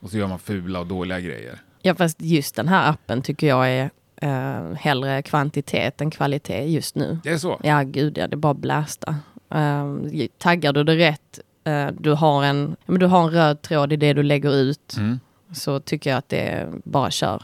Och 0.00 0.10
så 0.10 0.18
gör 0.18 0.26
man 0.26 0.38
fula 0.38 0.80
och 0.80 0.86
dåliga 0.86 1.20
grejer. 1.20 1.62
Ja, 1.82 1.94
fast 1.94 2.22
just 2.22 2.54
den 2.54 2.68
här 2.68 2.90
appen 2.90 3.22
tycker 3.22 3.46
jag 3.46 3.68
är 3.70 3.90
uh, 4.24 4.74
hellre 4.74 5.22
kvantitet 5.22 6.00
än 6.00 6.10
kvalitet 6.10 6.64
just 6.64 6.94
nu. 6.94 7.18
Det 7.22 7.30
är 7.30 7.38
så? 7.38 7.60
Ja, 7.62 7.82
gud 7.82 8.18
ja, 8.18 8.26
det 8.28 8.34
är 8.34 8.38
bara 8.38 8.54
blästa. 8.54 9.14
Uh, 9.54 10.26
taggar 10.38 10.72
du 10.72 10.84
det 10.84 10.96
rätt, 10.96 11.40
uh, 11.68 11.86
du, 12.00 12.10
har 12.12 12.44
en, 12.44 12.76
ja, 12.86 12.92
men 12.92 13.00
du 13.00 13.06
har 13.06 13.22
en 13.22 13.30
röd 13.30 13.62
tråd 13.62 13.92
i 13.92 13.96
det 13.96 14.12
du 14.12 14.22
lägger 14.22 14.54
ut, 14.54 14.94
Mm. 14.98 15.20
så 15.52 15.80
tycker 15.80 16.10
jag 16.10 16.16
att 16.18 16.28
det 16.28 16.40
är 16.40 16.68
bara 16.84 17.10
kör. 17.10 17.42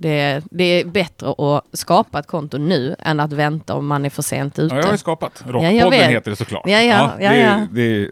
Det 0.00 0.20
är, 0.20 0.42
det 0.50 0.64
är 0.64 0.84
bättre 0.84 1.30
att 1.38 1.64
skapa 1.72 2.18
ett 2.18 2.26
konto 2.26 2.58
nu 2.58 2.96
än 2.98 3.20
att 3.20 3.32
vänta 3.32 3.74
om 3.74 3.86
man 3.86 4.04
är 4.04 4.10
för 4.10 4.22
sent 4.22 4.58
ute. 4.58 4.74
Ja, 4.74 4.80
jag 4.80 4.86
har 4.86 4.92
ju 4.92 4.98
skapat. 4.98 5.42
Rockpodden 5.46 5.90
vet. 5.90 6.10
heter 6.10 6.30
det 6.30 6.36
såklart. 6.36 6.62
Ja, 6.66 6.80
ja, 6.82 7.12
ja, 7.20 7.30
det, 7.30 7.38
ja. 7.40 7.66
Det, 7.72 8.08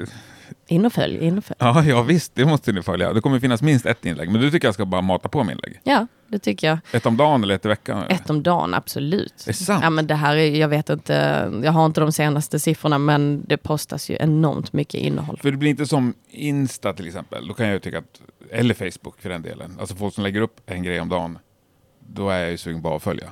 In 0.68 0.84
och 0.86 0.92
följ, 0.92 1.18
in 1.26 1.38
och 1.38 1.44
följ. 1.44 1.56
ja, 1.60 1.84
ja, 1.84 2.02
visst, 2.02 2.34
det 2.34 2.44
måste 2.46 2.72
ni 2.72 2.82
följa. 2.82 3.12
Det 3.12 3.20
kommer 3.20 3.40
finnas 3.40 3.62
minst 3.62 3.86
ett 3.86 4.06
inlägg, 4.06 4.30
men 4.30 4.40
du 4.40 4.50
tycker 4.50 4.68
jag 4.68 4.74
ska 4.74 4.84
bara 4.84 5.00
mata 5.02 5.28
på 5.28 5.44
med 5.44 5.52
inlägg? 5.52 5.80
Ja, 5.84 6.06
det 6.28 6.38
tycker 6.38 6.66
jag. 6.68 6.78
Ett 6.92 7.06
om 7.06 7.16
dagen 7.16 7.42
eller 7.44 7.54
ett 7.54 7.64
i 7.64 7.68
veckan? 7.68 7.98
eller? 8.02 8.14
Ett 8.14 8.30
om 8.30 8.42
dagen, 8.42 8.74
absolut. 8.74 9.34
Det 9.44 9.50
är 9.50 9.52
sant? 9.54 9.80
Ja, 9.84 9.90
men 9.90 10.06
det 10.06 10.14
här 10.14 10.36
är, 10.36 10.50
jag 10.56 10.68
vet 10.68 10.90
inte, 10.90 11.14
jag 11.64 11.72
har 11.72 11.86
inte 11.86 12.00
de 12.00 12.12
senaste 12.12 12.58
siffrorna, 12.60 12.98
men 12.98 13.44
det 13.46 13.56
postas 13.56 14.10
ju 14.10 14.16
enormt 14.20 14.72
mycket 14.72 15.00
innehåll. 15.00 15.38
För 15.42 15.50
det 15.50 15.56
blir 15.56 15.70
inte 15.70 15.86
som 15.86 16.14
Insta 16.30 16.92
till 16.92 17.06
exempel. 17.06 17.48
Då 17.48 17.54
kan 17.54 17.66
jag 17.66 17.72
ju 17.72 17.78
tycka 17.80 17.98
att, 17.98 18.20
eller 18.50 18.74
Facebook 18.74 19.20
för 19.20 19.28
den 19.28 19.42
delen. 19.42 19.76
Alltså 19.80 19.94
folk 19.96 20.14
som 20.14 20.24
lägger 20.24 20.40
upp 20.40 20.60
en 20.66 20.82
grej 20.82 21.00
om 21.00 21.08
dagen. 21.08 21.38
Då 22.08 22.30
är 22.30 22.38
jag 22.38 22.50
ju 22.50 22.56
sugen 22.56 22.82
på 22.82 22.94
att 22.94 23.02
följa. 23.02 23.30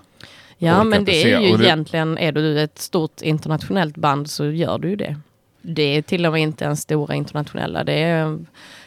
Ja, 0.59 0.85
men 0.85 1.05
det 1.05 1.13
se. 1.13 1.33
är 1.33 1.41
ju 1.41 1.57
det- 1.57 1.65
egentligen, 1.65 2.19
är 2.19 2.33
du 2.33 2.61
ett 2.61 2.79
stort 2.79 3.23
internationellt 3.23 3.97
band 3.97 4.31
så 4.31 4.47
gör 4.47 4.79
du 4.79 4.89
ju 4.89 4.97
det. 4.97 5.17
Det 5.67 5.83
är 5.83 6.03
till 6.03 6.27
och 6.27 6.33
med 6.33 6.43
inte 6.43 6.65
ens 6.65 6.81
stora 6.81 7.15
internationella, 7.15 7.85
det 7.85 7.93
är 8.03 8.39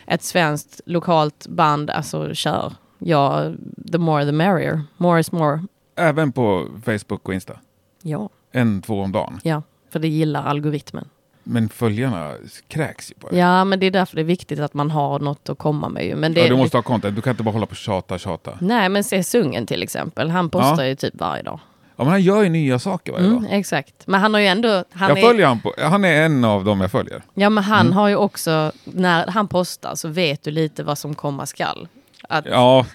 ett 0.06 0.24
svenskt 0.24 0.82
lokalt 0.86 1.48
band, 1.48 1.90
alltså 1.90 2.34
kör. 2.34 2.74
Ja, 3.00 3.52
the 3.92 3.98
more 3.98 4.26
the 4.26 4.32
merrier. 4.32 4.82
More 4.98 5.20
is 5.20 5.32
more. 5.32 5.62
Även 5.96 6.32
på 6.32 6.68
Facebook 6.86 7.28
och 7.28 7.34
Insta. 7.34 7.54
Ja, 8.02 8.30
En, 8.52 8.82
två 8.82 9.02
om 9.02 9.12
dagen. 9.12 9.40
ja, 9.44 9.62
för 9.90 10.00
det 10.00 10.08
gillar 10.08 10.44
algoritmen. 10.46 11.10
Men 11.44 11.70
följarna 11.70 12.34
kräks 12.68 13.12
ju 13.12 13.16
på 13.16 13.30
det. 13.30 13.38
Ja, 13.38 13.63
men 13.66 13.80
det 13.80 13.86
är 13.86 13.92
därför 13.92 14.16
det 14.16 14.22
är 14.22 14.26
viktigt 14.26 14.60
att 14.60 14.74
man 14.74 14.92
har 14.92 15.20
något 15.20 15.50
att 15.50 15.58
komma 15.58 15.90
med 15.90 16.06
ju. 16.06 16.16
Men 16.16 16.34
det, 16.34 16.42
Ja, 16.42 16.48
du 16.50 16.56
måste 16.56 16.78
ha 16.78 16.82
content. 16.82 17.16
Du 17.16 17.22
kan 17.22 17.32
inte 17.32 17.44
bara 17.44 17.52
hålla 17.52 17.66
på 17.66 17.72
och 17.72 17.76
tjata, 17.78 18.18
tjata. 18.18 18.58
Nej, 18.62 18.90
men 18.90 19.04
se 19.04 19.24
Sungen 19.24 19.66
till 19.66 19.84
exempel. 19.84 20.30
Han 20.30 20.50
postar 20.50 20.84
ju 20.84 20.96
typ 20.96 21.13
varje 21.20 21.44
dag. 21.44 21.60
Ja, 22.00 22.04
men 22.04 22.08
han 22.12 22.22
gör 22.22 22.44
ju 22.44 22.50
nya 22.50 22.80
saker 22.80 23.12
varje 23.12 23.26
Mm, 23.28 23.44
dag. 23.44 23.54
exakt. 23.60 23.94
Men 24.08 24.22
han 24.22 24.34
har 24.34 24.42
ju 24.42 24.48
ändå... 24.48 24.84
Han 24.92 25.10
Jag 25.10 25.18
är, 25.18 25.22
följer 25.22 25.48
han 25.48 25.60
på, 25.60 25.74
han 25.82 26.06
är 26.06 26.22
en 26.26 26.44
av 26.46 26.64
dem 26.66 26.82
jag 26.82 26.92
följer. 26.92 27.22
Ja, 27.34 27.50
men 27.50 27.64
han 27.64 27.82
Mm. 27.86 27.94
har 27.94 28.08
ju 28.08 28.16
också... 28.16 28.72
När 28.84 29.28
han 29.28 29.48
postar 29.48 29.96
så 29.96 30.08
vet 30.08 30.44
du 30.44 30.52
lite 30.52 30.84
vad 30.84 30.98
som 30.98 31.16
komma 31.16 31.46
skall. 31.46 31.88
Att, 32.30 32.46
Ja, 32.46 32.86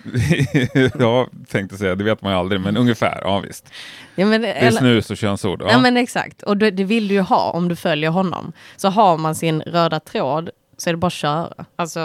jag 0.98 1.28
tänkte 1.48 1.76
säga, 1.76 1.94
det 1.94 2.04
vet 2.04 2.22
man 2.22 2.32
ju 2.32 2.38
aldrig, 2.38 2.60
men 2.60 2.76
ungefär, 2.76 3.20
ja 3.24 3.38
visst. 3.40 3.68
ja, 4.14 4.26
men, 4.26 4.42
Det 4.42 4.52
är 4.52 4.70
snus 4.70 5.10
och 5.10 5.16
könsord. 5.16 5.62
Ja. 5.62 5.70
Ja. 5.70 5.78
men 5.80 5.96
exakt, 5.96 6.42
och 6.42 6.56
det, 6.56 6.70
det 6.70 6.84
vill 6.84 7.08
du 7.08 7.14
ju 7.14 7.20
ha 7.20 7.50
om 7.50 7.68
du 7.68 7.76
följer 7.76 8.10
honom. 8.10 8.52
Så 8.76 8.88
har 8.88 9.18
man 9.18 9.34
sin 9.34 9.62
röda 9.62 10.00
tråd 10.00 10.50
så 10.76 10.90
är 10.90 10.94
det 10.94 10.98
bara 10.98 11.06
att 11.06 11.12
köra. 11.12 11.64
Alltså, 11.76 12.00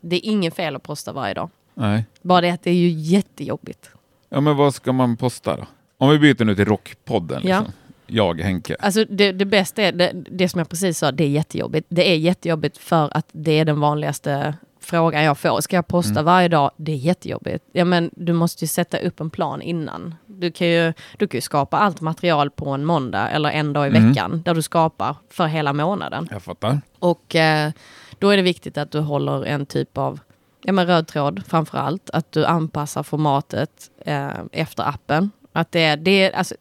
det 0.00 0.16
är 0.16 0.30
inget 0.30 0.56
fel 0.56 0.76
att 0.76 0.82
posta 0.82 1.12
varje 1.12 1.34
dag. 1.34 1.50
Nej. 1.74 2.04
Bara 2.22 2.40
det 2.40 2.50
att 2.50 2.62
det 2.62 2.70
är 2.70 2.74
ju 2.74 2.88
jättejobbigt. 2.90 3.90
Ja, 4.28 4.40
men 4.40 4.56
vad 4.56 4.74
ska 4.74 4.92
man 4.92 5.16
posta 5.16 5.56
då? 5.56 5.66
Om 6.00 6.10
vi 6.10 6.18
byter 6.18 6.44
nu 6.44 6.54
till 6.54 6.64
Rockpodden. 6.64 7.40
Ja. 7.44 7.58
Liksom. 7.58 7.74
Jag, 8.06 8.40
Henke. 8.40 8.76
Alltså 8.80 9.04
det, 9.04 9.32
det 9.32 9.44
bästa 9.44 9.82
är, 9.82 9.92
det, 9.92 10.12
det 10.30 10.48
som 10.48 10.58
jag 10.58 10.68
precis 10.68 10.98
sa, 10.98 11.12
det 11.12 11.24
är 11.24 11.28
jättejobbigt. 11.28 11.86
Det 11.90 12.10
är 12.12 12.16
jättejobbigt 12.16 12.78
för 12.78 13.16
att 13.16 13.26
det 13.32 13.52
är 13.58 13.64
den 13.64 13.80
vanligaste 13.80 14.54
frågan 14.80 15.22
jag 15.24 15.38
får. 15.38 15.60
Ska 15.60 15.76
jag 15.76 15.86
posta 15.86 16.10
Mm. 16.12 16.24
varje 16.24 16.48
dag? 16.48 16.70
Det 16.76 16.92
är 16.92 16.96
jättejobbigt. 16.96 17.64
Ja, 17.72 17.84
men 17.84 18.10
du 18.16 18.32
måste 18.32 18.64
ju 18.64 18.68
sätta 18.68 18.98
upp 18.98 19.20
en 19.20 19.30
plan 19.30 19.62
innan. 19.62 20.14
Du 20.26 20.50
kan 20.52 20.66
ju, 20.68 20.92
du 21.18 21.28
kan 21.28 21.38
ju 21.38 21.42
skapa 21.42 21.78
allt 21.78 22.00
material 22.00 22.50
på 22.50 22.70
en 22.70 22.84
måndag 22.84 23.28
eller 23.28 23.50
en 23.50 23.72
dag 23.72 23.86
i 23.86 23.90
Mm. 23.96 24.08
veckan 24.08 24.42
där 24.44 24.54
du 24.54 24.62
skapar 24.62 25.16
för 25.30 25.46
hela 25.46 25.72
månaden. 25.72 26.28
Jag 26.30 26.42
fattar. 26.42 26.80
Och 26.98 27.36
eh, 27.36 27.70
då 28.18 28.28
är 28.30 28.36
det 28.36 28.42
viktigt 28.42 28.78
att 28.78 28.90
du 28.92 28.98
håller 29.00 29.44
en 29.44 29.66
typ 29.66 29.98
av 29.98 30.20
ja, 30.62 30.72
men 30.72 30.86
röd 30.86 31.06
tråd 31.06 31.42
framför 31.46 31.78
allt. 31.78 32.10
Att 32.10 32.32
du 32.32 32.44
anpassar 32.44 33.02
formatet 33.02 33.70
eh, 34.06 34.28
efter 34.52 34.88
appen. 34.88 35.30
Att 35.52 35.72
det 35.72 35.80
är, 35.80 35.96
det 35.96 36.10
är 36.10 36.30
alltså, 36.30 36.54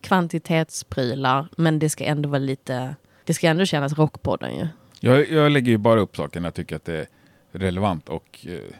kvantitetsprylar, 0.00 1.48
men 1.56 1.78
det 1.78 1.88
ska 1.88 2.04
ändå 2.04 2.28
vara 2.28 2.38
lite... 2.38 2.94
Det 3.24 3.34
ska 3.34 3.48
ändå 3.48 3.64
kännas 3.64 3.98
rockpodden 3.98 4.56
ju. 4.56 4.68
Jag, 5.00 5.30
jag 5.30 5.52
lägger 5.52 5.72
ju 5.72 5.78
bara 5.78 6.00
upp 6.00 6.16
saker 6.16 6.40
när 6.40 6.46
jag 6.46 6.54
tycker 6.54 6.76
att 6.76 6.84
det 6.84 6.98
är 6.98 7.06
relevant 7.52 8.08
och 8.08 8.46
eh, 8.48 8.74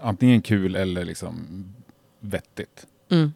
antingen 0.00 0.42
kul 0.42 0.76
eller 0.76 1.04
liksom 1.04 1.64
vettigt. 2.20 2.86
Mm. 3.10 3.32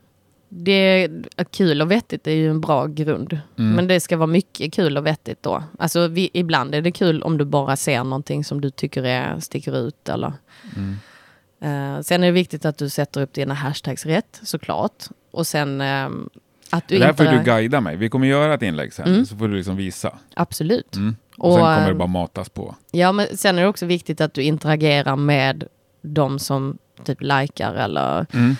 Det 0.49 0.73
är, 0.73 1.45
kul 1.45 1.83
och 1.83 1.91
vettigt 1.91 2.27
är 2.27 2.33
ju 2.33 2.51
en 2.51 2.61
bra 2.61 2.87
grund. 2.87 3.41
Mm. 3.59 3.73
Men 3.73 3.89
det 3.89 4.01
ska 4.01 4.17
vara 4.17 4.27
mycket 4.27 4.73
kul 4.73 4.97
och 4.97 5.07
vettigt 5.07 5.43
då. 5.43 5.63
Alltså 5.79 6.09
vi, 6.09 6.31
ibland 6.33 6.75
är 6.75 6.83
det 6.83 6.93
kul 6.93 7.23
om 7.23 7.39
du 7.39 7.45
bara 7.45 7.77
ser 7.77 8.05
någonting 8.05 8.45
som 8.45 8.61
du 8.61 8.71
tycker 8.71 9.03
är, 9.03 9.41
sticker 9.41 9.77
ut 9.77 10.09
eller... 10.09 10.33
Mm. 10.77 10.97
Eh, 11.61 12.03
sen 12.03 12.23
är 12.23 12.27
det 12.27 12.33
viktigt 12.33 12.65
att 12.65 12.79
du 12.79 12.89
sätter 12.89 13.23
upp 13.23 13.33
dina 13.33 13.55
hashtags 13.55 14.07
rätt, 14.07 14.41
såklart. 14.43 15.05
Och 15.31 15.47
sen 15.47 15.81
ehm, 15.81 16.29
att 16.71 16.89
du 16.89 16.99
Det 16.99 17.05
här 17.05 17.11
inte... 17.11 17.25
får 17.25 17.33
du 17.33 17.43
guida 17.45 17.81
mig. 17.81 17.97
Vi 17.97 18.09
kommer 18.09 18.27
göra 18.27 18.55
ett 18.55 18.63
inlägg 18.63 18.93
sen, 18.93 19.09
Mm. 19.09 19.27
så 19.27 19.37
får 19.37 19.49
du 19.49 19.57
liksom 19.57 19.77
visa. 19.77 20.19
Absolut. 20.35 20.97
Mm. 20.97 21.17
Och, 21.39 21.49
Och, 21.49 21.55
sen 21.55 21.65
kommer 21.65 21.81
det 21.87 21.91
ehm, 21.91 21.99
bara 21.99 22.09
matas 22.09 22.49
på. 22.49 22.75
Ja, 22.91 23.13
men 23.13 23.37
sen 23.37 23.59
är 23.59 23.63
det 23.63 23.69
också 23.69 23.87
viktigt 23.87 24.21
att 24.21 24.35
du 24.35 24.43
interagerar 24.43 25.17
med 25.17 25.65
de 26.03 26.39
som 26.39 26.79
typ 27.05 27.19
likar 27.21 27.75
eller... 27.75 28.27
Mm. 28.33 28.57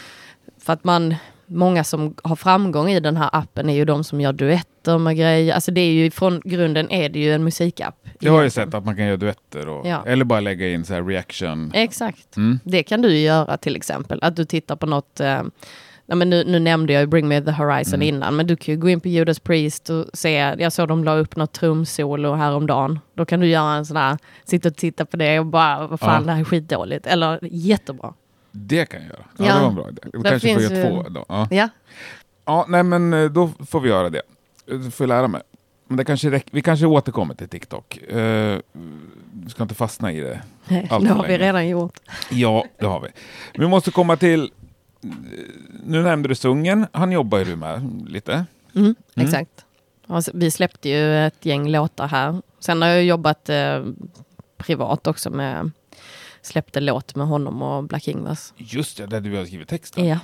För 0.61 0.73
att 0.73 0.85
man... 0.85 1.15
Många 1.51 1.85
som 1.85 2.15
har 2.23 2.37
framgång 2.37 2.91
i 2.91 3.01
den 3.01 3.17
här 3.17 3.31
appen 3.33 3.69
är 3.71 3.75
ju 3.75 3.85
de 3.85 4.05
som 4.05 4.21
gör 4.21 4.33
duetter 4.33 4.99
med 4.99 5.17
grejer. 5.17 5.55
Alltså 5.55 5.71
det 5.71 5.81
är 5.81 5.93
ju 5.93 6.11
från 6.11 6.41
grunden 6.45 6.91
är 6.91 7.09
det 7.09 7.19
ju 7.19 7.33
en 7.35 7.45
musikapp. 7.45 7.95
Jag 8.21 8.33
har 8.33 8.43
ju 8.43 8.51
sett 8.51 8.75
att 8.75 8.85
man 8.85 8.97
kan 8.97 9.07
göra 9.07 9.17
duetter 9.17 9.69
och, 9.69 9.87
Ja. 9.87 10.03
eller 10.07 10.25
bara 10.25 10.41
lägga 10.41 10.69
in 10.69 10.85
så 10.85 11.01
reaction. 11.01 11.71
Exakt. 11.75 12.37
Mm. 12.37 12.61
Det 12.65 12.83
kan 12.83 13.03
du 13.03 13.19
göra 13.19 13.57
till 13.57 13.77
exempel. 13.77 14.19
Att 14.23 14.37
du 14.37 14.45
tittar 14.45 14.77
på 14.77 14.87
något... 14.87 15.21
Eh, 16.09 16.13
ja, 16.13 16.15
men 16.15 16.31
nu, 16.31 16.45
nu 16.45 16.59
nämnde 16.59 16.93
jag 16.93 17.01
ju 17.01 17.07
Bring 17.07 17.29
Me 17.29 17.41
The 17.41 17.51
Horizon 17.51 17.95
Mm. 17.95 18.09
innan. 18.15 18.37
Men 18.37 18.47
du 18.47 18.57
kan 18.57 18.75
ju 18.75 18.81
gå 18.81 18.89
in 18.89 19.01
på 19.01 19.09
Judas 19.09 19.41
Priest 19.41 19.91
och 19.91 20.07
se. 20.15 20.33
Jag 20.59 20.73
såg 20.73 20.89
de 20.89 21.05
la 21.05 21.17
upp 21.17 21.37
något 21.37 21.53
trumsolo 21.53 22.35
häromdagen. 22.35 22.99
Då 23.15 23.25
kan 23.25 23.41
du 23.41 23.47
göra 23.47 23.75
en 23.75 23.87
sån 23.87 23.97
här... 23.97 24.19
Sitta 24.45 24.69
och 24.69 24.77
titta 24.77 25.05
på 25.05 25.17
det 25.17 25.39
och 25.39 25.47
bara... 25.47 25.87
Vad 25.87 26.01
fan, 26.01 26.15
Ja. 26.23 26.27
det 26.27 26.33
här 26.33 26.41
är 26.41 26.45
skitdåligt. 26.45 27.07
Eller 27.07 27.39
jättebra. 27.43 28.15
Det 28.51 28.87
kan 28.87 29.01
jag 29.01 29.09
göra. 29.09 29.25
Ja, 29.37 29.45
Ja. 29.47 29.55
det 29.55 29.61
var 29.61 29.69
en 29.69 29.75
bra 29.75 29.89
idé. 29.89 30.01
Där 30.23 30.31
kanske 30.39 30.55
får 30.55 30.77
ju- 30.77 30.83
två 30.85 31.03
då. 31.09 31.25
Ja. 31.29 31.49
Ja, 31.51 31.69
ja, 32.45 32.65
nej 32.69 32.83
men 32.83 33.13
eh, 33.15 33.25
då 33.25 33.51
får 33.69 33.81
vi 33.81 33.89
göra 33.89 34.11
det. 34.11 34.23
Då 34.67 34.91
får 34.91 35.05
jag 35.05 35.09
lära 35.09 35.29
mig. 35.29 35.43
Men 35.87 35.97
det 35.97 36.05
kanske 36.05 36.31
räck- 36.31 36.49
vi 36.51 36.63
kanske 36.63 36.87
återkommer 36.87 37.35
till 37.35 37.49
TikTok. 37.49 37.99
Uh, 38.13 38.57
du 39.33 39.51
ska 39.51 39.63
inte 39.63 39.75
fastna 39.75 40.13
i 40.13 40.21
det. 40.21 40.41
Allt 40.91 41.05
det 41.05 41.11
har 41.13 41.23
vi 41.23 41.29
länge. 41.29 41.39
redan 41.45 41.69
gjort. 41.69 41.99
Ja, 42.31 42.65
det 42.81 42.87
har 42.87 43.01
vi. 43.01 43.09
Vi 43.55 43.67
måste 43.69 43.91
komma 43.91 44.17
till... 44.17 44.51
Nu 45.85 46.03
nämnde 46.03 46.29
du 46.29 46.35
Sungen. 46.35 46.87
Han 46.93 47.13
jobbar 47.13 47.39
ju 47.39 47.45
du 47.45 47.57
med 47.57 48.05
lite. 48.09 48.45
Mm, 48.75 48.95
Exakt. 49.15 49.65
Och 50.07 50.25
så- 50.25 50.31
vi 50.35 50.51
släppte 50.51 50.89
ju 50.89 51.27
ett 51.27 51.47
gäng 51.47 51.69
låtar 51.71 52.07
här. 52.09 52.43
Sen 52.61 52.83
har 52.83 52.89
jag 52.89 53.05
jobbat 53.05 53.49
eh, 53.49 53.85
privat 54.57 55.07
också 55.07 55.31
med... 55.31 55.71
Släppte 56.43 56.81
låt 56.81 57.15
med 57.15 57.27
honom 57.27 57.63
och 57.63 57.85
Black 57.85 58.09
Ingvars. 58.09 58.53
Just 58.57 58.97
det, 58.97 59.07
där 59.07 59.21
du 59.21 59.37
har 59.37 59.45
skrivit 59.45 59.69
texten. 59.69 60.05
Ja. 60.07 60.19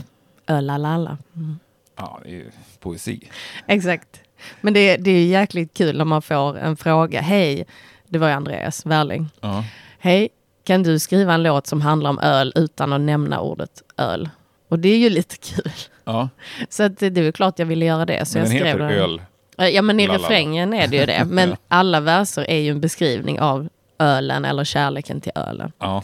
Ölalala. 0.46 1.18
Mm. 1.36 1.58
Ja, 1.96 2.20
det 2.24 2.40
är 2.40 2.44
poesi. 2.80 3.28
Exakt. 3.66 4.20
Men 4.60 4.74
det, 4.74 4.96
det 4.96 5.10
är 5.10 5.26
jäkligt 5.26 5.74
kul 5.74 5.98
när 5.98 6.04
man 6.04 6.22
får 6.22 6.58
en 6.58 6.76
fråga. 6.76 7.20
Hej, 7.20 7.64
det 8.08 8.18
var 8.18 8.28
ju 8.28 8.34
Andreas 8.34 8.86
Wärling. 8.86 9.28
Ja. 9.40 9.64
Hej, 9.98 10.28
kan 10.64 10.82
du 10.82 10.98
skriva 10.98 11.34
en 11.34 11.42
låt 11.42 11.66
som 11.66 11.80
handlar 11.80 12.10
om 12.10 12.18
öl 12.18 12.52
utan 12.56 12.92
att 12.92 13.00
nämna 13.00 13.40
ordet 13.40 13.82
öl? 13.96 14.28
Och 14.74 14.78
det 14.80 14.88
är 14.88 14.98
ju 14.98 15.10
lite 15.10 15.36
kul. 15.36 15.72
ja. 16.04 16.28
Så 16.68 16.82
att 16.82 16.98
det 16.98 17.06
är 17.06 17.22
väl 17.22 17.32
klart 17.32 17.58
jag 17.58 17.66
ville 17.66 17.84
göra 17.84 18.06
det. 18.06 18.26
Så 18.26 18.38
Men 18.38 18.48
den 18.48 18.56
jag 18.56 18.60
skrev 18.68 18.80
heter 18.88 18.94
den. 18.94 19.04
Öl. 19.10 19.22
Eh, 19.58 19.68
Ja, 19.68 19.82
men 19.82 20.00
i 20.00 20.06
Lalala. 20.06 20.24
refrängen 20.24 20.74
är 20.74 20.86
det 20.88 20.96
ju 20.96 21.06
det. 21.06 21.24
Men 21.28 21.56
alla 21.68 22.00
verser 22.00 22.50
är 22.50 22.58
ju 22.58 22.70
en 22.70 22.80
beskrivning 22.80 23.40
av 23.40 23.68
ölen 23.98 24.44
eller 24.44 24.64
kärleken 24.64 25.20
till 25.20 25.32
ölen. 25.34 25.72
Ja. 25.78 26.02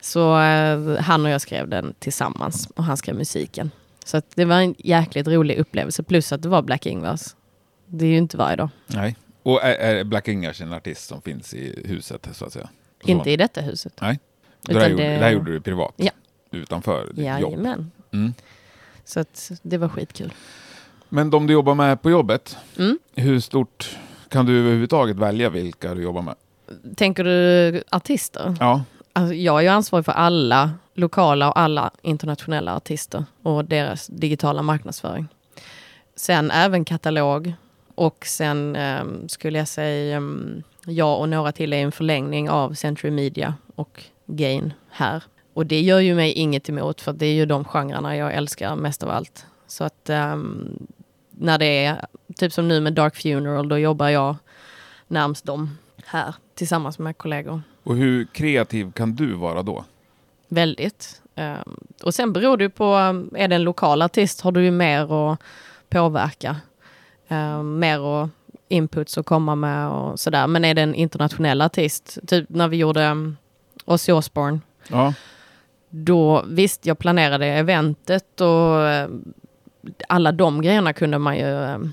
Så 0.00 0.40
eh, 0.40 0.96
han 1.00 1.24
och 1.24 1.30
jag 1.30 1.40
skrev 1.40 1.68
den 1.68 1.94
tillsammans 1.98 2.68
och 2.76 2.84
han 2.84 2.96
skrev 2.96 3.14
musiken. 3.16 3.70
Så 4.04 4.16
att 4.16 4.24
det 4.34 4.44
var 4.44 4.56
en 4.60 4.74
jäkligt 4.78 5.28
rolig 5.28 5.58
upplevelse. 5.58 6.02
Plus 6.02 6.32
att 6.32 6.42
det 6.42 6.48
var 6.48 6.62
Black 6.62 6.86
Ingvars. 6.86 7.20
Det 7.86 8.04
är 8.04 8.08
ju 8.10 8.18
inte 8.18 8.36
varje 8.36 8.56
dag. 8.56 8.68
Nej. 8.86 9.16
Och 9.42 9.62
är, 9.64 9.74
är 9.96 10.04
Black 10.04 10.28
Ingars 10.28 10.60
en 10.60 10.72
artist 10.72 11.08
som 11.08 11.22
finns 11.22 11.54
i 11.54 11.82
huset, 11.84 12.28
så 12.32 12.44
att 12.44 12.52
säga? 12.52 12.68
Så. 13.04 13.10
Inte 13.10 13.30
i 13.30 13.36
detta 13.36 13.60
huset. 13.60 13.92
Nej. 14.00 14.18
Det, 14.62 14.72
där 14.72 14.80
Utan 14.80 14.90
gjorde, 14.90 15.02
det- 15.04 15.08
det 15.10 15.18
där 15.18 15.30
gjorde 15.30 15.52
du 15.52 15.60
privat? 15.60 15.94
Ja. 15.96 16.10
Utanför 16.50 17.06
ditt 17.12 17.40
jobb? 17.40 17.84
Mm. 18.16 18.34
Så 19.04 19.20
att 19.20 19.50
det 19.62 19.78
var 19.78 19.88
skitkul. 19.88 20.32
Men 21.08 21.30
de 21.30 21.46
du 21.46 21.52
jobbar 21.52 21.74
med 21.74 22.02
på 22.02 22.10
jobbet, 22.10 22.56
Mm. 22.78 22.98
hur 23.14 23.40
stort 23.40 23.96
kan 24.28 24.46
du 24.46 24.58
överhuvudtaget 24.60 25.16
välja 25.16 25.50
vilka 25.50 25.94
du 25.94 26.02
jobbar 26.02 26.22
med? 26.22 26.34
Tänker 26.96 27.24
du 27.24 27.82
artister? 27.90 28.56
Ja. 28.60 28.82
Alltså, 29.12 29.34
jag 29.34 29.58
är 29.58 29.62
ju 29.62 29.68
ansvarig 29.68 30.04
för 30.04 30.12
alla 30.12 30.70
lokala 30.94 31.48
och 31.50 31.58
alla 31.58 31.90
internationella 32.02 32.76
artister 32.76 33.24
och 33.42 33.64
deras 33.64 34.06
digitala 34.06 34.62
marknadsföring. 34.62 35.28
Sen 36.16 36.50
även 36.50 36.84
katalog 36.84 37.52
och 37.94 38.26
sen 38.26 38.76
ehm, 38.76 39.28
skulle 39.28 39.58
jag 39.58 39.68
säga 39.68 40.16
um, 40.16 40.62
jag 40.86 41.20
och 41.20 41.28
några 41.28 41.52
till 41.52 41.72
är 41.72 41.76
en 41.82 41.92
förlängning 41.92 42.50
av 42.50 42.74
Century 42.74 43.10
Media 43.10 43.54
och 43.74 44.04
Gain 44.26 44.72
här. 44.90 45.22
Och 45.56 45.66
det 45.66 45.80
gör 45.80 46.00
ju 46.00 46.14
mig 46.14 46.32
inget 46.32 46.68
emot 46.68 47.00
för 47.00 47.12
det 47.12 47.26
är 47.26 47.34
ju 47.34 47.46
de 47.46 47.64
genrerna 47.64 48.16
jag 48.16 48.34
älskar 48.34 48.76
mest 48.76 49.02
av 49.02 49.10
allt. 49.10 49.46
Så 49.66 49.84
att 49.84 50.10
ehm, 50.10 50.86
när 51.30 51.58
det 51.58 51.84
är 51.84 52.06
typ 52.34 52.52
som 52.52 52.68
nu 52.68 52.80
med 52.80 52.92
Dark 52.92 53.16
Funeral 53.16 53.68
då 53.68 53.78
jobbar 53.78 54.08
jag 54.08 54.36
närmst 55.08 55.44
dem 55.44 55.78
här 56.04 56.34
tillsammans 56.54 56.98
med 56.98 57.18
kollegor. 57.18 57.62
Och 57.82 57.96
hur 57.96 58.24
kreativ 58.24 58.92
kan 58.92 59.14
du 59.14 59.34
vara 59.34 59.62
då? 59.62 59.84
Väldigt. 60.48 61.22
Ehm, 61.34 61.76
och 62.02 62.14
sen 62.14 62.32
beror 62.32 62.56
det 62.56 62.68
på, 62.68 62.94
um, 62.94 63.34
är 63.36 63.48
det 63.48 63.54
en 63.54 63.62
lokal 63.62 64.02
artist 64.02 64.40
har 64.40 64.52
du 64.52 64.64
ju 64.64 64.70
mer 64.70 65.32
att 65.32 65.40
påverka. 65.88 66.56
Um, 67.28 67.78
mer 67.78 68.22
att 68.22 68.30
inputs 68.68 69.18
att 69.18 69.26
komma 69.26 69.54
med 69.54 69.88
och 69.88 70.20
sådär. 70.20 70.46
Men 70.46 70.64
är 70.64 70.74
det 70.74 70.82
en 70.82 70.94
internationell 70.94 71.62
artist, 71.62 72.18
typ 72.26 72.48
när 72.48 72.68
vi 72.68 72.76
gjorde 72.76 73.10
um, 73.10 73.36
Ozzy 73.84 74.12
Osbourne, 74.12 74.60
Ja. 74.88 75.14
Då 75.90 76.44
visst, 76.48 76.86
jag 76.86 76.98
planerade 76.98 77.46
eventet 77.46 78.40
och 78.40 78.76
um, 78.76 79.32
alla 80.08 80.32
de 80.32 80.62
grejerna 80.62 80.92
kunde 80.92 81.18
man 81.18 81.36
ju 81.38 81.44
um, 81.46 81.92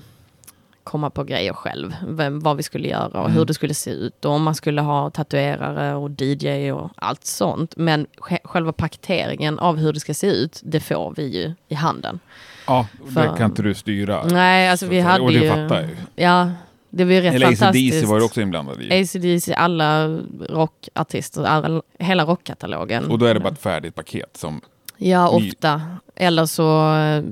komma 0.84 1.10
på 1.10 1.24
grejer 1.24 1.52
själv. 1.52 1.96
Vem, 2.08 2.40
vad 2.40 2.56
vi 2.56 2.62
skulle 2.62 2.88
göra 2.88 3.06
och 3.20 3.24
Mm. 3.24 3.32
hur 3.32 3.44
det 3.44 3.54
skulle 3.54 3.74
se 3.74 3.90
ut 3.90 4.24
och 4.24 4.32
om 4.32 4.42
man 4.42 4.54
skulle 4.54 4.80
ha 4.80 5.10
tatuerare 5.10 5.94
och 5.94 6.10
DJ 6.22 6.72
och 6.72 6.90
allt 6.96 7.24
sånt. 7.24 7.76
Men 7.76 8.06
sj- 8.16 8.38
själva 8.44 8.72
paketeringen 8.72 9.58
av 9.58 9.76
hur 9.76 9.92
det 9.92 10.00
ska 10.00 10.14
se 10.14 10.26
ut, 10.26 10.60
det 10.64 10.80
får 10.80 11.14
vi 11.16 11.26
ju 11.42 11.54
i 11.68 11.74
handen. 11.74 12.20
Ja, 12.66 12.86
det 13.08 13.30
kan 13.36 13.50
inte 13.50 13.62
du 13.62 13.74
styra. 13.74 14.24
Nej, 14.24 14.68
alltså 14.70 14.86
så 14.86 14.90
vi 14.90 15.00
hade 15.00 15.24
Och 15.24 15.32
det 15.32 15.38
ju... 15.38 15.48
fattar 15.48 15.74
jag 15.80 15.84
ju. 15.90 15.96
Ja, 16.14 16.50
det 16.96 17.04
var 17.04 17.12
ju 17.12 17.20
rätt 17.20 17.34
Eller 17.34 17.46
fantastiskt. 17.46 17.96
ACDC 17.96 18.06
var 18.06 18.18
du 18.18 18.24
också 18.24 18.40
inblandad 18.40 18.82
i. 18.82 19.00
ACDC, 19.00 19.54
alla 19.54 20.18
rockartister, 20.48 21.44
all, 21.44 21.82
hela 21.98 22.24
rockkatalogen. 22.24 23.10
Och 23.10 23.18
då 23.18 23.26
är 23.26 23.34
det 23.34 23.40
bara 23.40 23.52
ett 23.52 23.60
färdigt 23.60 23.94
paket 23.94 24.36
som... 24.36 24.60
Ja, 24.96 25.28
ofta. 25.28 25.82
Eller 26.16 26.46
så 26.46 26.96
eh, 26.96 27.24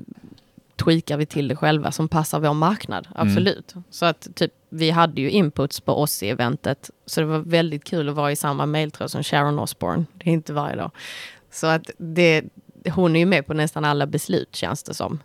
tweakar 0.84 1.16
vi 1.16 1.26
till 1.26 1.48
det 1.48 1.56
själva 1.56 1.92
som 1.92 2.08
passar 2.08 2.40
vår 2.40 2.54
marknad. 2.54 3.08
Mm. 3.14 3.28
Absolut. 3.28 3.74
Så 3.90 4.06
att 4.06 4.28
typ, 4.34 4.52
vi 4.68 4.90
hade 4.90 5.20
ju 5.20 5.30
inputs 5.30 5.80
på 5.80 5.92
oss 5.92 6.22
i 6.22 6.28
eventet. 6.28 6.90
Så 7.06 7.20
det 7.20 7.26
var 7.26 7.38
väldigt 7.38 7.84
kul 7.84 8.08
att 8.08 8.14
vara 8.14 8.32
i 8.32 8.36
samma 8.36 8.66
mailtråd 8.66 9.10
som 9.10 9.22
Sharon 9.22 9.58
Osbourne. 9.58 10.04
Det 10.12 10.30
är 10.30 10.32
inte 10.32 10.52
varje 10.52 10.76
dag. 10.76 10.90
Så 11.50 11.66
att 11.66 11.90
det, 11.98 12.42
hon 12.94 13.16
är 13.16 13.20
ju 13.20 13.26
med 13.26 13.46
på 13.46 13.54
nästan 13.54 13.84
alla 13.84 14.06
beslut 14.06 14.56
känns 14.56 14.82
det 14.82 14.94
som. 14.94 15.18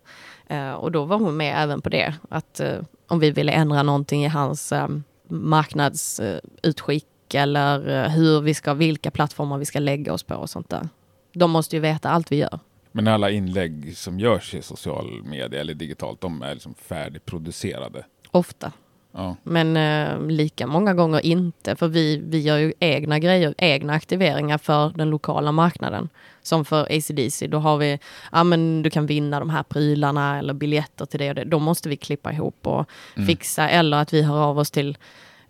Eh, 0.49 0.71
och 0.71 0.91
då 0.91 1.05
var 1.05 1.19
hon 1.19 1.38
med 1.38 1.63
även 1.63 1.81
på 1.81 1.89
det. 1.89 2.13
Att 2.29 2.60
eh, 2.60 2.79
om 3.07 3.19
vi 3.19 3.31
ville 3.31 3.51
ändra 3.51 3.83
någonting 3.83 4.25
i 4.25 4.27
hans 4.27 4.71
eh, 4.71 4.88
marknadsutskick 5.27 7.05
eller 7.33 8.10
hur 8.10 8.41
vi 8.41 8.53
ska, 8.53 8.73
vilka 8.73 9.12
plattformar 9.12 9.57
vi 9.57 9.65
ska 9.65 9.79
lägga 9.79 10.13
oss 10.13 10.23
på 10.23 10.36
och 10.36 10.49
sånt 10.49 10.69
där. 10.69 10.89
De 11.33 11.51
måste 11.51 11.75
ju 11.75 11.79
veta 11.79 12.10
allt 12.10 12.31
vi 12.31 12.36
gör. 12.36 12.60
Men 12.91 13.07
alla 13.07 13.29
inlägg 13.29 13.97
som 13.97 14.19
görs 14.19 14.55
i 14.55 14.62
social 14.62 15.23
media 15.23 15.62
eller 15.62 15.73
digitalt, 15.73 16.21
de 16.21 16.41
är 16.41 16.53
liksom 16.53 16.73
färdigproducerade. 16.73 18.05
Ofta. 18.31 18.71
Ja. 19.12 19.36
Men 19.43 19.77
eh, 19.77 20.27
lika 20.27 20.67
många 20.67 20.93
gånger 20.93 21.25
inte, 21.25 21.75
för 21.75 21.88
vi, 21.88 22.17
vi 22.17 22.39
gör 22.39 22.57
ju 22.57 22.73
egna 22.79 23.19
grejer, 23.19 23.55
egna 23.57 23.93
aktiveringar 23.93 24.57
för 24.57 24.89
den 24.89 25.10
lokala 25.10 25.51
marknaden. 25.51 26.10
Som 26.47 26.65
för 26.65 26.81
ACDC, 26.97 27.47
då 27.47 27.57
har 27.60 27.77
vi, 27.77 27.99
ja 28.31 28.43
men 28.43 28.81
du 28.83 28.89
kan 28.89 29.05
vinna 29.05 29.39
de 29.39 29.49
här 29.49 29.63
prylarna 29.63 30.39
eller 30.39 30.53
biljetter 30.53 31.05
till 31.05 31.19
det 31.19 31.29
och 31.29 31.36
det. 31.36 31.43
Då 31.43 31.60
måste 31.60 31.89
vi 31.89 31.97
klippa 31.97 32.31
ihop 32.33 32.67
och 32.67 32.86
Mm. 33.15 33.27
fixa, 33.27 33.69
eller 33.69 33.97
att 33.97 34.13
vi 34.13 34.21
hör 34.21 34.38
av 34.43 34.60
oss 34.60 34.71
till 34.71 34.97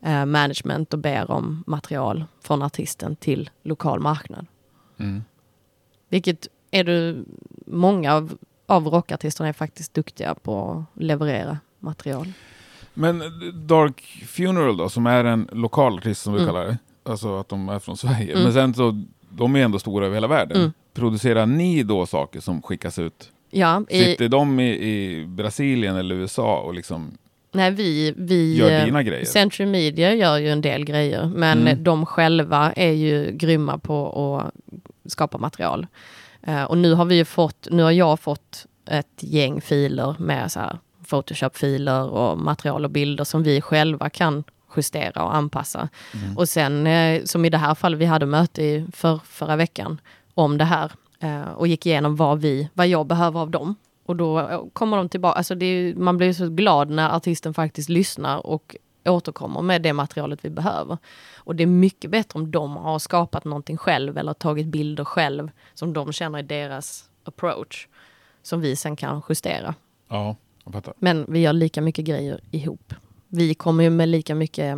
eh, 0.02 0.26
management 0.26 0.94
och 0.94 1.00
ber 1.00 1.32
om 1.32 1.64
material 1.68 2.26
från 2.44 2.62
artisten 2.64 3.16
till 3.16 3.50
lokal 3.64 4.00
marknad. 4.00 4.46
Mm. 4.98 5.24
Vilket 6.10 6.48
är 6.72 6.84
du, 6.84 7.26
många 7.66 8.14
av, 8.14 8.38
av 8.66 8.88
rockartisterna 8.88 9.50
är 9.50 9.54
faktiskt 9.54 9.94
duktiga 9.94 10.36
på 10.36 10.86
att 10.96 11.02
leverera 11.04 11.58
material. 11.80 12.32
Men 12.94 13.24
Dark 13.68 14.02
Funeral 14.28 14.78
då, 14.78 14.90
som 14.90 15.08
är 15.08 15.24
en 15.24 15.50
lokal 15.52 15.98
artist 15.98 16.22
som 16.22 16.34
du 16.34 16.40
Mm. 16.40 16.54
kallar 16.54 16.66
det. 16.66 16.78
Alltså 17.04 17.40
att 17.40 17.50
de 17.50 17.70
är 17.70 17.80
från 17.80 17.98
Sverige. 17.98 18.32
Mm. 18.32 18.44
Men 18.44 18.54
sen 18.54 18.74
så, 18.74 19.04
de 19.30 19.56
är 19.56 19.60
ändå 19.60 19.80
stora 19.80 20.06
över 20.06 20.16
hela 20.16 20.28
världen. 20.28 20.58
Mm. 20.58 20.74
Producerar 20.98 21.46
ni 21.46 21.84
då 21.84 22.06
saker 22.06 22.40
som 22.40 22.62
skickas 22.62 23.00
ut? 23.00 23.32
Ja, 23.50 23.84
i, 23.90 24.04
Sitter 24.04 24.30
de 24.30 24.60
i, 24.60 24.70
i 24.70 25.26
Brasilien 25.28 25.96
eller 25.96 26.16
USA 26.16 26.60
och 26.60 26.74
liksom 26.74 27.18
nej 27.52 27.72
vi, 27.72 28.14
vi 28.18 28.56
gör 28.56 28.86
dina 28.86 29.04
grejer? 29.04 29.26
Century 29.26 29.66
Media 29.68 30.14
gör 30.14 30.38
ju 30.38 30.50
en 30.50 30.62
del 30.62 30.86
grejer, 30.86 31.32
men 31.36 31.62
Mm. 31.62 31.84
de 31.84 32.06
själva 32.06 32.72
är 32.76 32.92
ju 32.92 33.32
grymma 33.32 33.78
på 33.78 34.08
att 34.38 34.54
skapa 35.12 35.38
material. 35.38 35.88
Eh, 36.42 36.64
och 36.64 36.78
nu 36.78 36.94
har 36.94 37.06
vi 37.06 37.16
ju 37.16 37.26
fått, 37.26 37.68
nu 37.72 37.84
har 37.84 37.92
jag 37.92 38.20
fått 38.20 38.66
ett 38.90 39.08
gäng 39.20 39.62
filer 39.62 40.16
med 40.20 40.52
så 40.52 40.60
här 40.60 40.80
Photoshop-filer 41.10 42.10
och 42.10 42.38
material 42.38 42.86
och 42.86 42.92
bilder 42.92 43.24
som 43.24 43.44
vi 43.44 43.62
själva 43.62 44.10
kan 44.10 44.44
justera 44.78 45.24
och 45.24 45.36
anpassa. 45.36 45.90
Mm. 46.14 46.38
Och 46.38 46.50
sen, 46.50 46.88
eh, 46.88 47.24
som 47.24 47.46
i 47.46 47.50
det 47.50 47.58
här 47.58 47.76
fallet, 47.76 48.00
vi 48.00 48.06
hade 48.06 48.26
möte 48.26 48.64
i 48.64 48.86
för, 48.94 49.20
förra 49.26 49.56
veckan 49.56 50.02
om 50.38 50.58
det 50.58 50.66
här 50.66 50.92
eh, 51.20 51.52
och 51.52 51.68
gick 51.68 51.86
igenom 51.86 52.16
vad, 52.16 52.42
vi, 52.42 52.70
vad 52.74 52.88
jag 52.88 53.06
behöver 53.06 53.40
av 53.40 53.52
dem. 53.52 53.76
Och 54.06 54.16
då 54.16 54.70
kommer 54.74 54.98
de 54.98 55.10
tillbaka, 55.10 55.38
alltså 55.38 55.62
är, 55.62 55.96
man 55.96 56.18
blir 56.18 56.34
så 56.34 56.50
glad 56.50 56.90
när 56.90 57.16
artisten 57.16 57.54
faktiskt 57.54 57.90
lyssnar 57.90 58.48
och 58.48 58.76
återkommer 59.06 59.62
med 59.62 59.82
det 59.82 59.94
materialet 59.94 60.46
vi 60.46 60.50
behöver. 60.50 60.98
Och 61.38 61.56
det 61.56 61.64
är 61.64 61.68
mycket 61.68 62.12
bättre 62.12 62.40
om 62.40 62.52
de 62.52 62.78
har 62.78 63.00
skapat 63.00 63.46
någonting 63.46 63.78
själv 63.78 64.18
eller 64.18 64.34
tagit 64.34 64.68
bilder 64.68 65.06
själv 65.06 65.52
som 65.74 65.94
de 65.94 66.14
känner 66.14 66.40
är 66.40 66.44
deras 66.44 67.10
approach. 67.24 67.88
Som 68.42 68.62
vi 68.62 68.76
sen 68.76 68.96
kan 68.96 69.22
justera. 69.30 69.76
Ja, 70.08 70.36
jag 70.64 70.74
fattar. 70.74 70.94
Men 70.98 71.26
vi 71.30 71.40
gör 71.40 71.54
lika 71.54 71.82
mycket 71.82 72.06
grejer 72.06 72.40
ihop. 72.52 72.94
Vi 73.28 73.54
kommer 73.54 73.84
ju 73.84 73.90
med 73.90 74.10
lika 74.10 74.36
mycket 74.36 74.78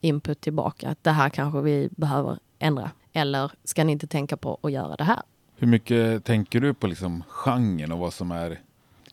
input 0.00 0.40
tillbaka. 0.40 0.88
Att 0.88 1.04
det 1.04 1.10
här 1.10 1.28
kanske 1.28 1.60
vi 1.60 1.88
behöver 1.90 2.38
ändra. 2.58 2.90
Eller 3.12 3.52
ska 3.64 3.84
ni 3.84 3.92
inte 3.92 4.06
tänka 4.06 4.36
på 4.36 4.58
att 4.62 4.72
göra 4.72 4.96
det 4.96 5.04
här? 5.04 5.22
Hur 5.56 5.66
mycket 5.66 6.24
tänker 6.24 6.60
du 6.60 6.74
på 6.74 6.86
liksom 6.86 7.22
genren 7.28 7.92
och 7.92 7.98
vad 7.98 8.12
som 8.12 8.30
är 8.30 8.60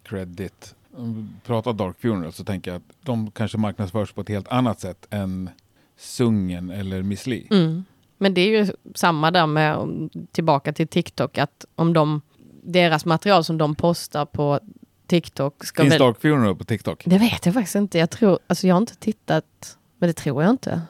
credit? 0.04 0.76
Om 0.96 1.16
vi 1.16 1.48
pratar 1.48 1.74
Dark 1.74 2.00
Funeral 2.00 2.34
så 2.34 2.44
tänker 2.44 2.72
jag 2.72 2.78
att 2.78 2.96
de 3.04 3.32
kanske 3.32 3.58
marknadsförs 3.58 4.12
på 4.12 4.22
ett 4.22 4.30
helt 4.30 4.48
annat 4.48 4.80
sätt 4.80 5.08
än 5.10 5.50
Sungen 5.98 6.70
eller 6.70 7.02
Miss 7.04 7.28
Li. 7.28 7.48
Mm. 7.52 7.86
Men 8.18 8.34
det 8.34 8.42
är 8.42 8.50
ju 8.50 8.72
samma 8.96 9.32
där 9.32 9.48
med, 9.48 9.88
tillbaka 10.32 10.74
till 10.74 10.88
TikTok, 10.88 11.38
att 11.38 11.66
om 11.76 11.94
de, 11.94 12.22
deras 12.64 13.06
material 13.06 13.44
som 13.44 13.58
de 13.58 13.76
postar 13.76 14.26
på 14.26 14.60
TikTok 15.08 15.66
ska 15.66 15.82
Finns 15.82 15.94
väl... 15.94 16.00
Dark 16.00 16.22
Funeral 16.22 16.56
på 16.56 16.64
TikTok? 16.64 17.04
Det 17.06 17.18
vet 17.18 17.46
jag 17.46 17.54
faktiskt 17.54 17.76
inte. 17.76 17.98
Jag 17.98 18.10
tror, 18.10 18.40
alltså 18.48 18.68
jag 18.68 18.76
har 18.76 18.82
inte 18.82 18.96
tittat, 18.96 19.78
men 19.98 20.08
det 20.08 20.14
tror 20.14 20.44
jag 20.44 20.52
inte. 20.52 20.82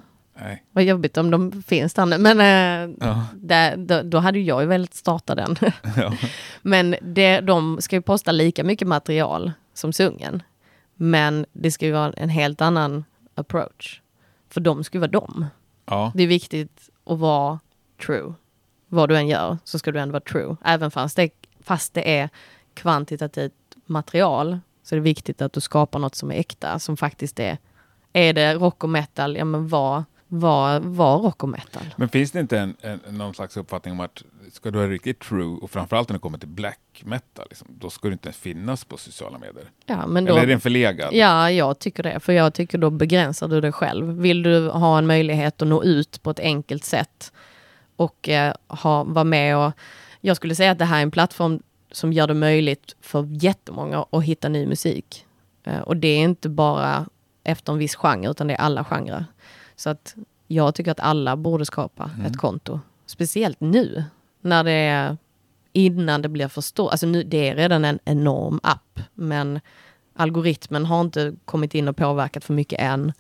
Nej. 0.41 0.63
Vad 0.71 0.83
jobbigt 0.83 1.17
om 1.17 1.31
de 1.31 1.63
finns 1.63 1.93
där 1.93 2.05
nu. 2.05 2.17
Men 2.17 2.39
eh, 2.39 2.95
Ja. 3.07 3.25
där, 3.35 3.77
då, 3.77 4.01
då 4.03 4.17
hade 4.17 4.39
jag 4.39 4.61
ju 4.61 4.67
velat 4.67 4.93
starta 4.93 5.35
den. 5.35 5.55
Ja. 5.97 6.13
Men 6.61 6.95
det, 7.01 7.39
de 7.41 7.81
ska 7.81 7.95
ju 7.95 8.01
posta 8.01 8.31
lika 8.31 8.63
mycket 8.63 8.87
material 8.87 9.51
som 9.73 9.93
sungen. 9.93 10.43
Men 10.95 11.45
det 11.53 11.71
ska 11.71 11.85
ju 11.85 11.91
vara 11.91 12.13
en 12.13 12.29
helt 12.29 12.61
annan 12.61 13.03
approach. 13.35 14.01
För 14.49 14.61
de 14.61 14.83
ska 14.83 14.95
ju 14.97 14.99
vara 14.99 15.11
dem. 15.11 15.45
ja. 15.85 16.11
Det 16.15 16.23
är 16.23 16.27
viktigt 16.27 16.89
att 17.05 17.19
vara 17.19 17.59
true. 18.05 18.33
Vad 18.87 19.09
du 19.09 19.17
än 19.17 19.27
gör 19.27 19.57
så 19.63 19.79
ska 19.79 19.91
du 19.91 19.99
ändå 19.99 20.11
vara 20.13 20.21
true. 20.23 20.55
Även 20.65 20.91
fast 20.91 21.15
det, 21.15 21.29
fast 21.63 21.93
det 21.93 22.17
är 22.17 22.29
kvantitativt 22.73 23.53
material 23.85 24.59
så 24.83 24.95
är 24.95 24.97
det 24.97 25.03
viktigt 25.03 25.41
att 25.41 25.53
du 25.53 25.61
skapar 25.61 25.99
något 25.99 26.15
som 26.15 26.31
är 26.31 26.35
äkta. 26.35 26.79
Som 26.79 26.97
faktiskt 26.97 27.39
är, 27.39 27.57
är 28.13 28.33
det 28.33 28.53
rock 28.55 28.83
och 28.83 28.89
metal, 28.89 29.35
ja 29.35 29.45
men 29.45 29.67
var, 29.67 30.03
var, 30.27 30.79
var 30.79 31.17
rock 31.17 31.43
och 31.43 31.49
metal. 31.49 31.83
Men 31.95 32.09
finns 32.09 32.31
det 32.31 32.39
inte 32.39 32.59
en, 32.59 32.75
en, 32.81 32.99
någon 33.09 33.33
slags 33.33 33.57
uppfattning 33.57 33.91
om 33.91 33.99
att 33.99 34.23
ska 34.51 34.71
du 34.71 34.77
vara 34.77 34.89
riktigt 34.89 35.19
true 35.19 35.57
och 35.61 35.71
framförallt 35.71 36.09
när 36.09 36.13
det 36.13 36.19
kommer 36.19 36.37
till 36.37 36.47
black 36.47 37.03
metal, 37.05 37.45
liksom, 37.49 37.67
då 37.79 37.89
ska 37.89 38.07
du 38.07 38.13
inte 38.13 38.31
finnas 38.31 38.85
på 38.85 38.97
sociala 38.97 39.37
medier? 39.37 39.65
Ja, 39.85 40.07
men 40.07 40.25
då, 40.25 40.31
Eller 40.31 40.43
är 40.43 40.47
den 40.47 40.59
förlegad? 40.59 41.13
Ja, 41.13 41.51
jag 41.51 41.79
tycker 41.79 42.03
det. 42.03 42.19
För 42.19 42.33
jag 42.33 42.53
tycker 42.53 42.77
då 42.77 42.89
begränsar 42.89 43.47
du 43.47 43.61
dig 43.61 43.71
själv. 43.71 44.21
Vill 44.21 44.43
du 44.43 44.69
ha 44.69 44.97
en 44.97 45.07
möjlighet 45.07 45.61
att 45.61 45.67
nå 45.67 45.83
ut 45.83 46.23
på 46.23 46.29
ett 46.29 46.39
enkelt 46.39 46.83
sätt 46.83 47.31
och 47.95 48.29
eh, 48.29 48.53
ha, 48.67 49.03
vara 49.03 49.23
med 49.23 49.57
och... 49.57 49.71
Jag 50.21 50.35
skulle 50.35 50.55
säga 50.55 50.71
att 50.71 50.79
det 50.79 50.85
här 50.85 50.97
är 50.97 51.03
en 51.03 51.11
plattform 51.11 51.59
som 51.91 52.13
gör 52.13 52.27
det 52.27 52.33
möjligt 52.33 52.95
för 53.01 53.27
jättemånga 53.43 54.05
att 54.09 54.23
hitta 54.23 54.49
ny 54.49 54.65
musik. 54.65 55.25
Eh, 55.63 55.79
och 55.79 55.97
det 55.97 56.07
är 56.07 56.19
inte 56.19 56.49
bara 56.49 57.05
efter 57.43 57.73
en 57.73 57.79
viss 57.79 57.95
genre, 57.95 58.29
utan 58.29 58.47
det 58.47 58.53
är 58.53 58.57
alla 58.57 58.83
genrer. 58.83 59.25
Så 59.77 59.89
att 59.89 60.15
jag 60.47 60.75
tycker 60.75 60.91
att 60.91 60.99
alla 60.99 61.35
borde 61.35 61.65
skapa 61.65 62.11
Mm. 62.13 62.25
ett 62.25 62.37
konto. 62.37 62.79
Speciellt 63.05 63.59
nu, 63.59 64.03
när 64.41 64.63
det 64.63 64.71
är 64.71 65.17
innan 65.73 66.21
det 66.21 66.29
blir 66.29 66.47
för 66.47 66.61
stort. 66.61 66.91
Alltså 66.91 67.07
nu, 67.07 67.23
det 67.23 67.49
är 67.49 67.55
redan 67.55 67.85
en 67.85 67.99
enorm 68.05 68.59
app, 68.63 68.99
men 69.13 69.59
algoritmen 70.15 70.85
har 70.85 71.01
inte 71.01 71.35
kommit 71.45 71.75
in 71.75 71.87
och 71.87 71.97
påverkat 71.97 72.43
för 72.43 72.53
mycket 72.53 72.79
än. 72.79 73.13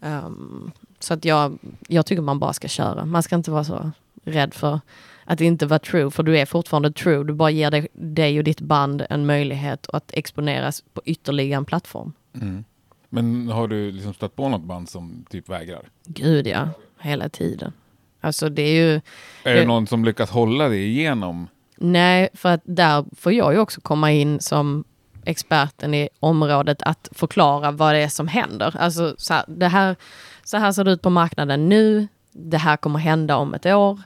Ehm, 0.00 0.70
så 0.98 1.14
att 1.14 1.24
jag, 1.24 1.58
jag 1.88 2.06
tycker 2.06 2.22
man 2.22 2.38
bara 2.38 2.52
ska 2.52 2.68
köra. 2.68 3.04
Man 3.04 3.22
ska 3.22 3.36
inte 3.36 3.50
vara 3.50 3.64
så 3.64 3.90
rädd 4.24 4.54
för 4.54 4.80
att 5.24 5.40
inte 5.40 5.66
vara 5.66 5.78
true, 5.78 6.10
för 6.10 6.22
du 6.22 6.38
är 6.38 6.46
fortfarande 6.46 6.92
true. 6.92 7.24
Du 7.24 7.32
bara 7.32 7.50
ger 7.50 7.70
dig, 7.70 7.88
dig 7.92 8.38
och 8.38 8.44
ditt 8.44 8.60
band 8.60 9.06
en 9.10 9.26
möjlighet 9.26 9.86
att 9.92 10.10
exponeras 10.14 10.82
på 10.92 11.02
ytterligare 11.04 11.56
en 11.58 11.64
plattform. 11.64 12.12
Mm. 12.34 12.64
Men 13.10 13.48
har 13.48 13.68
du 13.68 13.90
liksom 13.92 14.14
stött 14.14 14.36
på 14.36 14.48
något 14.48 14.62
band 14.62 14.88
som 14.88 15.24
typ 15.30 15.48
vägrar? 15.48 15.88
Gud 16.04 16.46
ja, 16.46 16.68
hela 17.00 17.28
tiden. 17.28 17.72
Alltså 18.20 18.48
det 18.48 18.62
är 18.62 18.74
ju, 18.74 19.00
Är 19.44 19.54
det 19.54 19.64
någon 19.66 19.86
som 19.86 20.04
lyckas 20.04 20.30
hålla 20.30 20.68
det 20.68 20.76
igenom? 20.76 21.48
nej, 21.76 22.28
för 22.34 22.48
att 22.48 22.60
där 22.64 23.04
får 23.16 23.32
jag 23.32 23.52
ju 23.52 23.58
också 23.58 23.80
komma 23.80 24.12
in 24.12 24.40
som 24.40 24.84
experten 25.24 25.94
i 25.94 26.08
området 26.20 26.82
att 26.82 27.08
förklara 27.12 27.70
vad 27.70 27.94
det 27.94 27.98
är 27.98 28.08
som 28.08 28.28
händer. 28.28 28.76
Alltså 28.78 29.14
så 29.18 29.34
här, 29.34 29.44
det 29.48 29.68
här, 29.68 29.96
så 30.44 30.56
här 30.56 30.72
ser 30.72 30.84
det 30.84 30.90
ut 30.90 31.02
på 31.02 31.10
marknaden 31.10 31.68
nu. 31.68 32.08
Det 32.32 32.58
här 32.58 32.76
kommer 32.76 32.98
hända 32.98 33.36
om 33.36 33.54
ett 33.54 33.66
år. 33.66 34.00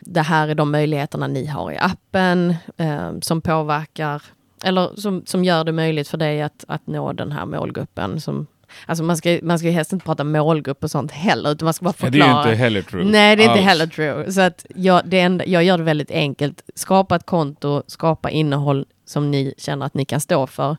Det 0.00 0.20
här 0.22 0.48
är 0.48 0.54
de 0.54 0.70
möjligheterna 0.70 1.26
ni 1.26 1.46
har 1.46 1.72
i 1.72 1.78
appen 1.78 2.54
eh, 2.76 3.12
som 3.20 3.40
påverkar 3.40 4.22
eller 4.64 4.96
som, 5.00 5.22
som 5.26 5.44
gör 5.44 5.64
det 5.64 5.72
möjligt 5.72 6.08
för 6.08 6.18
dig 6.18 6.42
att, 6.42 6.64
att 6.68 6.86
nå 6.86 7.12
den 7.12 7.32
här 7.32 7.46
målgruppen. 7.46 8.20
Som, 8.20 8.46
alltså 8.86 9.04
man 9.04 9.16
ska, 9.16 9.38
man 9.42 9.58
ska 9.58 9.68
ju 9.68 9.72
helst 9.74 9.92
inte 9.92 10.04
prata 10.04 10.24
målgrupp 10.24 10.84
och 10.84 10.90
sånt 10.90 11.12
heller, 11.12 11.50
utan 11.52 11.66
man 11.66 11.74
ska 11.74 11.84
bara 11.84 11.94
Ja, 11.98 12.10
det 12.10 12.18
är 12.18 12.20
förklara. 12.22 12.44
ju 12.46 12.50
inte 12.52 12.62
heller 12.62 12.82
true. 12.82 13.04
Nej, 13.04 13.36
det 13.36 13.42
är 13.42 13.44
inte 13.44 13.52
alls. 13.52 13.62
heller 13.64 13.86
true. 13.86 14.32
Så 14.32 14.40
att 14.40 14.66
jag, 14.74 15.02
det 15.04 15.20
enda, 15.20 15.46
jag 15.46 15.64
gör 15.64 15.78
det 15.78 15.84
väldigt 15.84 16.10
enkelt. 16.10 16.62
Skapa 16.74 17.16
ett 17.16 17.26
konto, 17.26 17.82
skapa 17.86 18.30
innehåll 18.30 18.86
som 19.04 19.30
ni 19.30 19.54
känner 19.58 19.86
att 19.86 19.94
ni 19.94 20.04
kan 20.04 20.20
stå 20.20 20.46
för 20.46 20.76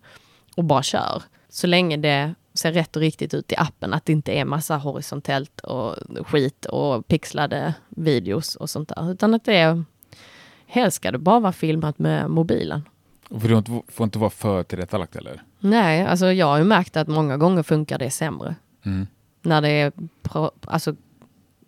och 0.57 0.63
bara 0.63 0.83
kör. 0.83 1.23
Så 1.49 1.67
länge 1.67 1.97
det 1.97 2.33
ser 2.53 2.71
rätt 2.71 2.95
och 2.95 2.99
riktigt 3.01 3.33
ut 3.33 3.51
i 3.51 3.55
appen, 3.57 3.93
att 3.93 4.05
det 4.05 4.11
inte 4.11 4.31
är 4.31 4.45
massa 4.45 4.77
horisontellt 4.77 5.59
och 5.59 5.95
skit 6.27 6.65
och 6.65 7.07
pixlade 7.07 7.73
videos 7.89 8.55
och 8.55 8.69
sånt 8.69 8.89
där. 8.95 9.11
Utan 9.11 9.33
att 9.33 9.45
det 9.45 9.55
är, 9.57 9.83
helst 10.67 10.95
ska 10.97 11.11
det 11.11 11.17
bara 11.17 11.39
vara 11.39 11.51
filmat 11.53 11.99
med 11.99 12.29
mobilen. 12.29 12.81
För 13.39 13.47
det 13.47 13.47
får 13.47 13.57
inte, 13.57 13.93
får 13.93 14.03
inte 14.03 14.19
vara 14.19 14.29
för 14.29 14.63
tillrättalagt 14.63 15.15
heller. 15.15 15.43
Nej, 15.59 16.05
alltså 16.05 16.31
jag 16.31 16.45
har 16.45 16.57
ju 16.57 16.63
märkt 16.63 16.97
att 16.97 17.07
många 17.07 17.37
gånger 17.37 17.63
funkar 17.63 17.97
det 17.97 18.09
sämre. 18.09 18.55
Mm. 18.83 19.07
När 19.41 19.61
det 19.61 19.69
är 19.69 19.91
alltså 20.65 20.95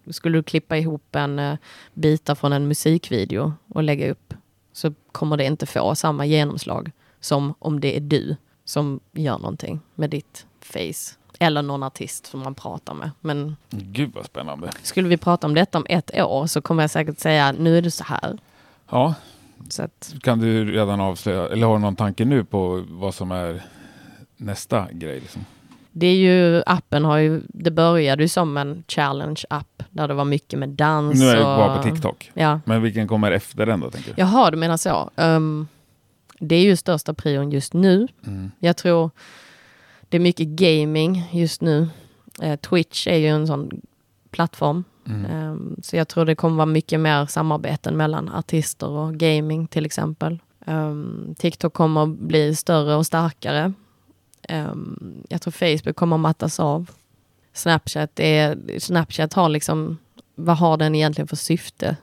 skulle 0.09 0.37
du 0.37 0.43
klippa 0.43 0.77
ihop 0.77 1.15
en 1.15 1.39
uh, 1.39 1.57
bitar 1.93 2.35
från 2.35 2.53
en 2.53 2.67
musikvideo 2.67 3.53
och 3.67 3.83
lägga 3.83 4.11
upp 4.11 4.33
så 4.73 4.93
kommer 5.11 5.37
det 5.37 5.45
inte 5.45 5.65
få 5.65 5.95
samma 5.95 6.25
genomslag 6.25 6.91
som 7.19 7.53
om 7.59 7.79
det 7.79 7.97
är 7.97 7.99
du 7.99 8.35
som 8.65 8.99
gör 9.11 9.37
någonting 9.37 9.79
med 9.95 10.09
ditt 10.09 10.45
face. 10.59 11.17
Eller 11.39 11.61
någon 11.61 11.83
artist 11.83 12.25
som 12.25 12.39
man 12.39 12.55
pratar 12.55 12.93
med. 12.93 13.11
Men 13.21 13.55
Gud 13.69 14.11
vad 14.13 14.25
spännande. 14.25 14.71
skulle 14.81 15.07
vi 15.07 15.17
prata 15.17 15.47
om 15.47 15.53
detta 15.53 15.77
om 15.77 15.85
ett 15.89 16.19
år 16.19 16.47
så 16.47 16.61
kommer 16.61 16.83
jag 16.83 16.91
säkert 16.91 17.19
säga 17.19 17.51
nu 17.51 17.77
är 17.77 17.81
det 17.81 17.91
så 17.91 18.03
här. 18.03 18.37
Ja, 18.89 19.13
att, 19.79 20.13
kan 20.21 20.39
du 20.39 20.71
redan 20.71 21.01
avslöja, 21.01 21.47
eller 21.47 21.67
har 21.67 21.73
du 21.73 21.81
någon 21.81 21.95
tanke 21.95 22.25
nu 22.25 22.43
på 22.43 22.85
vad 22.89 23.15
som 23.15 23.31
är 23.31 23.63
nästa 24.37 24.87
grej? 24.91 25.19
Liksom? 25.19 25.45
det 25.97 26.07
är 26.07 26.15
ju, 26.15 26.63
appen 26.65 27.05
har 27.05 27.17
ju, 27.17 27.41
det 27.47 27.71
började 27.71 28.23
ju 28.23 28.27
som 28.27 28.57
en 28.57 28.83
challenge-app 28.87 29.83
där 29.89 30.07
det 30.07 30.13
var 30.13 30.25
mycket 30.25 30.59
med 30.59 30.69
dans. 30.69 31.19
Nu 31.19 31.25
är 31.25 31.35
jag 31.35 31.51
och, 31.51 31.57
bara 31.57 31.77
på 31.77 31.83
TikTok. 31.83 32.31
Ja, 32.33 32.59
Men 32.65 32.81
vilken 32.81 33.07
kommer 33.07 33.31
efter 33.31 33.65
den 33.65 33.79
då? 33.79 33.91
Tänker 33.91 34.13
du? 34.15 34.21
Jaha, 34.21 34.51
du 34.51 34.57
menar 34.57 34.77
så. 34.77 35.09
Um, 35.15 35.67
det 36.39 36.55
är 36.55 36.63
ju 36.63 36.75
största 36.75 37.13
prion 37.13 37.51
just 37.51 37.73
nu. 37.73 38.07
Mm. 38.27 38.51
Jag 38.59 38.77
tror 38.77 39.11
det 40.09 40.17
är 40.17 40.21
mycket 40.21 40.47
gaming 40.47 41.29
just 41.31 41.61
nu. 41.61 41.87
Eh, 42.41 42.59
Twitch 42.59 43.07
är 43.07 43.17
ju 43.17 43.27
en 43.27 43.47
sån 43.47 43.81
plattform. 44.31 44.83
Mm. 45.05 45.25
Ehm, 45.25 45.75
så 45.83 45.95
jag 45.95 46.07
tror 46.07 46.25
det 46.25 46.35
kommer 46.35 46.55
vara 46.55 46.65
mycket 46.65 46.99
mer 46.99 47.25
samarbeten 47.25 47.97
mellan 47.97 48.29
artister 48.29 48.89
och 48.89 49.15
gaming 49.15 49.67
till 49.67 49.85
exempel. 49.85 50.39
Ehm, 50.65 51.35
TikTok 51.37 51.73
kommer 51.73 52.03
att 52.03 52.09
bli 52.09 52.55
större 52.55 52.95
och 52.95 53.05
starkare. 53.05 53.73
Ehm, 54.49 55.23
jag 55.29 55.41
tror 55.41 55.51
Facebook 55.51 55.95
kommer 55.95 56.15
att 56.15 56.21
mattas 56.21 56.59
av. 56.59 56.91
Snapchat, 57.53 58.19
är, 58.19 58.79
Snapchat 58.79 59.33
har 59.33 59.49
liksom, 59.49 59.97
vad 60.35 60.57
har 60.57 60.77
den 60.77 60.95
egentligen 60.95 61.27
för 61.27 61.35
syfte? 61.35 61.95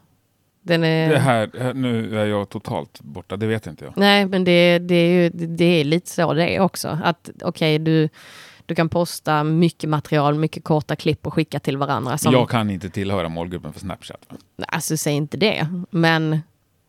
Den 0.62 0.84
är... 0.84 1.10
Det 1.10 1.18
här, 1.18 1.74
nu 1.74 2.18
är 2.20 2.26
jag 2.26 2.48
totalt 2.48 3.00
borta, 3.00 3.36
det 3.36 3.46
vet 3.46 3.66
inte 3.66 3.84
jag. 3.84 3.94
Nej, 3.96 4.26
men 4.26 4.44
det, 4.44 4.78
det, 4.78 4.94
är 4.94 5.22
ju, 5.22 5.28
det 5.46 5.64
är 5.64 5.84
lite 5.84 6.10
så 6.10 6.34
det 6.34 6.56
är 6.56 6.60
också. 6.60 6.98
Att 7.04 7.30
okej, 7.42 7.78
du, 7.78 8.08
du 8.66 8.74
kan 8.74 8.88
posta 8.88 9.44
mycket 9.44 9.90
material, 9.90 10.34
mycket 10.38 10.64
korta 10.64 10.96
klipp 10.96 11.26
och 11.26 11.34
skicka 11.34 11.60
till 11.60 11.76
varandra. 11.76 12.18
Som, 12.18 12.32
Jag 12.32 12.50
kan 12.50 12.70
inte 12.70 12.90
tillhöra 12.90 13.28
målgruppen 13.28 13.72
för 13.72 13.80
Snapchat. 13.80 14.26
Alltså, 14.68 14.96
säg 14.96 15.14
inte 15.14 15.36
det. 15.36 15.84
Men 15.90 16.40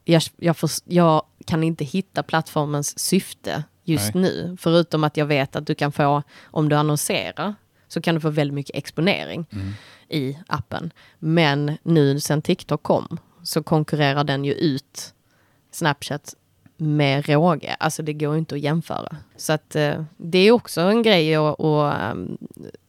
jag, 0.05 0.21
jag, 0.37 0.57
får, 0.57 0.69
jag 0.85 1.21
kan 1.45 1.63
inte 1.63 1.83
hitta 1.85 2.23
plattformens 2.23 2.99
syfte 2.99 3.63
just 3.83 4.13
nu. 4.13 4.57
Förutom 4.59 5.03
att 5.03 5.17
jag 5.17 5.25
vet 5.25 5.55
att 5.55 5.67
du 5.67 5.75
kan 5.75 5.91
få, 5.91 6.23
om 6.43 6.69
du 6.69 6.75
annonserar, 6.75 7.55
så 7.87 8.01
kan 8.01 8.15
du 8.15 8.21
få 8.21 8.29
väldigt 8.29 8.55
mycket 8.55 8.75
exponering 8.75 9.45
Mm. 9.51 9.73
i 10.09 10.37
appen. 10.47 10.91
Men 11.19 11.77
nu 11.83 12.19
sen 12.19 12.41
TikTok 12.41 12.83
kom 12.83 13.17
så 13.43 13.63
konkurrerar 13.63 14.23
den 14.23 14.45
ju 14.45 14.53
ut 14.53 15.13
Snapchat 15.71 16.33
med 16.77 17.29
råge. 17.29 17.75
Alltså 17.79 18.03
det 18.03 18.13
går 18.13 18.33
ju 18.33 18.39
inte 18.39 18.55
att 18.55 18.61
jämföra. 18.61 19.15
Så 19.35 19.53
att 19.53 19.75
eh, 19.75 20.03
det 20.17 20.39
är 20.39 20.51
också 20.51 20.81
en 20.81 21.03
grej 21.03 21.35
att, 21.35 21.59
att 21.59 22.01
ehm, 22.01 22.37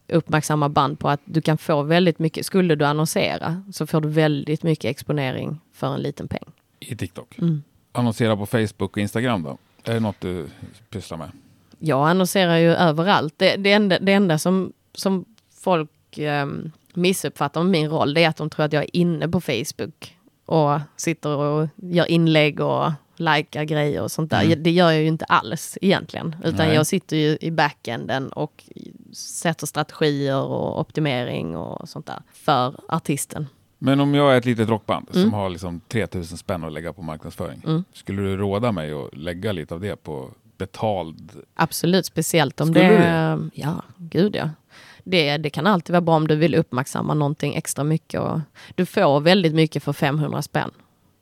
uppmärksamma 0.08 0.68
band 0.68 0.98
på 0.98 1.08
att 1.08 1.20
du 1.24 1.40
kan 1.40 1.58
få 1.58 1.82
väldigt 1.82 2.18
mycket, 2.18 2.46
skulle 2.46 2.74
du 2.74 2.84
annonsera 2.84 3.62
så 3.72 3.86
får 3.86 4.00
du 4.00 4.08
väldigt 4.08 4.62
mycket 4.62 4.84
exponering 4.84 5.60
för 5.72 5.94
en 5.94 6.00
liten 6.00 6.28
peng. 6.28 6.44
I 6.80 6.96
TikTok. 6.96 7.38
Mm. 7.38 7.62
Annonsera 7.92 8.36
på 8.36 8.46
Facebook 8.46 8.96
och 8.96 8.98
Instagram 8.98 9.42
då? 9.42 9.58
Är 9.84 9.94
det 9.94 10.00
något 10.00 10.20
du 10.20 10.46
pysslar 10.90 11.18
med? 11.18 11.30
Jag 11.78 12.08
annonserar 12.08 12.56
ju 12.56 12.74
överallt. 12.74 13.34
Det, 13.36 13.56
det, 13.56 13.72
enda, 13.72 13.98
det 13.98 14.12
enda 14.12 14.38
som, 14.38 14.72
som 14.94 15.24
folk 15.54 16.18
eh, 16.18 16.46
missuppfattar 16.94 17.62
med 17.62 17.70
min 17.70 17.90
roll, 17.90 18.14
det 18.14 18.24
är 18.24 18.28
att 18.28 18.36
de 18.36 18.50
tror 18.50 18.64
att 18.64 18.72
jag 18.72 18.82
är 18.82 18.96
inne 18.96 19.28
på 19.28 19.40
Facebook 19.40 20.16
och 20.46 20.80
sitter 20.96 21.36
och 21.36 21.68
gör 21.76 22.10
inlägg 22.10 22.60
och 22.60 22.92
likar 23.16 23.64
grejer 23.64 24.02
och 24.02 24.10
sånt 24.10 24.30
där. 24.30 24.44
Mm. 24.44 24.62
Det 24.62 24.70
gör 24.70 24.90
jag 24.90 25.00
ju 25.00 25.06
inte 25.06 25.24
alls 25.24 25.78
egentligen, 25.80 26.36
utan 26.44 26.66
Nej. 26.66 26.74
jag 26.74 26.86
sitter 26.86 27.16
ju 27.16 27.38
i 27.40 27.50
backenden 27.50 28.28
och 28.28 28.64
sätter 29.12 29.66
strategier 29.66 30.42
och 30.42 30.80
optimering 30.80 31.56
och 31.56 31.88
sånt 31.88 32.06
där 32.06 32.22
för 32.32 32.80
artisten. 32.88 33.46
Men 33.78 34.00
om 34.00 34.14
jag 34.14 34.34
är 34.34 34.38
ett 34.38 34.44
litet 34.44 34.68
rockband 34.68 35.08
Mm. 35.12 35.22
som 35.22 35.32
har 35.32 35.48
liksom 35.48 35.80
3000 35.88 36.38
spänn 36.38 36.64
att 36.64 36.72
lägga 36.72 36.92
på 36.92 37.02
marknadsföring. 37.02 37.62
Mm. 37.66 37.84
Skulle 37.92 38.22
du 38.22 38.36
råda 38.36 38.72
mig 38.72 38.92
att 38.92 39.16
lägga 39.16 39.52
lite 39.52 39.74
av 39.74 39.80
det 39.80 39.96
på 39.96 40.30
betald? 40.58 41.30
Absolut, 41.54 42.06
speciellt 42.06 42.60
om 42.60 42.66
Skulle 42.66 42.88
det... 42.88 43.38
du 43.42 43.50
Ja, 43.54 43.82
gud 43.96 44.36
ja. 44.36 44.50
Det, 45.04 45.36
det 45.36 45.50
kan 45.50 45.66
alltid 45.66 45.92
vara 45.92 46.00
bra 46.00 46.16
om 46.16 46.28
du 46.28 46.36
vill 46.36 46.54
uppmärksamma 46.54 47.14
någonting 47.14 47.54
extra 47.54 47.84
mycket. 47.84 48.20
Och 48.20 48.40
du 48.74 48.86
får 48.86 49.20
väldigt 49.20 49.54
mycket 49.54 49.82
för 49.82 49.92
500 49.92 50.42
spänn. 50.42 50.70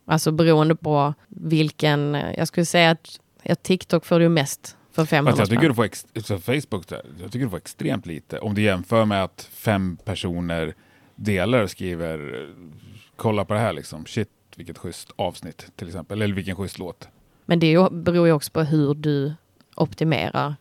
Alltså 0.05 0.33
beroende 0.33 0.77
på 0.77 1.15
vilken... 1.29 2.15
Jag 2.37 2.49
skulle 2.49 2.67
säga 2.67 2.91
att 2.91 3.21
ja, 3.43 3.55
TikTok 3.55 4.05
får 4.07 4.21
du 4.21 4.29
mest 4.29 4.77
för 4.93 5.05
500 5.05 5.31
Alltså 5.31 5.43
jag 5.43 5.49
tycker 5.61 5.69
du 5.69 5.75
får 5.75 5.85
ex- 5.85 6.07
Facebook, 6.43 6.85
jag 7.23 7.33
tycker 7.33 7.45
du 7.45 7.51
får 7.51 7.57
extremt 7.57 8.07
lite. 8.07 8.39
Om 8.39 8.55
du 8.55 8.63
jämför 8.63 9.05
med 9.05 9.25
att 9.25 9.49
fem 9.53 9.97
personer 10.05 10.75
delar 11.17 11.63
och 11.63 11.71
skriver 11.71 12.49
kolla 13.17 13.45
på 13.45 13.55
det 13.55 13.61
här 13.61 13.73
liksom. 13.73 14.07
Shit 14.07 14.29
vilket 14.57 14.79
schysst 14.79 15.11
avsnitt 15.17 15.67
till 15.77 15.87
exempel. 15.89 16.23
Eller 16.23 16.35
vilken 16.35 16.57
schysst 16.57 16.79
låt. 16.79 17.09
Men 17.45 17.59
det 17.61 17.93
beror 17.93 18.27
ju 18.27 18.33
också 18.33 18.51
på 18.53 18.63
hur 18.63 18.95
du 18.95 19.35
optimerar 19.77 20.55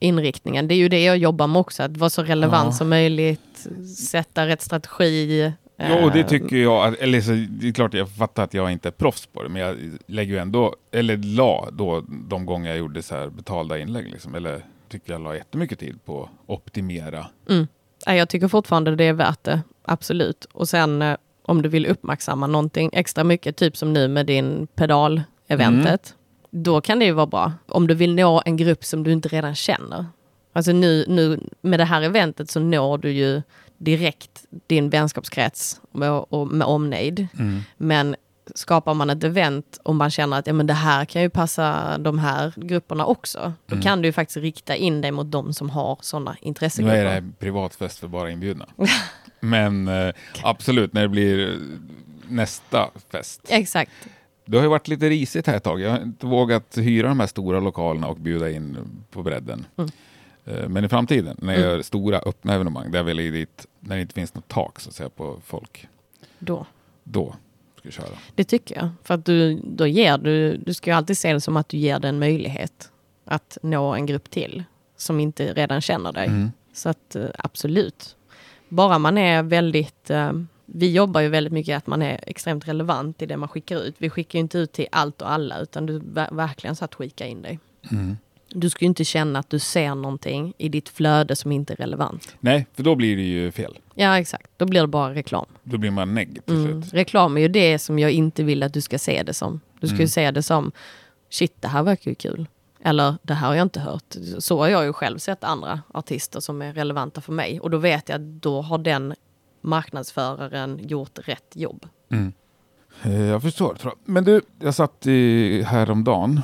inriktningen. 0.00 0.68
Det 0.68 0.74
är 0.74 0.76
ju 0.76 0.88
det 0.88 1.04
jag 1.04 1.16
jobbar 1.18 1.46
med 1.46 1.60
också, 1.60 1.82
att 1.82 1.96
vara 1.96 2.10
så 2.10 2.22
relevant 2.22 2.66
Ja. 2.66 2.72
som 2.72 2.88
möjligt, 2.88 3.66
sätta 3.98 4.46
rätt 4.46 4.62
strategi. 4.62 5.52
Jo, 5.76 6.10
det 6.12 6.20
eh, 6.20 6.26
tycker 6.26 6.56
jag. 6.56 6.86
att- 6.88 6.98
Eller 6.98 7.20
så, 7.20 7.32
det 7.48 7.68
är 7.68 7.72
klart, 7.72 7.94
jag 7.94 8.08
fattar 8.10 8.44
att 8.44 8.54
jag 8.54 8.72
inte 8.72 8.88
är 8.88 8.92
proffs 8.92 9.26
på 9.26 9.42
det, 9.42 9.48
men 9.48 9.62
jag 9.62 9.76
lägger 10.06 10.32
ju 10.34 10.38
ändå, 10.40 10.74
eller 10.92 11.16
la 11.16 11.68
då 11.72 12.04
de 12.08 12.46
gånger 12.46 12.68
jag 12.70 12.78
gjorde 12.78 13.02
så 13.02 13.14
här 13.14 13.28
betalda 13.28 13.78
inlägg, 13.78 14.10
liksom, 14.10 14.34
eller 14.34 14.64
tycker 14.88 15.12
jag 15.12 15.20
la 15.22 15.34
jättemycket 15.36 15.78
tid 15.78 15.98
på 16.04 16.22
att 16.22 16.28
optimera. 16.46 17.26
Mm. 17.48 17.66
Jag 18.06 18.28
tycker 18.28 18.48
fortfarande 18.48 18.96
det 18.96 19.04
är 19.04 19.12
värt 19.12 19.44
det, 19.44 19.60
absolut. 19.84 20.44
Och 20.52 20.68
sen 20.68 21.02
eh, 21.02 21.16
om 21.42 21.62
du 21.62 21.68
vill 21.68 21.86
uppmärksamma 21.86 22.46
någonting 22.46 22.90
extra 22.92 23.24
mycket, 23.24 23.56
typ 23.56 23.76
som 23.76 23.92
nu 23.92 24.08
med 24.08 24.26
din 24.26 24.66
pedal-eventet, 24.74 26.14
då 26.50 26.80
kan 26.80 26.98
det 26.98 27.04
ju 27.04 27.12
vara 27.12 27.26
bra. 27.26 27.52
Om 27.68 27.86
du 27.86 27.94
vill 27.94 28.14
nå 28.14 28.42
en 28.44 28.56
grupp 28.56 28.84
som 28.84 29.02
du 29.02 29.12
inte 29.12 29.28
redan 29.28 29.54
känner. 29.54 30.06
Alltså 30.52 30.72
nu, 30.72 31.04
nu 31.08 31.40
med 31.60 31.80
det 31.80 31.84
här 31.84 32.02
eventet 32.02 32.50
så 32.50 32.60
når 32.60 32.98
du 32.98 33.10
ju 33.10 33.42
direkt 33.84 34.44
din 34.66 34.90
vänskapskrets 34.90 35.80
med, 35.92 36.10
och 36.10 36.46
med 36.46 36.66
omnejd. 36.66 37.26
Men 37.76 38.16
skapar 38.54 38.94
man 38.94 39.10
ett 39.10 39.24
event 39.24 39.80
och 39.82 39.94
man 39.94 40.10
känner 40.10 40.38
att 40.38 40.46
ja, 40.46 40.52
men 40.52 40.66
det 40.66 40.74
här 40.74 41.04
kan 41.04 41.22
ju 41.22 41.30
passa 41.30 41.98
de 41.98 42.18
här 42.18 42.52
grupperna 42.56 43.06
också. 43.06 43.52
Då 43.66 43.80
kan 43.80 44.02
du 44.02 44.08
ju 44.08 44.12
faktiskt 44.12 44.36
rikta 44.36 44.76
in 44.76 45.00
dig 45.00 45.10
mot 45.10 45.30
de 45.30 45.52
som 45.52 45.70
har 45.70 45.98
sådana 46.00 46.30
Nu 46.30 46.48
intressegrupper. 46.48 46.96
är 46.96 47.04
det 47.04 47.10
här 47.10 47.32
privatfest 47.38 47.98
för 47.98 48.08
bara 48.08 48.30
inbjudna. 48.30 48.66
men 49.40 49.88
eh, 49.88 50.14
absolut, 50.42 50.92
när 50.92 51.02
det 51.02 51.08
blir 51.08 51.48
eh, 51.48 51.58
nästa 52.28 52.90
fest. 53.12 53.40
Exakt. 53.48 53.92
Det 54.46 54.56
har 54.56 54.64
ju 54.64 54.70
varit 54.70 54.88
lite 54.88 55.08
risigt 55.08 55.46
här 55.46 55.56
ett 55.56 55.64
tag. 55.64 55.80
Jag 55.80 55.90
har 55.90 56.02
inte 56.02 56.26
vågat 56.26 56.78
hyra 56.78 57.08
de 57.08 57.20
här 57.20 57.26
stora 57.26 57.60
lokalerna 57.60 58.08
och 58.08 58.16
bjuda 58.16 58.50
in 58.50 58.78
på 59.10 59.22
bredden. 59.22 59.66
Mm. 59.76 59.90
Eh, 60.44 60.68
Men 60.68 60.84
i 60.84 60.88
framtiden, 60.88 61.36
när 61.40 61.52
jag 61.52 61.62
Mm. 61.62 61.74
gör 61.76 61.82
stora 61.82 62.18
öppna 62.18 62.54
evenemang, 62.54 62.90
där 62.90 63.02
vill 63.02 63.18
jag 63.18 63.32
dit, 63.32 63.66
när 63.80 63.96
det 63.96 64.02
inte 64.02 64.14
finns 64.14 64.34
något 64.34 64.48
tak 64.48 64.80
så 64.80 64.88
att 64.88 64.94
säga, 64.94 65.08
på 65.08 65.36
folk, 65.44 65.88
Då. 66.38 66.66
då 67.04 67.34
ska 67.78 67.86
jag 67.86 67.92
köra. 67.92 68.18
Det 68.34 68.44
tycker 68.44 68.76
jag. 68.76 68.88
För 69.02 69.14
att 69.14 69.24
du, 69.24 69.60
då 69.64 69.86
ger 69.86 70.18
du, 70.18 70.56
du 70.56 70.74
ska 70.74 70.90
ju 70.90 70.96
alltid 70.96 71.18
se 71.18 71.32
det 71.32 71.40
som 71.40 71.56
att 71.56 71.68
du 71.68 71.76
ger 71.76 71.98
den 71.98 72.18
möjlighet 72.18 72.90
att 73.24 73.58
nå 73.62 73.94
en 73.94 74.06
grupp 74.06 74.30
till 74.30 74.64
som 74.96 75.20
inte 75.20 75.52
redan 75.54 75.80
känner 75.80 76.12
dig. 76.12 76.26
Mm. 76.26 76.50
Så 76.72 76.88
att 76.88 77.16
eh, 77.16 77.26
absolut. 77.38 78.16
Bara 78.68 78.98
man 78.98 79.18
är 79.18 79.42
väldigt, 79.42 80.10
eh, 80.10 80.32
vi 80.66 80.92
jobbar 80.92 81.20
ju 81.20 81.28
väldigt 81.28 81.52
mycket 81.52 81.76
att 81.76 81.86
man 81.86 82.02
är 82.02 82.20
extremt 82.26 82.68
relevant 82.68 83.22
i 83.22 83.26
det 83.26 83.36
man 83.36 83.48
skickar 83.48 83.76
ut. 83.82 83.94
Vi 83.98 84.10
skickar 84.10 84.38
ju 84.38 84.40
inte 84.40 84.58
ut 84.58 84.72
till 84.72 84.86
allt 84.92 85.22
och 85.22 85.30
alla 85.32 85.58
utan 85.60 85.86
du 85.86 85.98
ver- 85.98 86.34
verkligen 86.34 86.76
så 86.76 86.84
att 86.84 86.94
skicka 86.94 87.26
in 87.26 87.42
dig. 87.42 87.58
Mm. 87.90 88.16
Du 88.56 88.70
ska 88.70 88.84
ju 88.84 88.86
inte 88.86 89.04
känna 89.04 89.38
att 89.38 89.50
du 89.50 89.58
ser 89.58 89.94
någonting 89.94 90.52
i 90.58 90.68
ditt 90.68 90.88
flöde 90.88 91.36
som 91.36 91.52
inte 91.52 91.72
är 91.72 91.76
relevant. 91.76 92.36
Nej, 92.40 92.66
för 92.74 92.82
då 92.82 92.94
blir 92.94 93.16
det 93.16 93.22
ju 93.22 93.52
fel. 93.52 93.78
Ja 93.94 94.18
exakt, 94.18 94.50
då 94.56 94.66
blir 94.66 94.80
det 94.80 94.86
bara 94.86 95.14
reklam. 95.14 95.46
Då 95.62 95.78
blir 95.78 95.90
man 95.90 96.14
negg 96.14 96.38
till 96.46 96.54
Mm. 96.54 96.82
Reklam 96.82 97.36
är 97.36 97.40
ju 97.40 97.48
det 97.48 97.78
som 97.78 97.98
jag 97.98 98.10
inte 98.10 98.42
vill 98.42 98.62
att 98.62 98.72
du 98.74 98.80
ska 98.80 98.98
se 98.98 99.22
det 99.22 99.34
som. 99.34 99.60
Du 99.80 99.86
ska 99.86 99.96
ju 99.96 100.00
Mm. 100.00 100.08
se 100.08 100.30
det 100.30 100.42
som, 100.42 100.72
shit 101.30 101.54
det 101.62 101.68
här 101.68 101.82
verkar 101.82 102.10
ju 102.10 102.14
kul. 102.14 102.46
Eller 102.84 103.14
det 103.22 103.34
här 103.34 103.48
har 103.48 103.54
jag 103.54 103.64
inte 103.64 103.80
hört. 103.80 104.14
Så 104.38 104.58
har 104.58 104.68
jag 104.68 104.84
ju 104.84 104.92
själv 104.92 105.18
sett 105.18 105.44
andra 105.44 105.80
artister 105.94 106.40
som 106.40 106.62
är 106.62 106.72
relevanta 106.72 107.20
för 107.20 107.32
mig. 107.32 107.60
Och 107.60 107.70
då 107.70 107.78
vet 107.78 108.08
jag 108.08 108.16
att 108.16 108.42
då 108.42 108.60
har 108.62 108.78
den 108.78 109.14
marknadsföraren 109.60 110.80
gjort 110.88 111.18
rätt 111.22 111.52
jobb. 111.54 111.86
Mm. 112.10 112.32
Eh, 113.02 113.22
Jag 113.22 113.42
förstår. 113.42 113.76
Men 114.04 114.24
du, 114.24 114.40
jag 114.60 114.74
satt 114.74 115.06
i, 115.06 115.62
häromdagen 115.62 116.40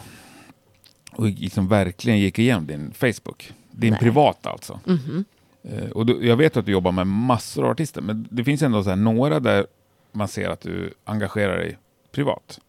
och 1.20 1.26
liksom 1.26 1.68
verkligen 1.68 2.18
gick 2.18 2.38
igenom 2.38 2.66
din 2.66 2.92
Facebook. 2.94 3.52
Din 3.70 3.90
Nej. 3.90 4.00
privata 4.00 4.50
alltså. 4.50 4.80
Mhm. 4.84 5.24
Eh, 5.62 5.90
och 5.90 6.06
du, 6.06 6.26
jag 6.26 6.36
vet 6.36 6.56
att 6.56 6.66
du 6.66 6.72
jobbar 6.72 6.92
med 6.92 7.06
massor 7.06 7.64
av 7.64 7.70
artister, 7.70 8.00
men 8.02 8.28
det 8.30 8.44
finns 8.44 8.62
ändå 8.62 8.82
så 8.84 8.94
några 8.94 9.40
där 9.40 9.66
man 10.12 10.28
ser 10.28 10.48
att 10.48 10.60
du 10.60 10.94
engagerar 11.04 11.56
dig 11.58 11.78
privat. 12.12 12.60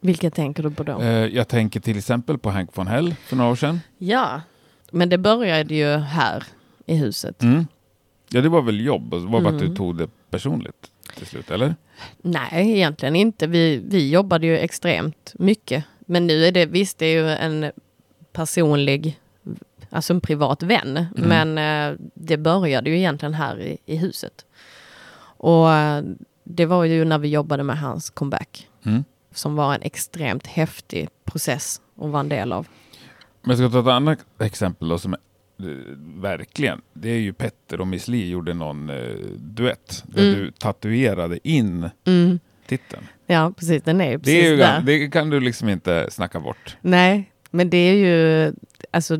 Vilka 0.00 0.30
tänker 0.30 0.62
du 0.62 0.70
på 0.70 0.82
då? 0.82 1.00
Eh, 1.00 1.08
jag 1.08 1.48
tänker 1.48 1.80
till 1.80 1.98
exempel 1.98 2.38
på 2.38 2.50
Hank 2.50 2.70
von 2.78 2.86
Hell 2.86 3.14
för 3.24 3.36
några 3.36 3.50
år 3.50 3.56
sedan. 3.56 3.80
Ja, 3.98 4.40
men 4.90 5.08
det 5.08 5.18
började 5.18 5.74
ju 5.74 5.96
här 5.96 6.44
i 6.86 6.94
huset. 6.96 7.42
Mm. 7.42 7.66
Ja, 8.28 8.40
det 8.40 8.48
var 8.48 8.62
väl 8.62 8.80
jobb, 8.86 9.14
och 9.14 9.20
det 9.20 9.26
var 9.26 9.40
bara 9.40 9.52
att 9.52 9.58
du 9.58 9.64
Mm. 9.64 9.76
tog 9.76 9.96
det 9.96 10.08
personligt 10.30 10.90
till 11.16 11.26
slut, 11.26 11.50
eller? 11.50 11.74
Nej, 12.22 12.70
egentligen 12.70 13.16
inte. 13.16 13.46
Vi, 13.46 13.82
vi 13.86 14.10
jobbade 14.10 14.46
ju 14.46 14.58
extremt 14.58 15.32
mycket. 15.38 15.84
Men 16.06 16.26
nu 16.26 16.44
är 16.46 16.52
det, 16.52 16.66
visst 16.66 16.98
det 16.98 17.06
är 17.06 17.22
ju 17.22 17.28
en 17.30 17.72
personlig, 18.32 19.20
alltså 19.90 20.12
en 20.12 20.20
privat 20.20 20.62
vän. 20.62 21.06
Men 21.16 21.58
eh, 21.58 21.98
det 22.14 22.36
började 22.36 22.90
ju 22.90 22.96
egentligen 22.98 23.34
här 23.34 23.60
i, 23.60 23.78
i 23.86 23.96
huset. 23.96 24.46
Och 25.36 25.72
eh, 25.72 26.02
det 26.44 26.66
var 26.66 26.84
ju 26.84 27.04
när 27.04 27.18
vi 27.18 27.28
jobbade 27.28 27.62
med 27.62 27.78
hans 27.78 28.10
comeback. 28.10 28.68
Mm. 28.84 29.04
Som 29.34 29.56
var 29.56 29.74
en 29.74 29.82
extremt 29.82 30.46
häftig 30.46 31.08
process 31.24 31.80
att 32.00 32.10
vara 32.10 32.20
en 32.20 32.28
del 32.28 32.52
av. 32.52 32.66
Men 33.42 33.50
jag 33.50 33.58
ska 33.70 33.82
ta 33.82 33.90
ett 33.90 33.94
annat 33.96 34.18
exempel 34.40 34.88
då 34.88 34.98
som 34.98 35.12
är, 35.12 35.18
eh, 35.60 35.66
verkligen, 36.20 36.80
det 36.92 37.10
är 37.10 37.18
ju 37.18 37.32
Petter 37.32 37.80
och 37.80 37.86
Miss 37.86 38.08
Li 38.08 38.28
gjorde 38.30 38.54
någon 38.54 38.90
eh, 38.90 38.96
duett 39.36 40.04
där 40.06 40.22
Mm. 40.22 40.34
du 40.40 40.50
tatuerade 40.50 41.48
in 41.48 41.88
Mm. 42.06 42.38
titeln. 42.66 43.02
Ja, 43.26 43.52
precis. 43.56 43.82
Den 43.82 44.00
är 44.00 44.04
ju 44.10 44.12
Det, 44.12 44.18
precis 44.18 44.44
är 44.44 44.50
ju, 44.50 44.56
där. 44.56 44.80
det 44.80 45.08
kan 45.08 45.30
du 45.30 45.40
liksom 45.40 45.68
inte 45.68 46.06
snacka 46.10 46.40
bort. 46.40 46.76
Nej, 46.80 47.32
men 47.52 47.70
det 47.70 47.76
är 47.76 47.94
ju, 47.94 48.52
alltså 48.90 49.16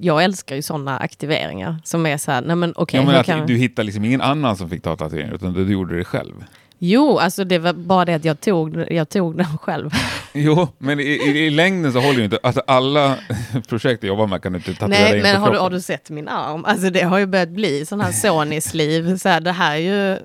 jag 0.00 0.24
älskar 0.24 0.56
ju 0.56 0.62
sådana 0.62 0.98
aktiveringar 0.98 1.76
som 1.84 2.06
är 2.06 2.16
så 2.16 2.30
här, 2.30 2.42
nej 2.42 2.56
men 2.56 2.72
okej, 2.76 3.00
ja, 3.00 3.04
men 3.04 3.14
hur 3.14 3.20
att 3.20 3.26
kan... 3.26 3.46
Du 3.46 3.56
hittade 3.56 3.86
liksom 3.86 4.04
ingen 4.04 4.20
annan 4.20 4.56
som 4.56 4.70
fick 4.70 4.82
ta 4.82 4.96
tatueringen, 4.96 5.34
utan 5.34 5.52
du, 5.52 5.72
gjorde 5.72 5.98
det 5.98 6.04
själv. 6.04 6.44
Jo, 6.78 7.18
alltså 7.18 7.44
det 7.44 7.58
var 7.58 7.72
bara 7.72 8.04
det 8.04 8.14
att 8.14 8.24
jag 8.24 8.40
tog, 8.40 8.84
jag 8.90 9.08
tog 9.08 9.36
den 9.36 9.58
själv. 9.62 9.90
Jo, 10.32 10.68
men 10.78 11.00
i, 11.00 11.02
i, 11.02 11.46
i 11.46 11.50
längden 11.50 11.92
så 11.92 12.00
håller 12.00 12.18
ju 12.18 12.24
inte, 12.24 12.38
alltså 12.42 12.62
alla 12.66 13.16
projekt 13.68 14.02
jag 14.02 14.08
jobbar 14.08 14.26
med 14.26 14.42
kan 14.42 14.52
du 14.52 14.58
inte 14.58 14.74
tatuera 14.74 14.88
Nej, 14.88 15.16
in 15.16 15.22
men 15.22 15.36
har 15.36 15.52
du, 15.52 15.58
har 15.58 15.70
du 15.70 15.80
sett 15.80 16.10
min 16.10 16.28
arm? 16.28 16.64
Alltså 16.64 16.90
det 16.90 17.02
har 17.02 17.18
ju 17.18 17.26
börjat 17.26 17.48
bli 17.48 17.86
sån 17.86 18.00
här 18.00 18.12
Sonys 18.12 18.74
liv. 18.74 19.16
Så 19.16 19.28
här, 19.28 19.40
det 19.40 19.52
här 19.52 19.74
är 19.74 19.78
ju 19.78 20.18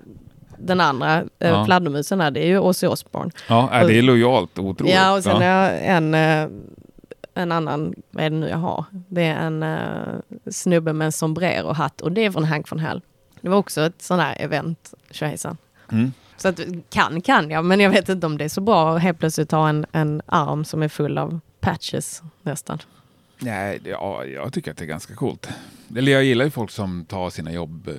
den 0.57 0.82
andra 0.82 1.18
eh, 1.18 1.49
Ja. 1.49 1.66
fladdermusen 1.66 2.22
här, 2.22 2.32
det 2.32 2.39
är 2.39 2.47
ju 2.47 2.60
Ozzy 2.60 2.88
Osbourne. 2.88 3.32
Ja, 3.47 3.70
det 3.88 3.97
är 3.97 4.01
lojalt 4.01 4.60
otroligt. 4.60 4.95
Ja, 4.95 5.18
och 5.18 5.24
sen 5.24 5.41
ja. 5.41 5.53
har 5.53 5.72
jag 5.72 5.86
en, 5.86 6.14
eh, 6.14 6.47
en 7.34 7.52
annan, 7.52 7.96
vad 8.12 8.26
är 8.26 8.30
det 8.30 8.36
nu 8.36 8.50
jag 8.50 8.58
har? 8.58 8.86
Det 8.92 9.26
är 9.26 9.36
en 9.36 9.64
uh, 9.64 10.20
snubbe 10.52 10.94
med 10.94 11.06
en 11.06 11.12
sombrero 11.12 11.68
och 11.68 11.76
hatt 11.76 12.02
och 12.02 12.12
det 12.12 12.26
är 12.26 12.32
från 12.32 12.44
Hank 12.44 12.72
von 12.72 12.80
Hell. 12.80 13.02
Det 13.42 13.50
var 13.50 13.58
också 13.58 13.82
ett 13.82 14.02
sån 14.02 14.20
här 14.20 14.42
event, 14.42 14.94
tjohejsan. 15.12 15.58
Mm. 15.92 16.12
Så 16.38 16.48
att 16.48 16.60
kan 16.90 17.22
kan 17.22 17.50
jag, 17.50 17.66
men 17.66 17.80
jag 17.80 17.90
vet 17.90 18.10
inte 18.10 18.26
om 18.26 18.38
det 18.38 18.44
är 18.44 18.50
så 18.50 18.62
bra 18.62 18.96
att 18.96 19.02
helt 19.02 19.20
plötsligt 19.20 19.52
ha 19.52 19.70
en, 19.70 19.86
en 19.92 20.22
arm 20.26 20.66
som 20.66 20.84
är 20.84 20.88
full 20.88 21.18
av 21.18 21.40
patches 21.60 22.24
nästan. 22.42 22.80
Nej, 23.40 23.82
ja, 23.84 24.26
jag 24.26 24.54
tycker 24.54 24.72
att 24.72 24.78
det 24.78 24.86
är 24.86 24.88
ganska 24.88 25.16
coolt. 25.16 25.50
Eller 25.98 26.12
jag 26.12 26.24
gillar 26.24 26.46
ju 26.46 26.52
folk 26.52 26.72
som 26.72 27.06
tar 27.06 27.30
sina 27.30 27.52
jobb 27.52 27.88
eh, 27.88 27.96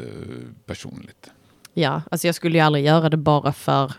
personligt. 0.66 1.30
Ja, 1.74 2.02
alltså 2.10 2.28
jag 2.28 2.34
skulle 2.34 2.58
ju 2.58 2.64
aldrig 2.64 2.84
göra 2.84 3.08
det 3.08 3.16
bara 3.16 3.52
för, 3.52 3.92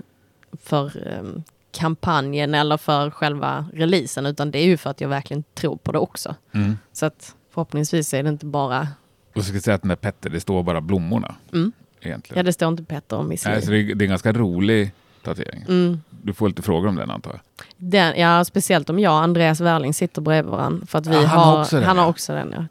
för 0.64 1.08
ehm, 1.08 1.44
kampanjen 1.72 2.56
eller 2.56 2.78
för 2.78 3.10
själva 3.10 3.66
releasen, 3.74 4.26
utan 4.26 4.52
det 4.52 4.60
är 4.60 4.66
ju 4.66 4.78
för 4.78 4.90
att 4.90 5.02
jag 5.02 5.10
verkligen 5.10 5.44
tror 5.54 5.78
på 5.78 5.92
det 5.92 6.00
också. 6.00 6.36
Mm. 6.52 6.78
Så 6.94 7.06
att 7.06 7.36
förhoppningsvis 7.54 8.14
är 8.14 8.24
det 8.24 8.30
inte 8.30 8.46
bara, 8.46 8.88
Och 9.36 9.42
så 9.42 9.44
ska 9.44 9.54
jag 9.54 9.64
säga 9.64 9.76
att 9.76 9.82
den 9.82 9.90
där 9.90 9.96
Petter, 9.96 10.30
det 10.30 10.40
står 10.40 10.64
bara 10.64 10.82
blommorna. 10.82 11.36
Mm. 11.54 11.72
Egentligen. 12.02 12.38
ja 12.38 12.44
det 12.44 12.54
står 12.54 12.68
inte 12.68 12.84
Petter 12.84 13.18
och 13.18 13.26
Miss 13.26 13.46
Li. 13.46 13.52
Nej, 13.52 13.62
så 13.62 13.72
det, 13.72 13.78
är, 13.78 13.84
det 13.96 14.04
är 14.04 14.06
en 14.06 14.10
ganska 14.10 14.32
rolig 14.34 14.92
tatuering. 15.24 15.66
Mm. 15.68 16.02
Du 16.10 16.34
får 16.34 16.48
lite 16.50 16.62
frågor 16.62 16.88
om 16.88 16.96
den 16.96 17.12
antar 17.12 17.32
jag. 17.32 17.42
Den, 17.78 18.20
ja, 18.20 18.46
speciellt 18.46 18.90
om 18.90 19.00
jag 19.00 19.14
och 19.14 19.24
Andreas 19.24 19.62
Wärling 19.62 19.94
sitter 19.94 20.22
bredvid 20.22 20.52
varandra. 20.52 20.86
För 20.86 21.00
att 21.00 21.08
vi 21.08 21.14
Ja, 21.14 21.26
han 21.26 21.40
har, 21.40 21.46
har 21.46 21.62
också 21.62 21.76
den, 21.76 21.86
han 21.86 21.98
har 21.98 22.08
också 22.08 22.34
den. 22.34 22.52
Ja. 22.58 22.66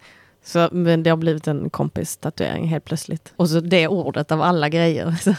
Så, 0.45 0.69
men 0.73 1.03
det 1.03 1.11
har 1.11 1.17
blivit 1.17 1.47
en 1.47 1.71
kompis 1.71 2.17
tatuering 2.17 2.69
helt 2.69 2.85
plötsligt. 2.85 3.33
Och 3.37 3.49
så 3.51 3.61
det 3.61 3.89
ordet 3.89 4.33
av 4.33 4.43
alla 4.43 4.69
grejer. 4.69 5.15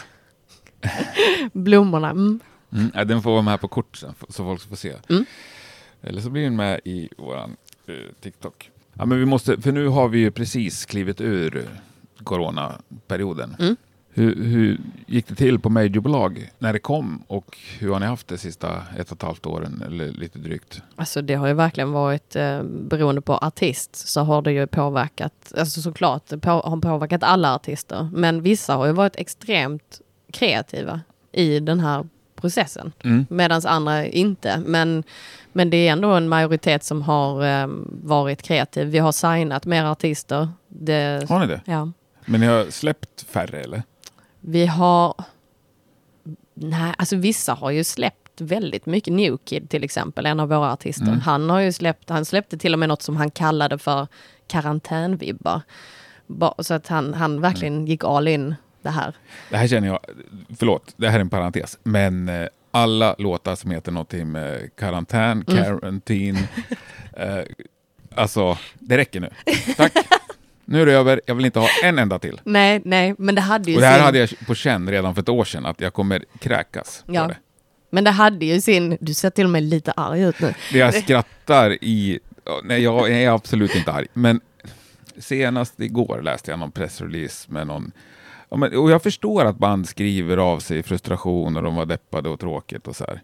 Blommorna. 1.52 2.10
Mm. 2.10 2.40
Mm. 2.72 3.08
Den 3.08 3.22
får 3.22 3.30
vara 3.30 3.42
med 3.42 3.60
på 3.60 3.68
kort 3.68 3.96
sen, 3.96 4.14
så 4.28 4.44
folk 4.44 4.68
får 4.68 4.76
se. 4.76 4.92
Mm. 5.08 5.24
Eller 6.02 6.20
så 6.20 6.30
blir 6.30 6.42
den 6.42 6.56
med 6.56 6.80
i 6.84 7.08
våran 7.18 7.56
eh, 7.86 7.94
TikTok. 8.20 8.70
Ja, 8.94 9.06
men 9.06 9.18
vi 9.18 9.24
måste, 9.24 9.60
för 9.60 9.72
nu 9.72 9.86
har 9.88 10.08
vi 10.08 10.18
ju 10.18 10.30
precis 10.30 10.86
klivit 10.86 11.20
ur 11.20 11.68
coronaperioden. 12.24 13.56
Mm. 13.58 13.76
Hur, 14.14 14.44
hur 14.44 14.80
gick 15.06 15.28
det 15.28 15.34
till 15.34 15.58
på 15.58 15.70
majorbolag 15.70 16.50
när 16.58 16.72
det 16.72 16.78
kom 16.78 17.24
och 17.26 17.58
hur 17.78 17.92
har 17.92 18.00
ni 18.00 18.06
haft 18.06 18.28
det 18.28 18.38
sista 18.38 18.82
ett 18.98 19.10
och 19.10 19.16
ett 19.16 19.22
halvt 19.22 19.46
åren 19.46 19.82
eller 19.86 20.08
lite 20.08 20.38
drygt? 20.38 20.82
Alltså 20.96 21.22
det 21.22 21.34
har 21.34 21.46
ju 21.46 21.54
verkligen 21.54 21.92
varit, 21.92 22.36
eh, 22.36 22.62
beroende 22.62 23.20
på 23.20 23.32
artist, 23.32 23.96
så 23.96 24.20
har 24.20 24.42
det 24.42 24.52
ju 24.52 24.66
påverkat, 24.66 25.52
alltså 25.56 25.80
såklart, 25.80 26.40
på, 26.40 26.50
har 26.50 26.80
påverkat 26.80 27.22
alla 27.22 27.54
artister. 27.54 28.08
Men 28.12 28.42
vissa 28.42 28.74
har 28.74 28.86
ju 28.86 28.92
varit 28.92 29.16
extremt 29.16 30.00
kreativa 30.32 31.00
i 31.32 31.60
den 31.60 31.80
här 31.80 32.06
processen. 32.42 32.92
Mm. 33.04 33.26
Medan 33.30 33.62
andra 33.66 34.06
inte. 34.06 34.62
Men, 34.66 35.04
men 35.52 35.70
det 35.70 35.76
är 35.88 35.92
ändå 35.92 36.08
en 36.10 36.28
majoritet 36.28 36.84
som 36.84 37.02
har 37.02 37.44
eh, 37.62 37.66
varit 38.02 38.42
kreativ. 38.42 38.88
Vi 38.88 38.98
har 38.98 39.12
signat 39.12 39.66
mer 39.66 39.84
artister. 39.84 40.48
Det, 40.68 41.28
Har 41.28 41.38
ni 41.40 41.46
det? 41.46 41.60
ja. 41.64 41.92
Men 42.24 42.40
ni 42.40 42.46
har 42.46 42.70
släppt 42.70 43.22
färre 43.28 43.60
eller? 43.60 43.82
Vi 44.40 44.66
har... 44.66 45.14
Nej, 46.54 46.94
alltså 46.98 47.16
vissa 47.16 47.54
har 47.54 47.70
ju 47.70 47.84
släppt 47.84 48.40
väldigt 48.40 48.86
mycket. 48.86 49.12
New 49.12 49.36
Kid 49.44 49.70
till 49.70 49.84
exempel, 49.84 50.26
en 50.26 50.40
av 50.40 50.48
våra 50.48 50.72
artister. 50.72 51.06
Mm. 51.06 51.20
Han 51.20 51.50
har 51.50 51.60
ju 51.60 51.72
släppt, 51.72 52.08
han 52.10 52.24
släppte 52.24 52.58
till 52.58 52.72
och 52.72 52.78
med 52.78 52.88
något 52.88 53.02
som 53.02 53.16
han 53.16 53.30
kallade 53.30 53.78
för 53.78 54.06
karantänvibbar. 54.46 55.60
Ba, 56.26 56.54
så 56.58 56.74
att 56.74 56.88
han, 56.88 57.14
han 57.14 57.40
verkligen 57.40 57.74
Mm. 57.74 57.86
gick 57.86 58.04
all 58.04 58.28
in 58.28 58.54
det 58.82 58.90
här. 58.90 59.14
Det 59.50 59.56
här 59.56 59.66
känner 59.66 59.88
jag, 59.88 59.98
förlåt, 60.58 60.94
det 60.96 61.08
här 61.08 61.16
är 61.16 61.20
en 61.20 61.30
parentes, 61.30 61.78
men 61.82 62.28
eh, 62.28 62.46
alla 62.70 63.14
låtar 63.18 63.54
som 63.54 63.70
heter 63.70 63.92
någonting 63.92 64.32
med 64.32 64.70
karantän, 64.76 65.44
Mm. 65.48 65.64
karantin, 65.64 66.36
eh, 67.16 67.38
alltså 68.14 68.58
det 68.78 68.96
räcker 68.98 69.20
nu. 69.20 69.30
Tack. 69.76 69.92
Nu 70.64 70.82
är 70.82 70.86
det 70.86 70.92
över, 70.92 71.20
jag 71.26 71.34
vill 71.34 71.44
inte 71.46 71.58
ha 71.58 71.68
en 71.84 71.98
enda 71.98 72.18
till. 72.18 72.40
Nej, 72.44 72.82
nej, 72.84 73.14
men 73.18 73.34
det 73.34 73.40
hade 73.40 73.70
ju 73.70 73.76
Och 73.76 73.80
det 73.80 73.86
här 73.86 73.96
sin... 73.96 74.04
hade 74.04 74.18
jag 74.18 74.30
på 74.46 74.54
känn 74.54 74.90
redan 74.90 75.14
för 75.14 75.22
ett 75.22 75.28
år 75.28 75.44
sedan, 75.44 75.66
att 75.66 75.80
jag 75.80 75.92
kommer 75.92 76.24
kräkas 76.38 77.04
Ja. 77.06 77.26
det. 77.26 77.36
Men 77.90 78.04
det 78.04 78.10
hade 78.10 78.46
ju 78.46 78.60
sin... 78.60 78.98
Du 79.00 79.14
ser 79.14 79.30
till 79.30 79.44
och 79.44 79.50
med 79.50 79.62
lite 79.62 79.92
arg 79.92 80.20
ut 80.22 80.40
nu. 80.40 80.54
Det 80.72 80.78
jag 80.78 80.94
skrattar 80.94 81.84
i, 81.84 82.18
nej 82.64 82.82
jag 82.82 83.10
är 83.10 83.30
absolut 83.30 83.74
inte 83.74 83.92
arg, 83.92 84.06
men 84.12 84.40
senast 85.18 85.80
igår 85.80 86.22
läste 86.22 86.50
jag 86.50 86.60
någon 86.60 86.72
pressrelease 86.72 87.52
med 87.52 87.66
någon 87.66 87.92
Ja, 88.52 88.58
men, 88.58 88.76
och 88.78 88.90
jag 88.90 89.02
förstår 89.02 89.44
att 89.44 89.58
band 89.58 89.88
skriver 89.88 90.36
av 90.36 90.58
sig 90.58 90.78
i 90.78 90.82
frustration 90.82 91.56
och 91.56 91.62
de 91.62 91.74
var 91.76 91.86
deppade 91.86 92.28
och 92.28 92.40
tråkigt 92.40 92.86
och 92.88 92.96
så 92.96 93.04
här. 93.04 93.22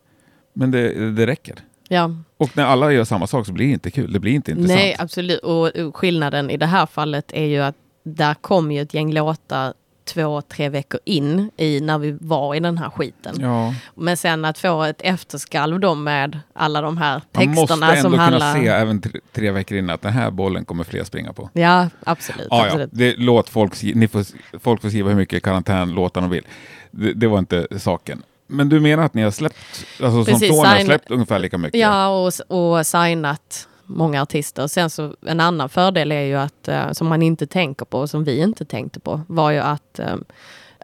Men 0.52 0.70
det, 0.70 1.10
det 1.10 1.26
räcker. 1.26 1.54
Ja, 1.88 2.10
Och 2.36 2.56
när 2.56 2.64
alla 2.64 2.92
gör 2.92 3.04
samma 3.04 3.26
sak 3.26 3.46
så 3.46 3.52
blir 3.52 3.66
det 3.66 3.72
inte 3.72 3.90
kul. 3.90 4.12
Det 4.12 4.20
blir 4.20 4.32
inte 4.32 4.50
intressant. 4.50 4.78
nej 4.78 4.96
absolut. 4.98 5.40
Och 5.40 5.70
skillnaden 5.94 6.50
i 6.50 6.56
det 6.56 6.66
här 6.66 6.86
fallet 6.86 7.32
är 7.32 7.44
ju 7.44 7.58
att 7.58 7.74
där 8.04 8.34
kom 8.34 8.72
ju 8.72 8.80
ett 8.80 8.94
gäng 8.94 9.12
låtar 9.12 9.74
två, 10.08 10.42
tre 10.42 10.68
veckor 10.68 11.00
in 11.04 11.50
i 11.56 11.80
när 11.80 11.98
vi 11.98 12.16
var 12.20 12.54
i 12.54 12.60
den 12.60 12.78
här 12.78 12.90
skiten. 12.90 13.36
Ja, 13.40 13.74
Men 13.94 14.16
sen 14.16 14.44
att 14.44 14.58
få 14.58 14.82
ett 14.82 15.00
efterskalv 15.00 15.80
då 15.80 15.94
med 15.94 16.40
alla 16.52 16.80
de 16.80 16.96
här 16.96 17.22
man 17.32 17.48
måste 17.48 17.74
texterna 17.74 17.96
ändå 17.96 18.02
som 18.02 18.10
kunna 18.10 18.22
handlar... 18.22 18.54
se 18.54 18.66
även 18.68 19.00
tre, 19.00 19.20
tre 19.32 19.50
veckor 19.50 19.78
innan 19.78 19.94
att 19.94 20.02
den 20.02 20.12
här 20.12 20.30
bollen 20.30 20.64
kommer 20.64 20.84
fler 20.84 21.04
springa 21.04 21.32
på. 21.32 21.50
Ja, 21.52 21.88
absolut. 22.04 22.46
Ja, 22.50 22.58
ja. 22.58 22.66
absolut. 22.66 22.90
Det, 22.92 23.14
låt 23.18 23.48
folk, 23.48 23.82
ni 23.82 24.08
får, 24.08 24.24
folk 24.58 24.82
får 24.82 24.88
skriva 24.88 25.08
hur 25.08 25.16
mycket 25.16 25.42
karantänlåtar 25.42 26.20
de 26.20 26.30
vill. 26.30 26.46
Det, 26.90 27.12
det 27.12 27.26
var 27.26 27.38
inte 27.38 27.66
saken. 27.78 28.22
Men 28.46 28.68
du 28.68 28.80
menar 28.80 29.04
att 29.04 29.14
ni 29.14 29.22
har 29.22 29.30
släppt, 29.30 29.56
alltså 30.02 30.24
som 30.24 30.24
Precis, 30.24 30.48
Sony 30.48 30.68
har 30.68 30.76
sign- 30.76 30.84
släppt 30.84 31.10
ungefär 31.10 31.38
lika 31.38 31.58
mycket? 31.58 31.80
Ja, 31.80 32.08
och, 32.08 32.76
och 32.78 32.86
signat 32.86 33.68
många 33.88 34.22
artister. 34.22 34.66
Sen 34.66 34.90
så 34.90 35.14
en 35.26 35.40
annan 35.40 35.68
fördel 35.68 36.12
är 36.12 36.20
ju 36.22 36.34
att, 36.34 36.68
eh, 36.68 36.92
som 36.92 37.06
man 37.06 37.22
inte 37.22 37.46
tänker 37.46 37.84
på, 37.84 37.98
och 37.98 38.10
som 38.10 38.24
vi 38.24 38.38
inte 38.40 38.64
tänkte 38.64 39.00
på, 39.00 39.20
var 39.28 39.50
ju 39.50 39.58
att 39.58 39.98
eh, 39.98 40.16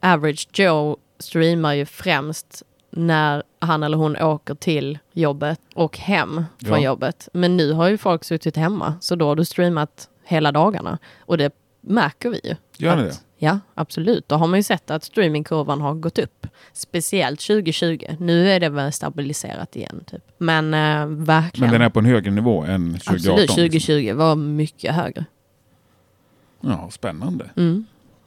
Average 0.02 0.48
Joe 0.52 0.96
streamar 1.18 1.72
ju 1.74 1.86
främst 1.86 2.62
när 2.90 3.42
han 3.60 3.82
eller 3.82 3.96
hon 3.96 4.16
åker 4.16 4.54
till 4.54 4.98
jobbet 5.12 5.60
och 5.74 5.98
hem 5.98 6.44
från 6.66 6.80
Ja. 6.82 6.84
jobbet. 6.84 7.28
Men 7.32 7.56
nu 7.56 7.72
har 7.72 7.88
ju 7.88 7.98
folk 7.98 8.24
suttit 8.24 8.56
hemma, 8.56 8.94
så 9.00 9.14
då 9.16 9.26
har 9.26 9.36
du 9.36 9.44
streamat 9.44 10.08
hela 10.24 10.52
dagarna. 10.52 10.98
Och 11.18 11.38
det 11.38 11.52
märker 11.80 12.30
vi 12.30 12.40
ju. 12.44 12.54
Gör 12.76 12.96
ni 12.96 13.02
det? 13.02 13.14
Ja, 13.44 13.58
absolut. 13.74 14.28
Då 14.28 14.34
har 14.34 14.46
man 14.46 14.58
ju 14.58 14.62
sett 14.62 14.90
att 14.90 15.04
streamingkurvan 15.04 15.80
har 15.80 15.94
gått 15.94 16.18
upp. 16.18 16.46
Speciellt 16.72 17.40
2020. 17.40 17.98
Nu 18.18 18.50
är 18.50 18.60
det 18.60 18.68
väl 18.68 18.92
stabiliserat 18.92 19.76
igen. 19.76 20.04
Typ. 20.06 20.22
Men 20.38 20.74
eh, 20.74 21.06
verkligen. 21.06 21.70
Men 21.70 21.80
den 21.80 21.86
är 21.86 21.90
på 21.90 21.98
en 21.98 22.04
högre 22.06 22.30
nivå 22.30 22.62
än 22.62 22.92
2018? 22.98 23.14
absolut, 23.14 23.38
liksom. 23.40 23.56
2020 23.56 24.12
var 24.14 24.36
mycket 24.36 24.94
högre. 24.94 25.24
Ja, 26.60 26.90
spännande. 26.90 27.50
Mm. 27.56 27.84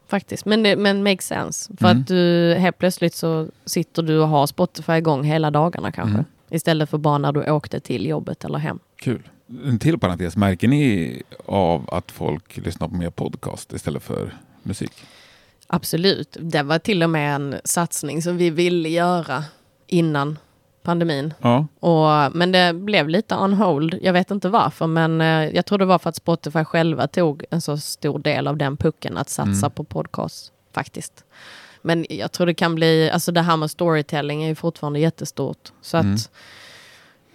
faktiskt. 0.08 0.46
Men 0.46 0.64
det 0.64 0.76
men 0.76 1.04
makes 1.04 1.26
sense. 1.28 1.72
För 1.80 1.86
Mm. 1.88 2.02
att 2.02 2.08
du 2.08 2.54
helt 2.60 2.78
plötsligt 2.78 3.14
så 3.14 3.48
sitter 3.66 4.04
du 4.04 4.20
och 4.20 4.28
har 4.28 4.48
Spotify 4.48 4.94
igång 4.94 5.24
hela 5.24 5.52
dagarna 5.52 5.92
kanske. 5.92 6.14
Mm. 6.14 6.26
Istället 6.50 6.90
för 6.90 6.98
bara 6.98 7.18
när 7.18 7.32
du 7.32 7.52
åkte 7.52 7.80
till 7.80 8.06
jobbet 8.06 8.46
eller 8.46 8.58
hem. 8.60 8.80
Kul. 8.96 9.30
En 9.66 9.80
till 9.80 10.00
parentes, 10.00 10.38
märker 10.38 10.68
ni 10.68 11.22
av 11.46 11.90
att 11.94 12.12
folk 12.12 12.58
lyssnar 12.58 12.88
på 12.88 12.96
mer 12.96 13.10
podcast 13.10 13.74
istället 13.74 14.04
för 14.04 14.34
musik? 14.68 14.92
Absolut. 15.68 16.38
Det 16.40 16.64
var 16.64 16.80
till 16.80 17.04
och 17.04 17.10
med 17.10 17.36
en 17.36 17.56
satsning 17.64 18.22
som 18.22 18.38
vi 18.38 18.50
ville 18.50 18.90
göra 18.90 19.44
innan 19.88 20.38
pandemin. 20.84 21.34
Ja. 21.42 21.68
Och, 21.80 22.36
men 22.36 22.52
det 22.52 22.74
blev 22.74 23.10
lite 23.10 23.36
on 23.36 23.54
hold. 23.54 24.00
Jag 24.02 24.14
vet 24.14 24.32
inte 24.32 24.50
varför, 24.50 24.88
men 24.88 25.22
eh, 25.22 25.28
jag 25.56 25.66
tror 25.66 25.78
det 25.78 25.86
var 25.86 26.00
för 26.00 26.10
att 26.10 26.16
Spotify 26.16 26.64
själva 26.64 27.08
tog 27.08 27.44
en 27.52 27.62
så 27.62 27.78
stor 27.78 28.20
del 28.20 28.48
av 28.48 28.58
den 28.58 28.78
pucken 28.78 29.18
att 29.18 29.30
satsa 29.30 29.66
Mm. 29.66 29.72
på 29.72 29.84
podcast, 29.84 30.52
faktiskt. 30.74 31.24
Men 31.82 32.06
jag 32.10 32.32
tror 32.32 32.48
det 32.48 32.54
kan 32.54 32.76
bli, 32.76 33.10
alltså 33.10 33.32
det 33.32 33.42
här 33.42 33.58
med 33.58 33.72
storytelling 33.72 34.44
är 34.44 34.48
ju 34.48 34.56
fortfarande 34.56 35.00
jättestort. 35.00 35.72
Så 35.82 35.98
att... 35.98 36.30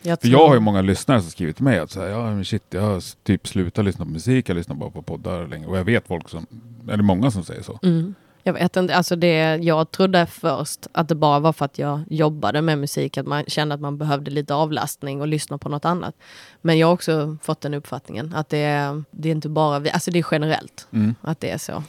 Jag, 0.02 0.20
För 0.20 0.28
tror, 0.28 0.40
jag 0.40 0.48
har 0.48 0.54
ju 0.54 0.60
många 0.60 0.82
lyssnare 0.82 1.20
som 1.22 1.30
skrivit 1.30 1.56
till 1.56 1.64
mig 1.64 1.78
att 1.78 1.90
så 1.90 2.00
här, 2.00 2.08
ja, 2.08 2.22
men 2.34 2.44
shit, 2.44 2.62
jag 2.70 2.82
har 2.82 3.24
typ 3.24 3.48
slutat 3.48 3.84
lyssna 3.84 4.04
på 4.04 4.10
musik, 4.10 4.48
jag 4.48 4.54
lyssnar 4.54 4.76
bara 4.76 4.90
på 4.90 5.02
poddar 5.02 5.46
längre. 5.46 5.66
Och 5.68 5.78
jag 5.78 5.84
vet 5.84 6.06
folk 6.08 6.28
som, 6.28 6.46
eller 6.90 7.02
många 7.02 7.30
som 7.30 7.44
säger 7.44 7.62
så. 7.62 7.78
Mm. 7.82 8.14
Jag 8.44 8.52
vet 8.52 8.76
inte, 8.76 8.94
alltså 8.96 9.16
det, 9.16 9.56
jag 9.56 9.90
trodde 9.90 10.26
först 10.26 10.86
att 10.92 11.08
det 11.08 11.14
bara 11.14 11.38
var 11.38 11.52
för 11.52 11.64
att 11.64 11.78
jag 11.78 12.00
jobbade 12.10 12.62
med 12.62 12.78
musik, 12.78 13.18
att 13.18 13.26
man 13.26 13.44
kände 13.44 13.74
att 13.74 13.80
man 13.80 13.98
behövde 13.98 14.30
lite 14.30 14.54
avlastning 14.54 15.20
och 15.20 15.28
lyssna 15.28 15.58
på 15.58 15.68
något 15.68 15.84
annat. 15.84 16.14
Men 16.62 16.78
jag 16.78 16.86
har 16.86 16.94
också 16.94 17.36
fått 17.42 17.60
den 17.60 17.74
uppfattningen 17.74 18.34
att 18.34 18.48
det 18.48 18.58
är, 18.58 19.02
det 19.10 19.28
är 19.28 19.32
inte 19.32 19.48
bara 19.48 19.78
vi, 19.78 19.90
alltså 19.90 20.10
det 20.10 20.18
är 20.18 20.26
generellt 20.30 20.86
Mm. 20.92 21.14
att 21.20 21.40
det 21.40 21.50
är 21.50 21.58
så. 21.58 21.82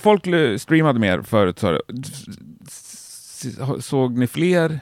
Folk 0.00 0.24
streamade 0.60 0.98
mer 0.98 1.22
förut. 1.22 1.58
Så 1.58 1.66
här. 1.66 1.82
S- 2.02 2.24
s- 3.36 3.86
såg 3.86 4.18
ni 4.18 4.26
fler 4.26 4.80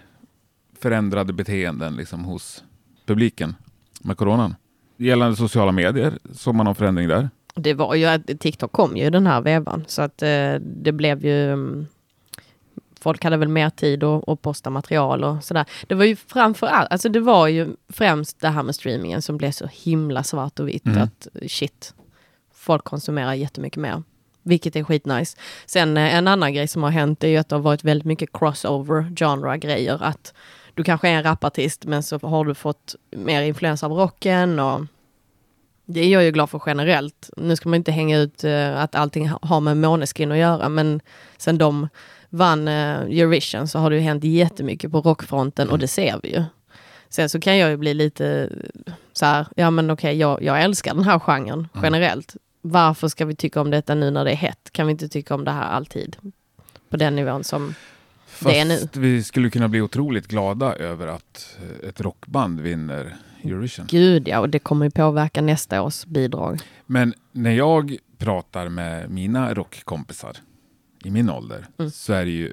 förändrade 0.81 1.33
beteenden 1.33 1.97
liksom, 1.97 2.25
hos 2.25 2.65
publiken 3.07 3.55
med 4.01 4.17
coronan? 4.17 4.55
Gällande 4.97 5.37
sociala 5.37 5.73
medier, 5.73 6.19
såg 6.33 6.55
man 6.55 6.67
någon 6.67 6.75
förändring 6.75 7.09
där? 7.09 7.31
Det 7.55 7.75
var 7.75 7.95
ju 7.95 8.05
att 8.05 8.41
TikTok 8.41 8.73
kom 8.73 8.97
ju 8.97 9.11
den 9.11 9.27
här 9.27 9.41
vevan 9.41 9.85
så 9.87 10.03
att 10.03 10.23
eh, 10.23 10.55
det 10.61 10.93
blev 10.93 11.25
ju 11.25 11.53
mm, 11.53 11.87
Folk 13.01 13.25
hade 13.25 13.37
väl 13.37 13.49
mer 13.49 13.71
tid 13.71 14.05
att, 14.05 14.29
att 14.29 14.43
posta 14.43 14.71
material 14.71 15.25
och 15.25 15.45
sådär. 15.45 15.65
Det 15.87 15.95
var 15.95 16.05
ju 16.05 16.17
framför 16.17 16.67
allt, 16.67 16.93
alltså 16.93 17.09
det 17.09 17.21
var 17.21 17.49
ju 17.49 17.69
främst 17.89 18.41
det 18.41 18.49
här 18.49 18.63
med 18.63 18.75
streamingen 18.75 19.23
som 19.23 19.37
blev 19.37 19.51
så 19.51 19.67
himla 19.73 20.23
svart 20.23 20.61
och 20.61 20.69
vitt 20.69 20.87
Mm. 20.87 21.03
att 21.03 21.29
shit, 21.47 21.95
folk 22.55 22.85
konsumerar 22.85 23.35
jättemycket 23.35 23.81
mer. 23.81 24.03
Vilket 24.43 24.77
är 24.77 24.85
skitnice. 24.85 25.37
Sen 25.67 25.97
eh, 25.97 26.15
en 26.15 26.29
annan 26.29 26.55
grej 26.55 26.69
som 26.69 26.83
har 26.83 26.91
hänt 26.91 27.25
är 27.25 27.29
ju 27.29 27.37
att 27.37 27.49
det 27.49 27.55
har 27.57 27.63
varit 27.63 27.85
väldigt 27.85 28.07
mycket 28.07 28.33
crossover 28.33 29.13
genre 29.17 29.59
grejer. 29.59 30.03
Att 30.03 30.35
du 30.79 30.85
kanske 30.85 31.09
är 31.09 31.13
en 31.13 31.23
rapartist 31.23 31.85
men 31.85 32.03
så 32.03 32.19
har 32.19 32.45
du 32.45 32.55
fått 32.55 32.95
mer 33.11 33.43
influens 33.43 33.83
av 33.85 33.93
rocken 33.93 34.59
och 34.61 34.81
det 35.85 36.01
är 36.01 36.09
jag 36.09 36.25
ju 36.25 36.31
glad 36.31 36.51
för 36.51 36.63
generellt. 36.67 37.31
Nu 37.37 37.57
ska 37.57 37.69
man 37.69 37.77
inte 37.77 37.93
hänga 37.93 38.19
ut 38.19 38.45
eh, 38.45 38.81
att 38.81 38.95
allting 38.95 39.29
ha- 39.29 39.39
har 39.43 39.61
med 39.61 39.77
Måneskin 39.77 40.33
att 40.33 40.39
göra, 40.39 40.69
men 40.69 41.01
sen 41.39 41.59
de 41.59 41.89
vann 42.31 42.69
eh, 42.69 42.95
Eurovision 43.01 43.69
så 43.69 43.79
har 43.79 43.91
det 43.91 43.97
ju 43.97 44.03
hänt 44.03 44.25
jättemycket 44.25 44.93
på 44.93 45.01
rockfronten 45.01 45.71
och 45.71 45.79
det 45.79 45.89
ser 45.89 46.21
vi 46.23 46.35
ju. 46.35 46.45
Sen 47.09 47.29
så 47.29 47.41
kan 47.41 47.59
jag 47.59 47.71
ju 47.71 47.77
bli 47.77 47.95
lite 47.95 48.49
eh, 48.87 48.93
så 49.13 49.27
här, 49.27 49.47
ja 49.57 49.71
men 49.71 49.91
okej, 49.91 50.17
jag, 50.17 50.43
jag 50.43 50.63
älskar 50.63 50.95
den 50.95 51.05
här 51.05 51.19
genren 51.19 51.69
generellt. 51.83 52.37
Varför 52.61 53.09
ska 53.09 53.25
vi 53.25 53.35
tycka 53.37 53.61
om 53.61 53.71
detta 53.71 53.95
nu 53.95 54.11
när 54.11 54.25
det 54.25 54.31
är 54.31 54.37
hett? 54.37 54.71
Kan 54.73 54.87
vi 54.87 54.91
inte 54.91 55.09
tycka 55.09 55.35
om 55.35 55.45
det 55.45 55.51
här 55.51 55.67
alltid? 55.69 56.17
På 56.91 56.97
den 56.97 57.17
nivån 57.17 57.45
som... 57.45 57.75
Det 58.45 58.59
är 58.59 58.65
nu. 58.65 58.79
Fast 58.79 58.97
vi 58.97 59.23
skulle 59.25 59.51
kunna 59.51 59.69
bli 59.69 59.81
otroligt 59.81 60.27
glada 60.29 60.75
över 60.75 61.07
att 61.07 61.57
eh, 61.83 61.89
ett 61.89 62.01
rockband 62.01 62.61
vinner 62.61 63.17
Eurovision. 63.45 63.87
Gud 63.91 64.29
ja, 64.29 64.41
och 64.41 64.49
det 64.49 64.59
kommer 64.59 64.87
ju 64.87 64.91
påverka 64.91 65.41
nästa 65.43 65.83
års 65.83 66.05
bidrag. 66.07 66.61
Men 66.87 67.15
när 67.33 67.51
jag 67.51 67.97
pratar 68.19 68.69
med 68.69 69.11
mina 69.11 69.55
rockkompisar 69.55 70.37
i 71.05 71.11
min 71.11 71.31
ålder 71.31 71.67
Mm. 71.79 71.91
så 71.91 72.13
är 72.13 72.25
det 72.25 72.31
ju 72.31 72.53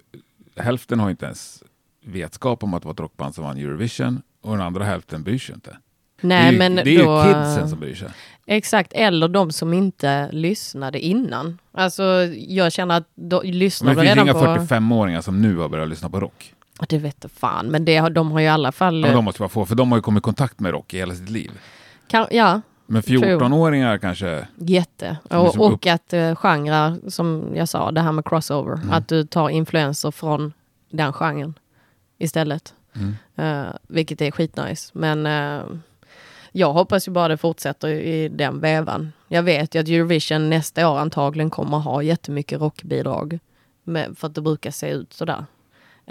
hälften 0.55 0.99
har 0.99 1.09
inte 1.09 1.25
ens 1.25 1.63
vetskap 2.05 2.63
om 2.63 2.73
att 2.73 2.81
det 2.81 2.85
var 2.87 2.93
ett 2.93 2.99
rockband 2.99 3.35
som 3.35 3.43
vann 3.43 3.57
Eurovision 3.57 4.21
och 4.41 4.51
den 4.51 4.61
andra 4.61 4.83
hälften 4.83 5.23
bryr 5.23 5.39
sig 5.39 5.55
inte. 5.55 5.77
Nej, 6.25 6.41
det 6.41 6.47
är 6.47 6.51
ju, 6.51 6.57
men 6.57 6.75
det 6.75 6.95
är 6.95 7.05
då... 7.05 7.27
ju 7.27 7.33
kidsen 7.33 7.69
som 7.69 7.79
bryr 7.79 7.95
sig. 7.95 8.09
Exakt, 8.47 8.93
eller 8.93 9.27
de 9.27 9.51
som 9.51 9.73
inte 9.73 10.29
lyssnade 10.31 10.99
innan. 10.99 11.57
Alltså 11.71 12.03
jag 12.47 12.71
känner 12.71 12.97
att 12.97 13.09
då, 13.15 13.41
lyssnar 13.41 13.87
Men 13.87 13.95
du 13.95 14.01
det 14.01 14.15
finns 14.15 14.27
redan 14.27 14.47
inga 14.47 14.57
på... 14.57 14.65
45-åringar 14.65 15.21
som 15.21 15.41
nu 15.41 15.57
har 15.57 15.69
börjat 15.69 15.89
lyssna 15.89 16.09
på 16.09 16.19
rock. 16.19 16.53
Det 16.89 16.97
vet 16.97 17.17
jag 17.21 17.31
fan, 17.31 17.65
men 17.65 17.85
det, 17.85 18.09
de 18.09 18.31
har 18.31 18.39
ju 18.39 18.45
i 18.45 18.49
alla 18.49 18.71
fall... 18.71 19.01
Ja, 19.01 19.13
de 19.13 19.25
måste 19.25 19.41
vara 19.41 19.49
få, 19.49 19.65
för 19.65 19.75
de 19.75 19.91
har 19.91 19.97
ju 19.97 20.01
kommit 20.01 20.21
i 20.21 20.23
kontakt 20.23 20.59
med 20.59 20.71
rock 20.71 20.93
i 20.93 20.97
hela 20.97 21.15
sitt 21.15 21.29
liv. 21.29 21.51
kan, 22.07 22.27
ja, 22.31 22.61
Men 22.85 23.01
14-åringar 23.01 23.97
kanske... 23.97 24.47
jätte. 24.55 25.17
Och, 25.29 25.57
och 25.59 25.87
att 25.87 26.13
uh, 26.13 26.35
genrer, 26.35 27.09
som 27.09 27.51
jag 27.55 27.69
sa, 27.69 27.91
det 27.91 28.01
här 28.01 28.11
med 28.11 28.25
crossover. 28.25 28.73
Mm. 28.73 28.91
Att 28.91 29.07
du 29.07 29.23
tar 29.23 29.49
influenser 29.49 30.11
från 30.11 30.53
den 30.89 31.13
genren 31.13 31.53
istället. 32.17 32.73
Mm. 32.95 33.15
Uh, 33.39 33.71
vilket 33.87 34.21
är 34.21 34.31
skitnice. 34.31 34.91
Men 34.93 35.25
uh, 35.25 35.63
jag 36.57 36.73
hoppas 36.73 37.07
ju 37.07 37.11
bara 37.11 37.27
det 37.27 37.37
fortsätter 37.37 37.87
i 37.87 38.29
den 38.29 38.59
vevan. 38.59 39.11
Jag 39.27 39.43
vet 39.43 39.75
ju 39.75 39.79
att 39.79 39.87
Eurovision 39.87 40.49
nästa 40.49 40.89
år 40.89 40.99
antagligen 40.99 41.49
kommer 41.49 41.77
ha 41.77 42.01
jättemycket 42.01 42.61
rockbidrag. 42.61 43.39
Med, 43.83 44.17
för 44.17 44.27
att 44.27 44.35
det 44.35 44.41
brukar 44.41 44.71
se 44.71 44.89
ut 44.89 45.13
sådär. 45.13 45.45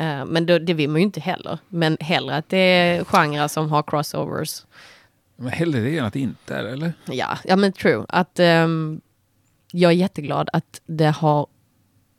Uh, 0.00 0.24
men 0.24 0.46
det, 0.46 0.58
det 0.58 0.74
vill 0.74 0.90
man 0.90 1.00
ju 1.00 1.04
inte 1.04 1.20
heller. 1.20 1.58
Men 1.68 1.96
hellre 2.00 2.36
att 2.36 2.48
det 2.48 2.56
är 2.56 3.04
genrer 3.04 3.48
som 3.48 3.70
har 3.70 3.82
crossovers. 3.82 4.66
Men 5.36 5.52
hellre 5.52 5.80
det 5.80 5.98
än 5.98 6.04
att 6.04 6.12
det 6.12 6.20
inte 6.20 6.54
är, 6.54 6.64
eller? 6.64 6.92
Ja, 7.04 7.38
ja 7.44 7.56
men 7.56 7.72
true. 7.72 8.04
Att 8.08 8.38
ehm, 8.38 9.00
jag 9.72 9.92
är 9.92 9.96
jätteglad 9.96 10.50
att 10.52 10.80
det 10.86 11.10
har, 11.10 11.46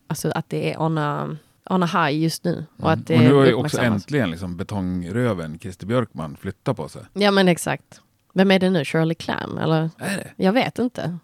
alltså 0.08 0.32
att 0.36 0.50
det 0.50 0.74
är 0.74 0.82
on 0.82 0.98
a, 0.98 1.38
on 1.70 1.84
a 1.84 1.86
high 1.86 2.22
just 2.22 2.44
nu. 2.44 2.66
Och 2.78 2.92
att 2.92 3.08
det 3.08 3.16
Mm. 3.16 3.28
och 3.28 3.34
nu 3.34 3.40
har 3.40 3.46
ju 3.46 3.54
också 3.54 3.82
äntligen 3.82 4.32
liksom 4.32 4.58
betongröven 4.58 5.60
Christer 5.60 5.88
Björkman 5.88 6.38
flyttat 6.38 6.78
på 6.78 6.90
sig. 6.90 7.02
Ja 7.14 7.32
men 7.32 7.48
exakt. 7.48 8.02
Vem 8.38 8.52
är 8.52 8.60
det 8.60 8.70
nu? 8.70 8.86
Shirley 8.86 9.16
Clamp? 9.16 9.60
Eller? 9.60 9.90
Är 9.98 10.18
det? 10.18 10.44
Jag 10.44 10.54
vet 10.54 10.80
inte. 10.80 11.18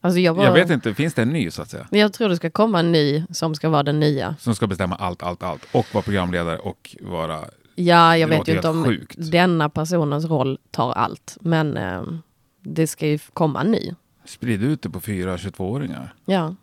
Alltså 0.00 0.20
jag, 0.20 0.36
bara, 0.36 0.46
Jag 0.46 0.52
vet 0.52 0.70
inte, 0.70 0.94
finns 0.94 1.14
det 1.14 1.22
en 1.22 1.28
ny 1.28 1.50
så 1.50 1.62
att 1.62 1.70
säga? 1.70 1.86
Men 1.90 2.00
jag 2.00 2.12
tror 2.12 2.28
det 2.28 2.36
ska 2.36 2.50
komma 2.50 2.78
en 2.80 2.92
ny 2.92 3.24
som 3.30 3.54
ska 3.54 3.68
vara 3.68 3.82
den 3.82 4.00
nya. 4.00 4.36
Som 4.38 4.54
ska 4.54 4.66
bestämma 4.66 4.96
allt, 4.96 5.22
allt, 5.22 5.42
allt. 5.42 5.66
Och 5.74 5.86
vara 5.94 6.02
programledare 6.02 6.58
och 6.58 6.96
vara... 7.00 7.38
Ja, 7.74 8.16
jag 8.16 8.30
Det 8.30 8.36
vet 8.38 8.48
ju 8.48 8.56
inte 8.56 8.68
om 8.68 8.84
sjukt. 8.84 9.14
denna 9.30 9.68
personens 9.68 10.24
roll 10.24 10.58
tar 10.70 10.92
allt. 10.92 11.36
Men 11.40 11.76
ehm, 11.76 12.18
det 12.62 12.86
ska 12.86 13.06
ju 13.06 13.18
komma 13.32 13.60
en 13.60 13.70
ny. 13.70 13.94
Sprid 14.24 14.62
ut 14.62 14.82
det 14.82 14.90
på 14.90 15.00
fyra 15.00 15.36
22-åringar. 15.36 16.14
Ja, 16.24 16.54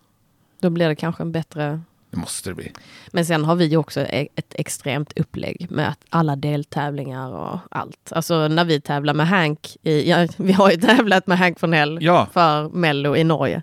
då 0.60 0.70
blir 0.70 0.88
det 0.88 0.96
kanske 0.96 1.22
en 1.22 1.32
bättre 1.32 1.80
Det 2.10 2.16
måste 2.16 2.50
det 2.50 2.54
bli. 2.54 2.72
Men 3.12 3.26
sen 3.26 3.44
har 3.44 3.54
vi 3.56 3.64
ju 3.64 3.76
också 3.76 4.00
e- 4.00 4.28
ett 4.34 4.54
extremt 4.58 5.18
upplägg 5.18 5.66
med 5.70 5.88
att 5.88 6.04
alla 6.10 6.36
deltävlingar 6.36 7.30
och 7.32 7.58
allt. 7.70 8.12
Alltså 8.12 8.48
när 8.48 8.64
vi 8.64 8.80
tävlar 8.80 9.14
med 9.14 9.28
Hank, 9.28 9.76
i, 9.82 10.10
ja, 10.10 10.26
vi 10.36 10.52
har 10.52 10.70
ju 10.70 10.76
tävlat 10.76 11.26
med 11.26 11.38
Hank 11.38 11.58
Fornell 11.60 11.98
Ja. 12.00 12.26
för 12.32 12.68
Mello 12.68 13.16
i 13.16 13.24
Norge. 13.24 13.62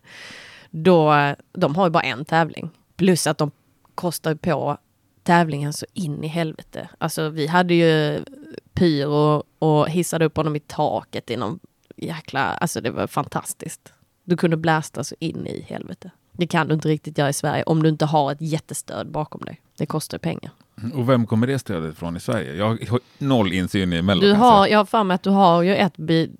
Då, 0.69 1.13
de 1.53 1.75
har 1.75 1.85
ju 1.85 1.89
bara 1.89 2.03
en 2.03 2.25
tävling. 2.25 2.69
Plus 2.95 3.27
att 3.27 3.37
de 3.37 3.51
kostar 3.95 4.35
på 4.35 4.77
tävlingen 5.23 5.73
så 5.73 5.85
in 5.93 6.23
i 6.23 6.27
helvete. 6.27 6.89
Alltså 6.97 7.29
vi 7.29 7.47
hade 7.47 7.73
ju 7.73 8.23
pyro 8.73 9.43
och 9.59 9.89
hissade 9.89 10.25
upp 10.25 10.37
honom 10.37 10.55
i 10.55 10.59
taket 10.59 11.31
i 11.31 11.37
någon 11.37 11.59
jäkla, 11.97 12.39
alltså 12.43 12.81
det 12.81 12.89
var 12.91 13.07
fantastiskt. 13.07 13.93
Du 14.23 14.37
kunde 14.37 14.57
blästa 14.57 15.03
så 15.03 15.15
in 15.19 15.47
i 15.47 15.61
helvete. 15.69 16.11
Det 16.37 16.47
kan 16.47 16.67
du 16.67 16.73
inte 16.73 16.87
riktigt 16.87 17.17
göra 17.17 17.29
i 17.29 17.33
Sverige 17.33 17.63
om 17.63 17.83
du 17.83 17.89
inte 17.89 18.05
har 18.05 18.31
ett 18.31 18.41
jättestöd 18.41 19.11
bakom 19.11 19.41
dig. 19.41 19.61
Det 19.77 19.85
kostar 19.85 20.17
pengar. 20.17 20.51
Och 20.93 21.09
vem 21.09 21.25
kommer 21.25 21.47
det 21.47 21.59
stödet 21.59 21.97
från 21.97 22.17
i 22.17 22.19
Sverige? 22.19 22.55
Jag 22.55 22.65
har 22.89 22.99
noll 23.17 23.53
insyn 23.53 23.93
i 23.93 24.01
Mello. 24.01 24.21
Du 24.21 24.33
har, 24.33 24.67
jag 24.67 24.77
har 24.77 24.85
för 24.85 25.03
mig 25.03 25.15
att 25.15 25.23
du 25.23 25.29
har 25.29 25.61
ju 25.61 25.75
ett 25.75 25.97
bi 25.97 26.31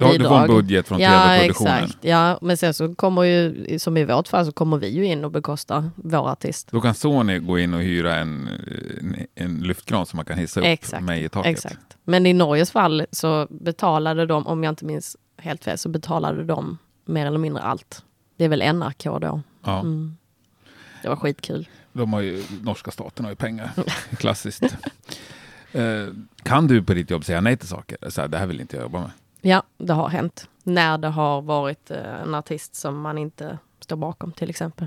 har, 0.00 0.18
du 0.18 0.24
får 0.24 0.34
en 0.36 0.42
bidrag. 0.42 0.48
budget 0.48 0.88
från 0.88 1.00
Ja, 1.00 1.24
tv-produktionen. 1.26 1.84
exakt. 1.84 2.04
Ja, 2.04 2.38
men 2.42 2.56
sen 2.56 2.74
så 2.74 2.94
kommer 2.94 3.22
ju, 3.22 3.78
som 3.78 3.96
i 3.96 4.04
vårt 4.04 4.28
fall, 4.28 4.46
så 4.46 4.52
kommer 4.52 4.76
vi 4.78 4.88
ju 4.88 5.06
in 5.06 5.24
och 5.24 5.30
bekostar 5.30 5.90
vår 5.96 6.28
artist. 6.30 6.68
Då 6.70 6.80
kan 6.80 6.94
Sony 6.94 7.38
gå 7.38 7.58
in 7.58 7.74
och 7.74 7.80
hyra 7.80 8.16
en, 8.16 8.48
en, 9.00 9.26
en 9.34 9.58
lyftkran 9.60 10.06
som 10.06 10.16
man 10.16 10.24
kan 10.24 10.38
hissa 10.38 10.60
upp 10.60 10.66
Exakt, 10.66 11.04
mig 11.04 11.24
i 11.24 11.28
taket. 11.28 11.50
Exakt. 11.50 11.96
Men 12.04 12.26
i 12.26 12.32
Norges 12.32 12.70
fall 12.70 13.06
så 13.10 13.46
betalade 13.50 14.26
de, 14.26 14.46
om 14.46 14.64
jag 14.64 14.72
inte 14.72 14.84
minns 14.84 15.16
helt 15.36 15.64
fel, 15.64 15.78
så 15.78 15.88
betalade 15.88 16.44
de 16.44 16.78
mer 17.04 17.26
eller 17.26 17.38
mindre 17.38 17.62
allt. 17.62 18.04
Det 18.38 18.44
är 18.44 18.48
väl 18.48 18.74
NRK 18.74 19.04
då. 19.04 19.42
Ja, 19.64 19.80
Mm. 19.80 20.16
Det 21.02 21.08
var 21.08 21.16
skitkul. 21.16 21.68
de 21.92 22.12
har 22.12 22.20
ju, 22.20 22.44
norska 22.62 22.90
staten 22.90 23.24
har 23.24 23.32
ju 23.32 23.36
pengar. 23.36 23.70
Klassiskt. 24.16 24.62
Eh, 25.72 26.06
kan 26.42 26.66
du 26.66 26.82
på 26.82 26.94
ditt 26.94 27.10
jobb 27.10 27.24
säga 27.24 27.40
nej 27.40 27.56
till 27.56 27.68
saker? 27.68 27.98
Så 28.10 28.20
här, 28.20 28.28
det 28.28 28.38
här 28.38 28.46
vill 28.46 28.60
inte 28.60 28.76
jag 28.76 28.82
jobba 28.82 29.00
med. 29.00 29.10
Ja, 29.40 29.62
det 29.78 29.92
har 29.92 30.08
hänt. 30.08 30.48
När 30.62 30.98
det 30.98 31.08
har 31.08 31.42
varit 31.42 31.90
eh, 31.90 32.20
en 32.22 32.34
artist 32.34 32.74
som 32.74 33.00
man 33.00 33.18
inte 33.18 33.58
står 33.80 33.96
bakom 33.96 34.32
till 34.32 34.50
exempel. 34.50 34.86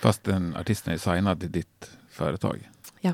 Fast 0.00 0.24
den 0.24 0.56
artisten 0.56 0.94
är 0.94 0.98
signad 0.98 1.40
till 1.40 1.52
ditt 1.52 1.90
företag? 2.10 2.70
Ja. 3.00 3.12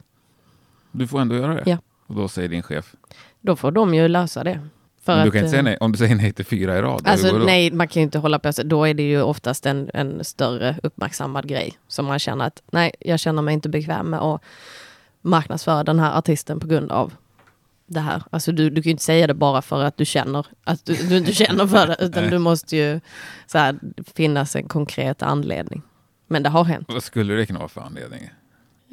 Du 0.93 1.07
får 1.09 1.21
ändå 1.21 1.35
göra 1.37 1.55
det? 1.55 1.63
Ja. 1.71 1.79
Och 2.07 2.15
då 2.15 2.29
säger 2.29 2.49
din 2.49 2.63
chef? 2.63 2.95
Då 3.41 3.57
får 3.57 3.71
de 3.71 3.95
ju 3.95 4.09
lösa 4.09 4.45
det. 4.45 4.69
För 5.11 5.23
du 5.23 5.29
att, 5.29 5.33
kan 5.33 5.39
inte 5.39 5.51
säga 5.51 5.61
eh, 5.61 5.65
nej, 5.65 5.77
om 5.81 5.93
du 5.93 5.99
säger 5.99 6.15
nej 6.15 6.33
till 6.33 6.45
fyra 6.45 6.79
i 6.79 6.83
rad? 6.83 7.03
Alltså 7.05 7.39
nej, 7.39 7.71
man 7.71 7.89
kan 7.89 8.01
ju 8.01 8.05
inte 8.05 8.19
hålla 8.19 8.39
på 8.39 8.53
så. 8.53 8.63
Då 8.63 8.85
är 8.85 8.95
det 8.95 9.03
ju 9.03 9.23
oftast 9.23 9.67
en, 9.67 9.91
en 9.95 10.25
större 10.25 10.77
uppmärksammad 10.83 11.49
grej. 11.49 11.79
Som 11.89 12.07
man 12.07 12.19
känner 12.19 12.45
att, 12.45 12.63
nej, 12.71 12.93
jag 13.01 13.21
känner 13.21 13.43
mig 13.43 13.55
inte 13.55 13.69
bekväm 13.69 14.11
med 14.11 14.21
att 14.21 14.43
marknadsföra 15.23 15.85
den 15.85 15.99
här 15.99 16.19
artisten 16.19 16.61
på 16.61 16.67
grund 16.67 16.93
av 16.93 17.13
det 17.87 18.01
här. 18.01 18.23
Alltså 18.31 18.53
du, 18.53 18.71
du 18.71 18.83
kan 18.83 18.89
ju 18.89 18.91
inte 18.91 19.03
säga 19.03 19.27
det 19.27 19.35
bara 19.35 19.63
för 19.63 19.85
att 19.85 19.97
du 19.97 20.05
känner 20.05 20.47
att 20.65 20.85
du, 20.85 20.95
du 20.95 21.17
inte 21.17 21.33
känner 21.33 21.67
för 21.67 21.87
det. 21.87 21.97
Utan 22.01 22.31
du 22.31 22.39
måste 22.39 22.77
ju 22.77 23.01
så 23.47 23.59
här, 23.59 23.79
finnas 24.15 24.57
en 24.57 24.69
konkret 24.69 25.23
anledning. 25.23 25.83
Men 26.27 26.43
det 26.43 26.49
har 26.49 26.65
hänt. 26.65 26.89
Vad 26.89 27.03
skulle 27.03 27.35
det 27.35 27.47
kunna 27.47 27.59
vara 27.59 27.69
för 27.69 27.81
anledning? 27.81 28.31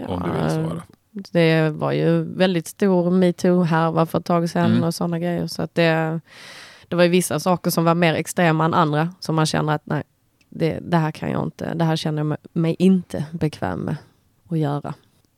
Om 0.08 0.24
du 0.24 0.32
vill 0.42 0.50
svara. 0.50 0.84
Det 1.32 1.70
var 1.70 1.92
ju 1.92 2.22
väldigt 2.24 2.68
stor 2.68 3.12
metoo-härva 3.12 4.06
för 4.06 4.20
ett 4.20 4.26
tag 4.26 4.50
sedan 4.50 4.72
Mm. 4.72 4.84
och 4.84 4.94
sådana 4.96 5.20
grejer. 5.20 5.48
Så 5.48 5.62
att 5.62 5.76
det, 5.76 6.20
det 6.88 6.96
var 6.96 7.04
ju 7.04 7.10
vissa 7.10 7.40
saker 7.40 7.72
som 7.72 7.84
var 7.86 7.96
mer 7.96 8.14
extrema 8.14 8.66
än 8.66 8.74
andra. 8.74 9.14
Som 9.20 9.36
man 9.36 9.46
känner 9.46 9.74
att 9.74 9.86
nej, 9.86 10.04
det, 10.50 10.80
det 10.82 10.98
här 10.98 11.12
kan 11.12 11.32
jag 11.32 11.44
inte, 11.44 11.74
det 11.74 11.86
här 11.86 11.96
känner 11.96 12.18
jag 12.26 12.38
mig- 12.54 12.76
inte 12.80 13.26
bekväm 13.32 13.80
med 13.80 13.96
att 14.50 14.60
göra. 14.60 14.94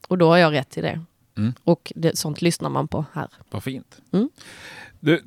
Och 0.08 0.18
då 0.18 0.28
har 0.30 0.38
jag 0.38 0.54
rätt 0.54 0.70
till 0.70 0.84
det. 0.84 1.02
Mm. 1.38 1.54
Och 1.64 1.92
det, 1.96 2.18
sånt 2.18 2.42
lyssnar 2.42 2.70
man 2.70 2.88
på 2.88 3.06
här. 3.14 3.28
Vad 3.50 3.64
fint. 3.64 3.98
Mm. 4.12 4.30
Du, 5.00 5.24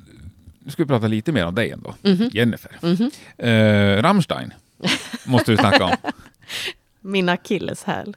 nu 0.59 0.71
ska 0.71 0.83
vi 0.83 0.87
prata 0.87 1.07
lite 1.07 1.31
mer 1.31 1.45
om 1.45 1.55
dig 1.55 1.71
ändå. 1.71 1.95
Mhm. 2.01 2.29
Jennifer. 2.33 2.71
Mhm. 2.81 3.11
Eh, 3.37 4.01
Rammstein 4.01 4.53
måste 5.25 5.51
du 5.51 5.57
snacka 5.57 5.85
om. 5.85 5.91
Min 7.01 7.29
akilleshäl. 7.29 8.15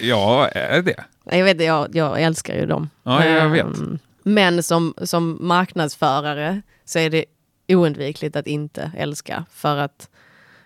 Ja, 0.00 0.48
är 0.48 0.82
det 0.82 1.04
jag 1.24 1.44
vet, 1.44 1.62
jag, 1.62 1.96
jag 1.96 2.22
älskar 2.22 2.54
ju 2.54 2.66
dem. 2.66 2.90
Ja, 3.02 3.24
jag 3.24 3.48
vet. 3.48 3.64
Ehm, 3.64 3.98
Men 4.22 4.62
som, 4.62 4.94
som 5.02 5.38
marknadsförare 5.40 6.62
så 6.84 6.98
är 6.98 7.10
det 7.10 7.24
oundvikligt 7.68 8.36
att 8.36 8.46
inte 8.46 8.92
älska. 8.96 9.44
För 9.50 9.76
att 9.76 10.08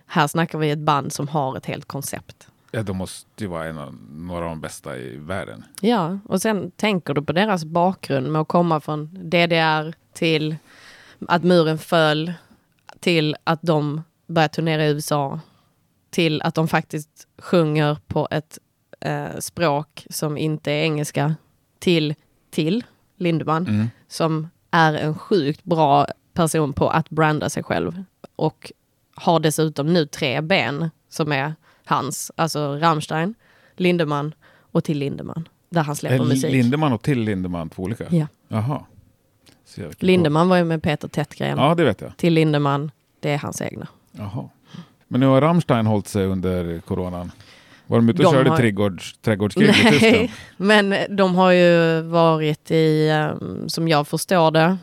här 0.07 0.26
snackar 0.26 0.59
vi 0.59 0.70
ett 0.70 0.78
band 0.78 1.12
som 1.12 1.28
har 1.28 1.57
ett 1.57 1.66
helt 1.66 1.84
koncept. 1.84 2.48
Ja, 2.70 2.82
de 2.82 2.96
måste 2.96 3.44
ju 3.44 3.46
vara 3.46 3.66
en 3.66 3.78
av, 3.78 3.94
några 4.11 4.44
av 4.44 4.50
de 4.50 4.61
bästa 4.61 4.96
i 4.96 5.16
världen. 5.16 5.64
Ja, 5.80 6.18
och 6.28 6.42
sen 6.42 6.70
tänker 6.70 7.14
du 7.14 7.22
på 7.22 7.32
deras 7.32 7.64
bakgrund 7.64 8.32
med 8.32 8.42
att 8.42 8.48
komma 8.48 8.80
från 8.80 9.30
DDR 9.30 9.94
till 10.12 10.57
att 11.28 11.42
muren 11.44 11.78
föll, 11.78 12.32
till 13.00 13.36
att 13.44 13.62
de 13.62 14.02
började 14.26 14.55
turnera 14.55 14.86
i 14.86 14.88
USA, 14.88 15.40
till 16.11 16.42
att 16.42 16.55
de 16.55 16.68
faktiskt 16.68 17.28
sjunger 17.38 17.96
på 18.07 18.28
ett 18.30 18.59
eh, 19.05 19.38
språk 19.38 20.07
som 20.11 20.36
inte 20.38 20.72
är 20.72 20.82
engelska, 20.82 21.34
till, 21.78 22.14
till 22.50 22.84
Lindemann, 23.16 23.66
Mm. 23.66 23.90
som 24.09 24.48
är 24.70 24.94
en 24.94 25.14
sjukt 25.18 25.64
bra 25.64 26.07
person 26.32 26.72
på 26.72 26.88
att 26.88 27.11
branda 27.11 27.48
sig 27.48 27.62
själv. 27.62 28.02
Och 28.36 28.72
har 29.14 29.40
dessutom 29.40 29.92
nu 29.92 30.07
tre 30.07 30.40
ben 30.40 30.90
som 31.09 31.32
är 31.32 31.55
hans, 31.84 32.30
alltså 32.36 32.76
Rammstein, 32.78 33.34
Lindemann 33.76 34.34
och 34.61 34.84
till 34.84 34.98
Lindemann. 34.98 35.48
Där 35.70 35.82
han 35.82 35.96
släpper 35.96 36.16
Är 36.24 36.28
musik. 36.28 36.52
Lindemann 36.52 36.92
och 36.92 37.02
till 37.02 37.20
Lindemann 37.20 37.68
två 37.70 37.82
olika? 37.82 38.05
Ja. 38.11 38.26
Jaha. 38.48 38.84
Lindemann 39.98 40.48
var 40.48 40.57
ju 40.57 40.64
med 40.64 40.82
Peter 40.82 41.09
Tättgren. 41.09 41.59
Ja, 41.59 41.74
det 41.74 41.84
vet 41.84 42.00
jag. 42.00 42.16
Till 42.16 42.32
Lindemann, 42.34 42.90
det 43.20 43.30
är 43.30 43.38
hans 43.38 43.62
egna. 43.62 43.88
Jaha. 44.12 44.48
Men 45.09 45.20
nu 45.20 45.26
har 45.26 45.40
Rammstein 45.40 45.86
hållit 45.86 46.09
sig 46.09 46.26
under 46.26 46.80
coronan. 46.80 47.32
Var 47.87 47.99
de 47.99 48.09
ute 48.09 48.18
och 48.26 48.32
De 48.32 48.37
körde 48.39 48.51
har- 48.51 48.57
trädgårds, 48.57 49.18
trädgårdskrig 49.18 49.68
i 49.68 49.72
Tyskland? 49.72 50.28
Men 50.57 50.95
de 51.16 51.35
har 51.35 51.51
ju 51.53 52.01
varit 52.01 52.70
i, 52.70 53.11
um, 53.41 53.68
som 53.68 53.89
jag 53.89 54.09
förstår 54.09 54.51
det, 54.51 54.76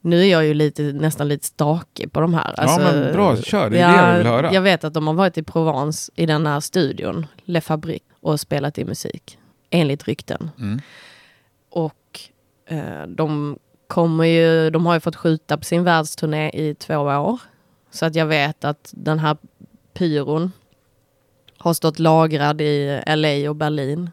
nu 0.00 0.20
är 0.20 0.26
jag 0.30 0.44
ju 0.46 0.54
lite, 0.54 0.82
nästan 0.82 1.28
lite 1.28 1.46
stakig 1.46 2.12
på 2.12 2.20
de 2.20 2.34
här. 2.34 2.60
Alltså, 2.60 2.80
Ja, 2.80 2.92
men 2.92 3.12
bra, 3.12 3.36
kör. 3.36 3.70
Det 3.70 3.78
är 3.80 3.92
det 3.92 4.06
jag 4.08 4.18
vill 4.18 4.26
höra. 4.26 4.52
Jag 4.52 4.62
vet 4.62 4.84
att 4.84 4.94
de 4.94 5.06
har 5.06 5.14
varit 5.14 5.38
i 5.38 5.42
Provence 5.42 6.12
i 6.14 6.26
den 6.26 6.46
här 6.46 6.60
studion, 6.60 7.26
Le 7.44 7.60
Fabrique, 7.60 8.04
och 8.20 8.40
spelat 8.40 8.78
i 8.78 8.84
musik. 8.84 9.38
Enligt 9.70 10.04
rykten. 10.04 10.50
Mm. 10.58 10.80
Och 11.70 12.20
eh, 12.68 13.06
de 13.08 13.58
kommer 13.86 14.24
ju, 14.24 14.70
de 14.70 14.86
har 14.86 14.94
ju 14.94 15.00
fått 15.00 15.16
skjuta 15.16 15.56
på 15.58 15.64
sin 15.64 15.84
världsturné 15.84 16.50
i 16.50 16.74
två 16.74 16.96
år. 16.96 17.40
Så 17.90 18.06
att 18.06 18.14
jag 18.14 18.26
vet 18.26 18.64
att 18.64 18.90
den 18.96 19.18
här 19.18 19.36
pyron 19.94 20.52
har 21.58 21.74
stått 21.74 21.98
lagrad 21.98 22.60
i 22.60 23.02
LA 23.06 23.50
och 23.50 23.56
Berlin 23.56 24.10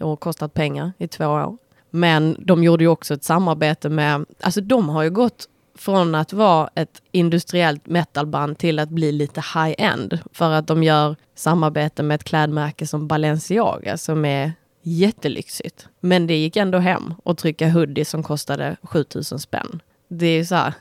och 0.00 0.20
kostat 0.20 0.54
pengar 0.54 0.92
i 0.98 1.08
två 1.08 1.26
år. 1.26 1.56
Men 1.90 2.36
de 2.38 2.64
gjorde 2.64 2.84
ju 2.84 2.88
också 2.88 3.14
ett 3.14 3.24
samarbete 3.24 3.88
med, 3.88 4.26
alltså 4.40 4.60
de 4.60 4.88
har 4.88 5.02
ju 5.02 5.10
gått 5.10 5.48
från 5.78 6.14
att 6.14 6.32
vara 6.32 6.70
ett 6.74 7.02
industriellt 7.12 7.86
metalband 7.86 8.58
till 8.58 8.78
att 8.78 8.88
bli 8.88 9.12
lite 9.12 9.40
high-end. 9.40 10.18
För 10.32 10.50
att 10.50 10.66
de 10.66 10.82
gör 10.82 11.16
samarbete 11.34 12.02
med 12.02 12.14
ett 12.14 12.24
klädmärke 12.24 12.86
som 12.86 13.08
Balenciaga 13.08 13.96
som 13.96 14.24
är 14.24 14.52
jättelyxigt. 14.82 15.88
Men 16.00 16.26
det 16.26 16.36
gick 16.36 16.56
ändå 16.56 16.78
hem 16.78 17.14
att 17.24 17.38
trycka 17.38 17.68
hoodie 17.68 18.04
som 18.04 18.22
kostade 18.22 18.76
7000 18.82 19.38
spänn. 19.38 19.80
Det 20.08 20.26
är 20.26 20.36
ju 20.36 20.44
så 20.44 20.54
här, 20.54 20.72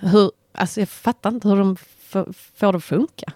hur, 0.00 0.30
alltså 0.52 0.80
jag 0.80 0.88
fattar 0.88 1.30
inte 1.30 1.48
hur 1.48 1.56
de 1.56 1.76
får 2.56 2.72
det 2.72 2.76
att 2.76 2.84
funka. 2.84 3.32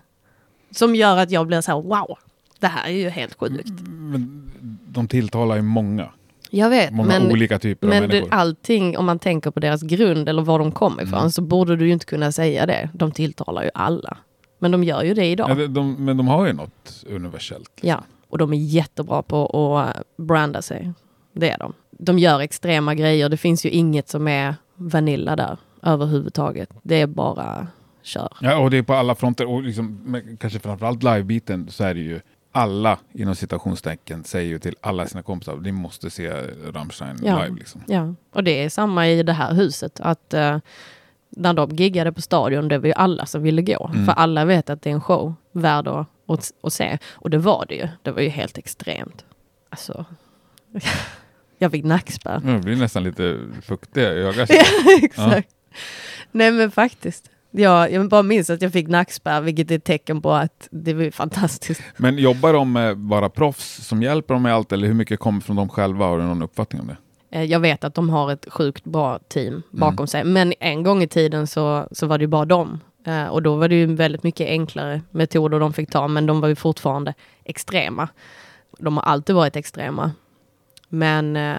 Som 0.71 0.95
gör 0.95 1.17
att 1.17 1.31
jag 1.31 1.47
blir 1.47 1.61
så 1.61 1.73
här, 1.73 1.81
wow, 1.83 2.19
det 2.59 2.67
här 2.67 2.89
är 2.89 2.93
ju 2.95 3.09
helt 3.09 3.35
sjukt. 3.39 3.71
Men 3.89 4.51
de 4.87 5.09
tilltalar 5.09 5.57
ju 5.57 5.63
många. 5.63 6.09
Jag 6.51 6.71
vet, 6.71 6.93
Många 6.93 7.09
men, 7.09 7.31
olika 7.33 7.59
typer 7.59 7.87
av 7.87 7.91
men 7.91 8.03
det, 8.03 8.09
människor. 8.09 8.35
allting, 8.35 8.99
om 8.99 9.05
man 9.07 9.19
tänker 9.19 9.51
på 9.51 9.61
deras 9.61 9.83
grund 9.83 10.29
eller 10.29 10.43
var 10.43 10.59
de 10.59 10.73
kommer 10.73 11.03
ifrån, 11.03 11.19
Mm. 11.19 11.31
så 11.31 11.43
borde 11.43 11.77
du 11.77 11.87
ju 11.87 11.93
inte 11.93 12.07
kunna 12.07 12.33
säga 12.33 12.67
det. 12.67 12.91
De 12.95 13.13
tilltalar 13.13 13.63
ju 13.63 13.71
alla. 13.75 14.17
Men 14.59 14.71
de 14.71 14.85
gör 14.85 15.03
ju 15.03 15.15
det 15.15 15.27
idag. 15.27 15.51
Ja, 15.51 15.55
de, 15.55 15.67
de, 15.67 16.05
men 16.05 16.17
de 16.17 16.29
har 16.29 16.47
ju 16.47 16.53
något 16.53 17.05
universellt. 17.09 17.71
Ja, 17.81 18.05
och 18.29 18.39
de 18.39 18.53
är 18.53 18.57
jättebra 18.57 19.23
på 19.23 19.79
att 19.79 19.97
branda 20.17 20.63
sig. 20.63 20.93
Det 21.33 21.51
är 21.51 21.59
de. 21.59 21.73
De 21.91 22.19
gör 22.19 22.41
extrema 22.41 22.95
grejer. 22.95 23.29
Det 23.29 23.37
finns 23.37 23.67
ju 23.67 23.71
inget 23.71 24.09
som 24.09 24.29
är 24.29 24.55
vanilla 24.75 25.37
där 25.37 25.57
överhuvudtaget. 25.83 26.71
Det 26.83 27.01
är 27.01 27.07
bara 27.07 27.67
kör. 28.03 28.37
Ja, 28.41 28.59
och 28.59 28.71
det 28.71 28.77
är 28.79 28.83
på 28.83 28.95
alla 28.95 29.15
fronter. 29.15 29.47
Och 29.47 29.63
liksom, 29.63 30.17
kanske 30.41 30.59
framförallt 30.59 31.03
live-biten 31.03 31.69
så 31.71 31.85
är 31.85 31.95
det 31.95 32.01
ju 32.01 32.21
alla 32.53 32.99
inom 33.13 33.35
citationstecken 33.35 34.25
säger 34.25 34.49
ju 34.49 34.59
till 34.59 34.77
alla 34.81 35.07
sina 35.07 35.23
kompisar 35.23 35.57
ni 35.57 35.73
måste 35.73 36.11
se 36.11 36.31
Rammstein 36.75 37.17
Ja. 37.23 37.43
live. 37.45 37.57
Liksom. 37.59 37.83
Ja, 37.87 38.15
och 38.33 38.45
det 38.45 38.65
är 38.65 38.69
samma 38.69 39.09
i 39.09 39.23
det 39.23 39.33
här 39.33 39.55
huset. 39.55 40.01
Att 40.01 40.35
eh, 40.35 40.59
när 41.31 41.53
de 41.53 41.71
giggade 41.71 42.13
på 42.13 42.23
stadion, 42.23 42.69
det 42.69 42.79
var 42.79 42.87
ju 42.87 42.93
alla 42.93 43.27
som 43.27 43.43
ville 43.43 43.63
gå. 43.63 43.91
Mm. 43.95 44.07
För 44.07 44.13
alla 44.13 44.45
vet 44.45 44.71
att 44.71 44.83
det 44.83 44.91
är 44.91 44.95
en 44.95 45.01
show 45.01 45.35
värd 45.53 45.89
att, 45.89 46.07
att, 46.27 46.51
att 46.63 46.73
se. 46.73 46.99
Och 47.13 47.31
det 47.31 47.39
var 47.39 47.67
det 47.69 47.75
ju. 47.75 47.89
Det 48.03 48.11
var 48.11 48.21
ju 48.23 48.29
helt 48.29 48.59
extremt. 48.59 49.25
Alltså, 49.71 50.05
jag 51.59 51.71
fick 51.71 51.85
nackspärr. 51.85 52.43
Jag 52.45 52.61
blir 52.61 52.77
nästan 52.77 53.05
lite 53.05 53.39
fuktig 53.63 54.01
i 54.01 54.05
ögat. 54.05 54.51
Exakt. 55.03 55.49
Nej 56.33 56.51
men 56.51 56.71
faktiskt. 56.71 57.30
Ja, 57.51 57.89
jag 57.89 58.09
bara 58.09 58.23
minns 58.23 58.51
att 58.51 58.63
jag 58.63 58.73
fick 58.73 58.89
nackspärr, 58.89 59.41
vilket 59.41 59.71
är 59.71 59.75
ett 59.77 59.85
tecken 59.85 60.23
på 60.23 60.33
att 60.33 60.69
det 60.71 60.95
var 60.95 61.11
fantastiskt. 61.11 61.83
Men 61.97 62.19
jobbar 62.19 62.53
de 62.53 62.73
med 62.73 62.99
bara 62.99 63.29
proffs 63.29 63.87
som 63.87 64.03
hjälper 64.03 64.35
dem 64.35 64.43
med 64.43 64.55
allt 64.55 64.73
eller 64.73 64.87
hur 64.87 64.95
mycket 64.95 65.21
kommer 65.21 65.41
från 65.41 65.57
dem 65.57 65.69
själva? 65.69 66.07
Har 66.07 66.19
du 66.19 66.25
någon 66.25 66.43
uppfattning 66.43 66.81
om 66.83 66.87
det? 66.89 66.97
Eh, 67.39 67.45
Jag 67.45 67.61
vet 67.61 67.85
att 67.85 67.95
de 67.95 68.11
har 68.11 68.33
ett 68.33 68.47
sjukt 68.51 68.85
bra 68.85 69.19
team 69.29 69.63
bakom 69.71 69.97
Mm. 69.99 70.07
sig. 70.07 70.25
Men 70.25 70.53
en 70.61 70.83
gång 70.83 71.03
i 71.03 71.09
tiden 71.09 71.47
så, 71.47 71.89
så 71.93 72.07
var 72.07 72.19
det 72.19 72.23
ju 72.23 72.29
bara 72.29 72.45
dem. 72.45 72.81
Eh, 73.07 73.27
och 73.27 73.43
då 73.43 73.57
var 73.57 73.69
det 73.69 73.75
ju 73.75 73.95
väldigt 73.95 74.23
mycket 74.23 74.49
enklare 74.49 75.03
metoder 75.11 75.61
de 75.61 75.73
fick 75.73 75.91
ta, 75.91 76.09
men 76.09 76.27
de 76.27 76.41
var 76.41 76.49
ju 76.49 76.55
fortfarande 76.55 77.15
extrema. 77.45 78.09
De 78.79 78.97
har 78.97 79.05
alltid 79.05 79.37
varit 79.37 79.57
extrema. 79.57 80.13
Men 80.89 81.37
eh, 81.37 81.57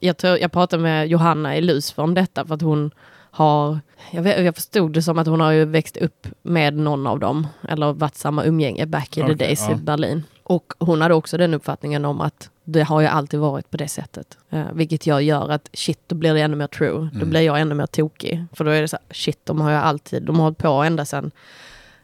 jag, 0.00 0.16
tror, 0.16 0.38
jag 0.38 0.52
pratade 0.52 0.82
med 0.82 1.08
Johanna 1.08 1.56
i 1.56 1.60
Lusför 1.60 2.02
om 2.02 2.14
detta, 2.14 2.46
för 2.46 2.54
att 2.54 2.62
hon 2.62 2.90
har, 3.34 3.80
jag, 4.10 4.22
vet, 4.22 4.44
jag 4.44 4.54
förstod 4.54 4.92
det 4.92 5.02
som 5.02 5.18
att 5.18 5.26
hon 5.26 5.40
har 5.40 5.52
ju 5.52 5.64
växt 5.64 5.96
upp 5.96 6.26
med 6.42 6.74
någon 6.74 7.06
av 7.06 7.18
dem, 7.18 7.46
eller 7.68 7.92
varit 7.92 8.14
samma 8.14 8.44
umgänge 8.44 8.86
back 8.86 9.16
in 9.16 9.24
Okej, 9.24 9.36
the 9.38 9.44
days 9.44 9.66
ja. 9.68 9.72
i 9.72 9.76
Berlin. 9.76 10.22
Och 10.42 10.72
hon 10.78 11.00
hade 11.00 11.14
också 11.14 11.36
den 11.36 11.54
uppfattningen 11.54 12.04
om 12.04 12.20
att 12.20 12.50
det 12.64 12.82
har 12.82 13.00
ju 13.00 13.06
alltid 13.06 13.40
varit 13.40 13.70
på 13.70 13.76
det 13.76 13.88
sättet. 13.88 14.38
Eh, 14.50 14.64
vilket 14.72 15.06
jag 15.06 15.22
gör 15.22 15.48
att 15.48 15.70
shit, 15.72 16.00
då 16.06 16.16
blir 16.16 16.34
det 16.34 16.40
ännu 16.40 16.56
mer 16.56 16.66
true. 16.66 17.08
Då 17.12 17.16
Mm. 17.16 17.30
blir 17.30 17.40
jag 17.40 17.60
ännu 17.60 17.74
mer 17.74 17.86
tokig. 17.86 18.44
För 18.52 18.64
då 18.64 18.70
är 18.70 18.80
det 18.82 18.88
så 18.88 18.96
här, 18.96 19.14
shit, 19.14 19.38
de 19.44 19.60
har 19.60 19.70
ju 19.70 19.76
alltid, 19.76 20.22
de 20.22 20.36
har 20.36 20.42
hållit 20.42 20.58
på 20.58 20.68
ända 20.68 21.04
sedan 21.04 21.30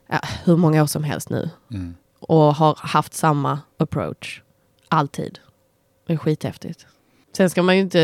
ja, 0.06 0.20
hur 0.44 0.56
många 0.56 0.82
år 0.82 0.86
som 0.86 1.04
helst 1.04 1.30
nu. 1.30 1.50
Mm. 1.70 1.94
Och 2.20 2.54
har 2.54 2.74
haft 2.80 3.14
samma 3.14 3.58
approach. 3.78 4.42
Alltid. 4.88 5.38
Det 6.06 6.12
är 6.12 6.16
skithäftigt. 6.16 6.86
Sen 7.38 7.50
ska 7.50 7.62
man 7.62 7.74
ju 7.76 7.80
inte 7.82 8.00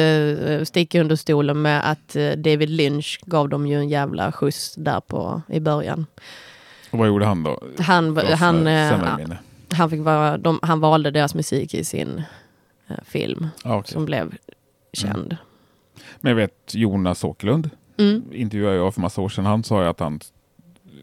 eh, 0.49 0.65
sticka 0.65 1.01
under 1.01 1.17
stolen 1.17 1.63
med 1.63 1.91
att 1.91 2.17
eh, 2.17 2.31
David 2.31 2.71
Lynch 2.71 3.21
gav 3.27 3.49
dem 3.49 3.67
ju 3.67 3.79
en 3.79 3.89
jävla 3.89 4.33
skjuts 4.33 4.75
där 4.75 5.01
på 5.01 5.43
i 5.49 5.61
början. 5.61 6.07
Och 6.91 6.99
vad 6.99 7.09
gjorde 7.09 7.27
han 7.27 7.43
då? 7.43 7.61
Han, 7.79 8.17
han, 8.17 8.67
eh. 8.67 9.31
Han, 9.73 9.91
fick 9.91 10.01
vara, 10.01 10.39
de, 10.39 10.59
han 10.63 10.81
valde 10.81 11.11
deras 11.11 11.35
musik 11.35 11.75
i 11.75 11.85
sin 11.85 12.23
film 13.05 13.47
Ja, 13.65 13.77
okej. 13.77 13.93
som 13.93 14.05
blev 14.07 14.35
känd. 14.93 15.37
Men 16.21 16.31
jag 16.31 16.37
vet 16.37 16.75
Jonas 16.75 17.25
Åkerlund 17.25 17.71
Mm. 17.97 18.23
intervjuade 18.33 18.77
jag 18.77 18.95
för 18.95 19.01
massa 19.01 19.21
år 19.21 19.29
sedan. 19.29 19.47
Han 19.47 19.65
sa 19.65 19.83
ju 19.83 19.89
att 19.89 20.01
han 20.01 20.21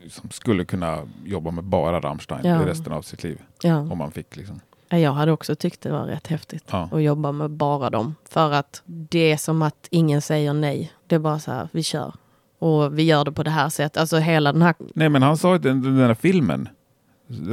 liksom 0.03 0.29
skulle 0.29 0.65
kunna 0.65 1.07
jobba 1.25 1.51
med 1.51 1.63
bara 1.63 1.99
Rammstein 1.99 2.41
Ja. 2.45 2.65
resten 2.65 2.93
av 2.93 3.01
sitt 3.01 3.23
liv. 3.23 3.41
Ja. 3.61 3.77
Om 3.77 3.97
man 3.97 4.11
fick 4.11 4.35
liksom. 4.35 4.59
Ja, 4.91 4.97
Jag 4.97 5.11
hade 5.13 5.31
också 5.31 5.55
tyckt 5.55 5.81
det 5.81 5.91
var 5.91 6.05
rätt 6.05 6.27
häftigt 6.27 6.63
Ja. 6.71 6.89
att 6.91 7.01
jobba 7.03 7.31
med 7.31 7.49
bara 7.51 7.89
dem. 7.89 8.15
För 8.29 8.51
att 8.51 8.81
det 8.85 9.31
är 9.31 9.37
som 9.37 9.61
att 9.61 9.87
ingen 9.89 10.21
säger 10.21 10.53
nej. 10.53 10.91
Det 11.07 11.15
är 11.15 11.19
bara 11.19 11.39
så 11.39 11.51
här, 11.51 11.67
vi 11.71 11.83
kör. 11.83 12.13
Och 12.59 12.97
vi 12.99 13.03
gör 13.03 13.25
det 13.25 13.31
på 13.31 13.43
det 13.43 13.49
här 13.51 13.69
sättet. 13.69 13.97
Alltså 13.97 14.17
hela 14.17 14.53
den 14.53 14.61
här... 14.61 14.75
Nej 14.95 15.09
men 15.09 15.23
han 15.23 15.37
sa 15.37 15.55
att 15.55 15.63
den, 15.63 15.81
den 15.81 15.97
där 15.97 16.13
filmen, 16.13 16.69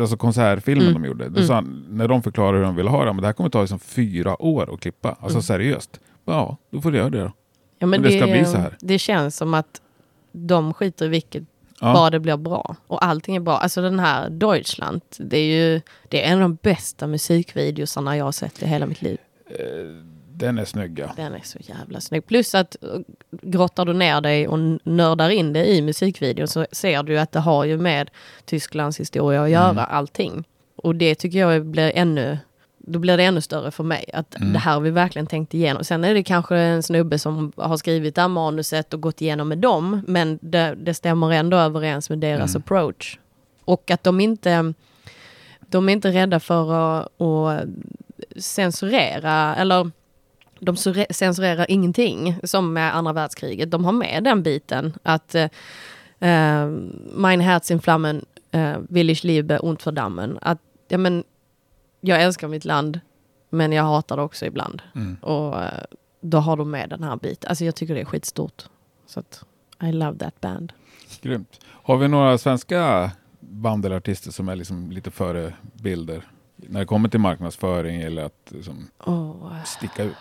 alltså 0.00 0.16
konsertfilmen 0.16 0.88
Mm. 0.88 1.02
de 1.02 1.08
gjorde, 1.08 1.28
då 1.28 1.40
Mm. 1.40 1.50
han, 1.54 1.84
när 1.88 2.08
de 2.08 2.22
förklarade 2.22 2.58
hur 2.58 2.64
de 2.64 2.76
ville 2.76 2.90
ha 2.90 3.04
det, 3.04 3.12
men 3.12 3.20
det 3.20 3.26
här 3.26 3.32
kommer 3.32 3.50
ta 3.50 3.60
liksom 3.60 3.78
fyra 3.78 4.42
år 4.42 4.74
att 4.74 4.80
klippa. 4.80 5.08
Alltså 5.08 5.28
Mm. 5.36 5.42
seriöst. 5.42 6.00
Ja, 6.24 6.56
då 6.70 6.80
får 6.80 6.90
du 6.90 6.98
göra 6.98 7.10
det 7.10 7.20
då. 7.20 7.32
Ja, 7.78 7.86
Men 7.86 8.02
det 8.02 8.10
ska 8.18 8.26
bli 8.26 8.44
så 8.44 8.56
här. 8.56 8.76
Det 8.80 8.98
känns 8.98 9.36
som 9.36 9.54
att 9.54 9.80
de 10.32 10.74
skiter 10.74 11.04
i 11.06 11.08
vilket, 11.08 11.42
Ja. 11.80 11.92
bara 11.92 12.10
det 12.10 12.20
blir 12.20 12.36
bra. 12.36 12.76
Och 12.86 13.04
allting 13.04 13.36
är 13.36 13.40
bra. 13.40 13.58
Alltså 13.58 13.82
den 13.82 13.98
här 14.00 14.30
Deutschland, 14.30 15.00
det 15.18 15.38
är 15.38 15.44
ju 15.72 15.80
det 16.08 16.24
är 16.24 16.28
en 16.32 16.34
av 16.34 16.40
de 16.40 16.54
bästa 16.62 17.06
musikvideosarna 17.06 18.16
jag 18.16 18.24
har 18.24 18.32
sett 18.32 18.62
i 18.62 18.66
hela 18.66 18.86
mitt 18.86 19.02
liv. 19.02 19.18
Den 20.32 20.58
är 20.58 20.64
snygg 20.64 20.98
ja. 20.98 21.10
Den 21.16 21.34
är 21.34 21.40
så 21.44 21.58
jävla 21.60 22.00
snygg. 22.00 22.26
Plus 22.26 22.54
att 22.54 22.76
eh, 22.82 22.88
grottar 23.30 23.84
du 23.84 23.92
ner 23.92 24.20
dig 24.20 24.48
och 24.48 24.58
nördar 24.82 25.30
in 25.30 25.52
det 25.52 25.66
i 25.66 25.82
musikvideon 25.82 26.48
så 26.48 26.66
ser 26.72 27.02
du 27.02 27.18
att 27.18 27.32
det 27.32 27.40
har 27.40 27.64
ju 27.64 27.78
med 27.78 28.10
Tysklands 28.44 29.00
historia 29.00 29.42
att 29.42 29.50
göra, 29.50 29.70
Mm. 29.70 29.84
allting. 29.88 30.44
Och 30.76 30.94
det 30.94 31.14
tycker 31.14 31.38
jag 31.38 31.66
blir 31.66 31.92
ännu, 31.94 32.38
då 32.88 32.98
blir 32.98 33.16
det 33.16 33.24
ännu 33.24 33.40
större 33.40 33.70
för 33.70 33.84
mig. 33.84 34.10
Att 34.12 34.36
Mm. 34.36 34.52
det 34.52 34.58
här 34.58 34.74
har 34.74 34.80
vi 34.80 34.90
verkligen 34.90 35.26
tänkt 35.26 35.54
igenom. 35.54 35.84
Sen 35.84 36.04
är 36.04 36.14
det 36.14 36.22
kanske 36.22 36.56
en 36.56 36.82
snubbe 36.82 37.18
som 37.18 37.52
har 37.56 37.76
skrivit 37.76 38.14
det 38.14 38.20
här 38.20 38.28
manuset 38.28 38.94
och 38.94 39.00
gått 39.00 39.20
igenom 39.22 39.48
med 39.48 39.58
dem, 39.58 40.02
men 40.06 40.38
det, 40.42 40.74
det 40.78 40.94
stämmer 40.94 41.30
ändå 41.32 41.56
överens 41.56 42.10
med 42.10 42.18
deras 42.18 42.54
Mm. 42.54 42.62
approach. 42.62 43.18
Och 43.64 43.90
att 43.90 44.04
de 44.04 44.20
inte, 44.20 44.74
de 45.68 45.88
är 45.88 45.92
inte 45.92 46.10
rädda 46.12 46.40
för 46.40 46.72
att, 46.72 47.20
att 47.22 47.64
censurera, 48.36 49.56
eller 49.56 49.90
de 50.60 50.74
sure- 50.76 51.12
censurerar 51.12 51.66
ingenting 51.68 52.36
som 52.44 52.72
med 52.72 52.96
andra 52.96 53.12
världskriget. 53.12 53.70
De 53.70 53.84
har 53.84 53.92
med 53.92 54.24
den 54.24 54.42
biten 54.42 54.92
att 55.02 55.34
uh, 55.34 56.66
Mein 57.14 57.40
Herz 57.40 57.70
in 57.70 57.80
Flammen, 57.80 58.24
uh, 58.54 58.76
will 58.88 59.10
ich 59.10 59.24
liebe 59.24 59.58
und 59.58 59.82
verdammen. 59.86 60.38
Att, 60.42 60.58
ja, 60.88 60.98
men, 60.98 61.24
jag 62.00 62.22
älskar 62.22 62.48
mitt 62.48 62.64
land, 62.64 63.00
men 63.50 63.72
jag 63.72 63.82
hatar 63.82 64.16
det 64.16 64.22
också 64.22 64.46
ibland. 64.46 64.82
Mm. 64.94 65.16
Och 65.22 65.62
eh, 65.62 65.70
då 66.20 66.38
har 66.38 66.56
de 66.56 66.70
med 66.70 66.90
den 66.90 67.02
här 67.02 67.16
biten. 67.16 67.48
Alltså 67.48 67.64
jag 67.64 67.74
tycker 67.74 67.94
det 67.94 68.00
är 68.00 68.04
skitstort. 68.04 68.62
Så 69.06 69.20
att, 69.20 69.44
I 69.82 69.92
love 69.92 70.18
that 70.18 70.40
band. 70.40 70.72
Grymt. 71.22 71.60
Har 71.66 71.96
vi 71.96 72.08
några 72.08 72.38
svenska 72.38 73.10
band 73.40 73.86
eller 73.86 73.96
artister 73.96 74.30
som 74.30 74.48
är 74.48 74.56
liksom 74.56 74.90
lite 74.92 75.10
förebilder? 75.10 76.22
När 76.56 76.80
det 76.80 76.86
kommer 76.86 77.08
till 77.08 77.20
marknadsföring 77.20 78.00
eller 78.02 78.24
att 78.24 78.48
liksom, 78.48 78.88
Oh. 79.06 79.64
sticka 79.64 80.02
ut? 80.04 80.14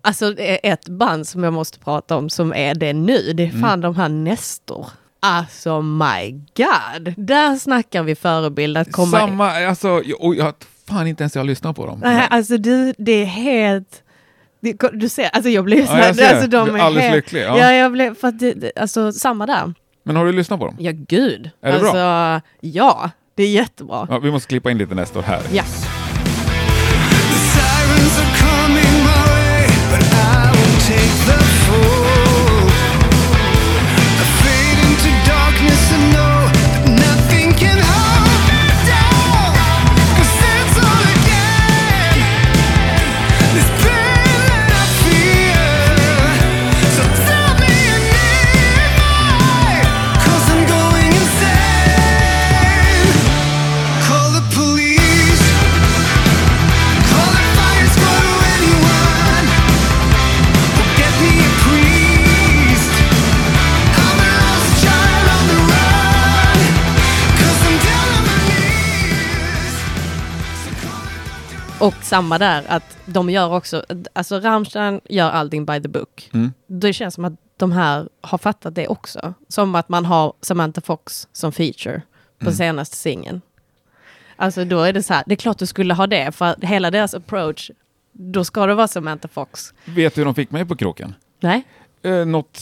Alltså 0.00 0.30
det 0.30 0.66
är 0.68 0.72
ett 0.72 0.88
band 0.88 1.26
som 1.28 1.44
jag 1.44 1.52
måste 1.52 1.78
prata 1.78 2.16
om 2.16 2.30
som 2.30 2.52
är 2.52 2.74
det 2.74 2.92
nu. 2.92 3.32
Det 3.32 3.42
är 3.42 3.48
Mm. 3.48 3.60
fan 3.60 3.80
de 3.80 3.96
här 3.96 4.08
Nestor. 4.08 4.86
Alltså 5.20 5.82
my 5.82 6.30
god. 6.56 7.14
Där 7.16 7.56
snackar 7.56 8.02
vi 8.02 8.14
förebild 8.14 8.76
att 8.76 8.92
komma... 8.92 9.18
Samma, 9.18 9.50
alltså, 9.66 10.02
och 10.18 10.34
jag 10.34 10.54
fan 10.88 11.06
inte 11.06 11.22
ens 11.22 11.36
jag 11.36 11.46
lyssnat 11.46 11.76
på 11.76 11.86
dem. 11.86 12.00
Nej, 12.04 12.26
alltså 12.30 12.56
du, 12.56 12.94
det 12.98 13.12
är 13.12 13.24
helt... 13.24 14.02
det- 14.60 14.90
Du 14.92 15.08
ser, 15.08 15.24
alltså 15.32 15.50
jag 15.50 15.64
blev 15.64 15.86
så 15.86 15.92
Ja, 15.92 15.98
jag 15.98 16.20
alltså 16.22 16.46
de 16.50 16.68
Du 16.68 16.74
är 16.76 16.78
alldeles 16.82 17.04
helt, 17.10 17.16
lycklig, 17.16 17.42
ja. 17.42 17.58
Ja. 17.58 17.72
jag 17.72 17.92
blev, 17.92 18.14
för 18.14 18.28
att 18.28 18.38
det, 18.38 18.52
det- 18.52 18.72
alltså 18.80 19.12
samma 19.12 19.46
där. 19.46 19.74
Men 20.02 20.16
har 20.16 20.24
du 20.26 20.32
lyssnat 20.32 20.60
på 20.60 20.66
dem? 20.66 20.76
Ja, 20.78 20.92
gud. 20.94 21.50
Är 21.62 21.68
det 21.68 21.74
alltså, 21.78 21.92
bra? 21.92 22.40
Ja, 22.60 23.10
det 23.34 23.42
är 23.42 23.50
jättebra. 23.50 24.06
Ja, 24.10 24.18
vi 24.18 24.30
måste 24.30 24.48
klippa 24.48 24.70
in 24.70 24.78
lite 24.78 24.94
nästa 24.94 25.20
här. 25.20 25.42
Ja. 25.52 25.62
The 25.62 25.68
sirens 27.34 28.18
are 28.18 28.36
coming 28.38 29.04
my 29.04 29.22
way, 29.30 29.66
but 29.90 30.06
I 30.12 30.14
won't 30.52 30.86
take 30.86 31.18
the 31.26 31.44
fall. 31.44 32.27
Och 71.80 71.94
samma 72.02 72.38
där, 72.38 72.64
att 72.68 72.98
de 73.06 73.30
gör 73.30 73.54
också, 73.54 73.84
alltså 74.12 74.40
Rammstein 74.40 75.00
gör 75.08 75.30
allting 75.30 75.66
by 75.66 75.80
the 75.82 75.88
book. 75.88 76.30
Mm. 76.34 76.52
Det 76.66 76.92
känns 76.92 77.14
som 77.14 77.24
att 77.24 77.32
de 77.56 77.72
här 77.72 78.08
har 78.20 78.38
fattat 78.38 78.74
det 78.74 78.88
också. 78.88 79.34
Som 79.48 79.74
att 79.74 79.88
man 79.88 80.04
har 80.04 80.32
Samantha 80.40 80.80
Fox 80.80 81.28
som 81.32 81.52
feature 81.52 82.02
på 82.38 82.44
Mm. 82.44 82.54
senaste 82.54 82.96
singeln. 82.96 83.40
Alltså 84.36 84.64
då 84.64 84.82
är 84.82 84.92
det 84.92 85.02
så 85.02 85.14
här, 85.14 85.22
det 85.26 85.34
är 85.34 85.36
klart 85.36 85.58
du 85.58 85.66
skulle 85.66 85.94
ha 85.94 86.06
det, 86.06 86.32
för 86.32 86.56
hela 86.66 86.90
deras 86.90 87.14
approach, 87.14 87.70
då 88.12 88.44
ska 88.44 88.66
det 88.66 88.74
vara 88.74 88.88
Samantha 88.88 89.28
Fox. 89.28 89.74
Vet 89.84 90.14
du 90.14 90.20
hur 90.20 90.24
de 90.24 90.34
fick 90.34 90.50
mig 90.50 90.64
på 90.64 90.76
kroken? 90.76 91.14
Nej? 91.40 91.62
Eh, 92.02 92.26
något, 92.26 92.60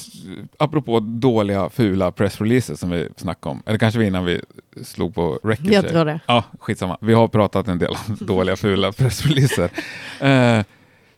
apropå 0.59 1.01
dåliga, 1.01 1.71
fula 1.71 2.13
pressreleaser 2.13 2.75
som 2.75 2.91
vi 2.91 3.09
snackade 3.17 3.51
om. 3.51 3.63
Eller 3.67 3.79
kanske 3.79 4.01
vi 4.01 4.07
innan 4.07 4.25
vi 4.25 4.41
slog 4.83 5.15
på 5.15 5.41
record. 5.43 5.67
Jag 5.67 5.89
tror 5.89 6.05
det. 6.05 6.21
Ja, 6.27 6.45
skitsamma. 6.61 6.99
Vi 7.01 7.15
har 7.15 7.29
pratat 7.29 7.69
en 7.69 7.79
del 7.79 7.91
om 7.91 8.17
dåliga, 8.21 8.57
fula 8.57 8.93
pressreleaser. 8.93 9.71
Eh, 10.21 10.65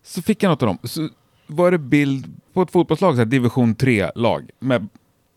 så 0.03 0.23
fick 0.23 0.43
jag 0.43 0.51
något 0.51 0.63
av 0.63 0.67
dem. 0.67 0.79
Så 0.83 1.09
var 1.47 1.71
det 1.71 1.79
bild 1.79 2.41
på 2.53 2.63
ett 2.63 2.71
fotbollslag, 2.71 3.15
så 3.15 3.19
här, 3.19 3.25
division 3.25 3.77
3-lag, 3.77 4.51
med 4.59 4.89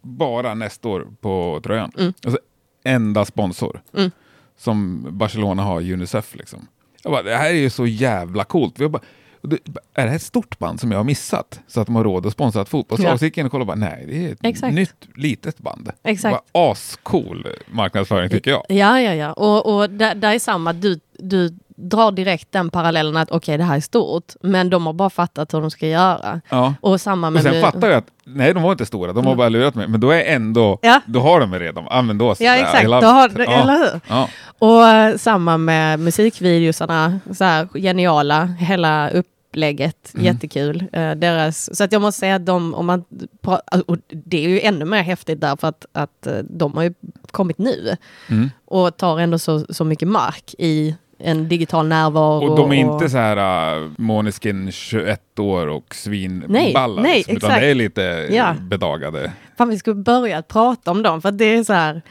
bara 0.01 0.53
nästa 0.53 0.89
år 0.89 1.07
på 1.21 1.59
tröjan. 1.63 1.91
Mm. 1.97 2.13
Alltså, 2.23 2.39
enda 2.83 3.25
sponsor. 3.25 3.81
Mm. 3.93 4.11
Som 4.57 5.07
Barcelona 5.09 5.63
har, 5.63 5.91
Unicef. 5.91 6.35
Liksom. 6.35 6.67
Jag 7.03 7.11
bara, 7.11 7.23
det 7.23 7.35
här 7.35 7.49
är 7.49 7.53
ju 7.53 7.69
så 7.69 7.87
jävla 7.87 8.43
coolt. 8.43 8.79
Vi 8.79 8.83
har 8.83 8.89
bara, 8.89 9.01
det, 9.41 9.55
är 9.93 10.03
det 10.03 10.09
här 10.09 10.15
ett 10.15 10.21
stort 10.21 10.59
band 10.59 10.79
som 10.79 10.91
jag 10.91 10.99
har 10.99 11.03
missat? 11.03 11.59
Så 11.67 11.81
att 11.81 11.87
de 11.87 11.95
har 11.95 12.03
råd 12.03 12.25
att 12.25 12.33
sponsra 12.33 12.61
ett 12.61 12.69
fotbollslag. 12.69 13.13
Ja. 13.13 13.17
Så 13.17 13.25
gick 13.25 13.37
jag 13.37 13.41
in 13.41 13.45
och 13.45 13.51
kollade 13.51 13.71
och 13.71 13.77
bara, 13.77 13.89
nej, 13.89 14.05
det 14.07 14.25
är 14.25 14.31
ett 14.31 14.39
Exakt. 14.41 14.73
nytt 14.73 15.07
litet 15.15 15.57
band. 15.57 15.91
Exakt. 16.03 16.43
Ascool 16.51 17.47
marknadsföring 17.71 18.29
tycker 18.29 18.51
jag. 18.51 18.65
Ja, 18.69 19.01
ja, 19.01 19.13
ja. 19.13 19.33
Och, 19.33 19.75
och 19.75 19.89
där, 19.89 20.15
där 20.15 20.33
är 20.33 20.39
samma, 20.39 20.73
du, 20.73 20.99
du 21.19 21.57
drar 21.89 22.11
direkt 22.11 22.51
den 22.51 22.69
parallellen 22.69 23.17
att 23.17 23.31
okej, 23.31 23.57
det 23.57 23.63
här 23.63 23.75
är 23.75 23.79
stort, 23.81 24.33
men 24.41 24.69
de 24.69 24.85
har 24.85 24.93
bara 24.93 25.09
fattat 25.09 25.53
hur 25.53 25.61
de 25.61 25.71
ska 25.71 25.87
göra. 25.87 26.41
Ja. 26.49 26.73
Och 26.81 27.01
samma 27.01 27.29
med... 27.29 27.43
sen 27.43 27.61
fattar 27.61 27.87
jag 27.89 27.97
att 27.97 28.07
nej, 28.23 28.53
de 28.53 28.63
var 28.63 28.71
inte 28.71 28.85
stora, 28.85 29.13
de 29.13 29.25
har 29.25 29.35
bara 29.35 29.49
lurat 29.49 29.75
mig. 29.75 29.87
Men 29.87 29.99
då 29.99 30.11
är 30.11 30.23
ändå, 30.35 30.79
Ja. 30.81 31.01
då 31.05 31.19
har 31.19 31.39
de 31.39 31.59
redan. 31.59 31.83
Ja, 31.89 32.01
men 32.01 32.17
då, 32.17 32.35
så, 32.35 32.43
Ja, 32.43 32.55
exakt. 32.55 32.85
Då 32.85 32.91
har, 33.07 33.29
du- 33.29 33.43
ja. 33.43 33.51
Eller 33.51 33.77
hur? 33.77 33.99
Ja. 34.07 34.29
Och 34.59 34.87
eh, 34.87 35.17
samma 35.17 35.57
med 35.57 35.99
musikvideosarna, 35.99 37.19
så 37.33 37.43
här 37.43 37.67
geniala, 37.79 38.45
hela 38.45 39.09
upplägget, 39.09 40.11
Mm. 40.13 40.25
jättekul. 40.25 40.83
Eh, 40.93 41.11
deras, 41.11 41.77
så 41.77 41.83
att 41.83 41.91
jag 41.91 42.01
måste 42.01 42.19
säga 42.19 42.35
att 42.35 42.45
de, 42.45 42.73
om 42.73 42.85
man, 42.85 43.03
pra- 43.41 43.81
och 43.87 43.97
det 44.09 44.45
är 44.45 44.49
ju 44.49 44.61
ännu 44.61 44.85
mer 44.85 45.01
häftigt 45.03 45.41
därför 45.41 45.67
att, 45.67 45.85
att 45.93 46.27
eh, 46.27 46.37
de 46.49 46.73
har 46.73 46.83
ju 46.83 46.93
kommit 47.31 47.57
nu 47.57 47.95
Mm. 48.29 48.49
och 48.65 48.97
tar 48.97 49.19
ändå 49.19 49.39
så, 49.39 49.65
så 49.69 49.83
mycket 49.83 50.07
mark 50.07 50.55
i 50.57 50.95
en 51.23 51.47
digital 51.49 51.87
närvaro. 51.87 52.49
Och 52.49 52.57
de 52.57 52.71
är 52.71 52.75
inte 52.75 53.09
så 53.09 53.17
här 53.17 53.77
uh, 53.81 53.91
Måneskin 53.97 54.71
21 54.71 55.39
år 55.39 55.67
och 55.67 55.95
svinballa. 55.95 57.01
Nej, 57.01 57.11
nej, 57.11 57.17
liksom, 57.17 57.35
utan 57.37 57.49
det 57.49 57.65
är 57.67 57.75
lite 57.75 58.27
Ja. 58.31 58.55
bedagade. 58.61 59.31
Fan, 59.57 59.69
vi 59.69 59.79
skulle 59.79 59.95
börja 59.95 60.41
prata 60.41 60.91
om 60.91 61.03
dem, 61.03 61.21
för 61.21 61.31
det 61.31 61.45
är 61.45 61.63
så 61.63 61.73
här, 61.73 62.01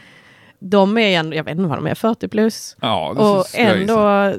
de 0.59 0.99
är 0.99 1.19
ändå, 1.19 1.37
jag 1.37 1.45
vet 1.45 1.57
inte 1.57 1.69
vad 1.69 1.79
de 1.79 1.87
är, 1.87 1.95
40 1.95 2.29
plus. 2.29 2.77
Ja, 2.81 3.09
Och 3.11 3.47
ändå, 3.61 4.33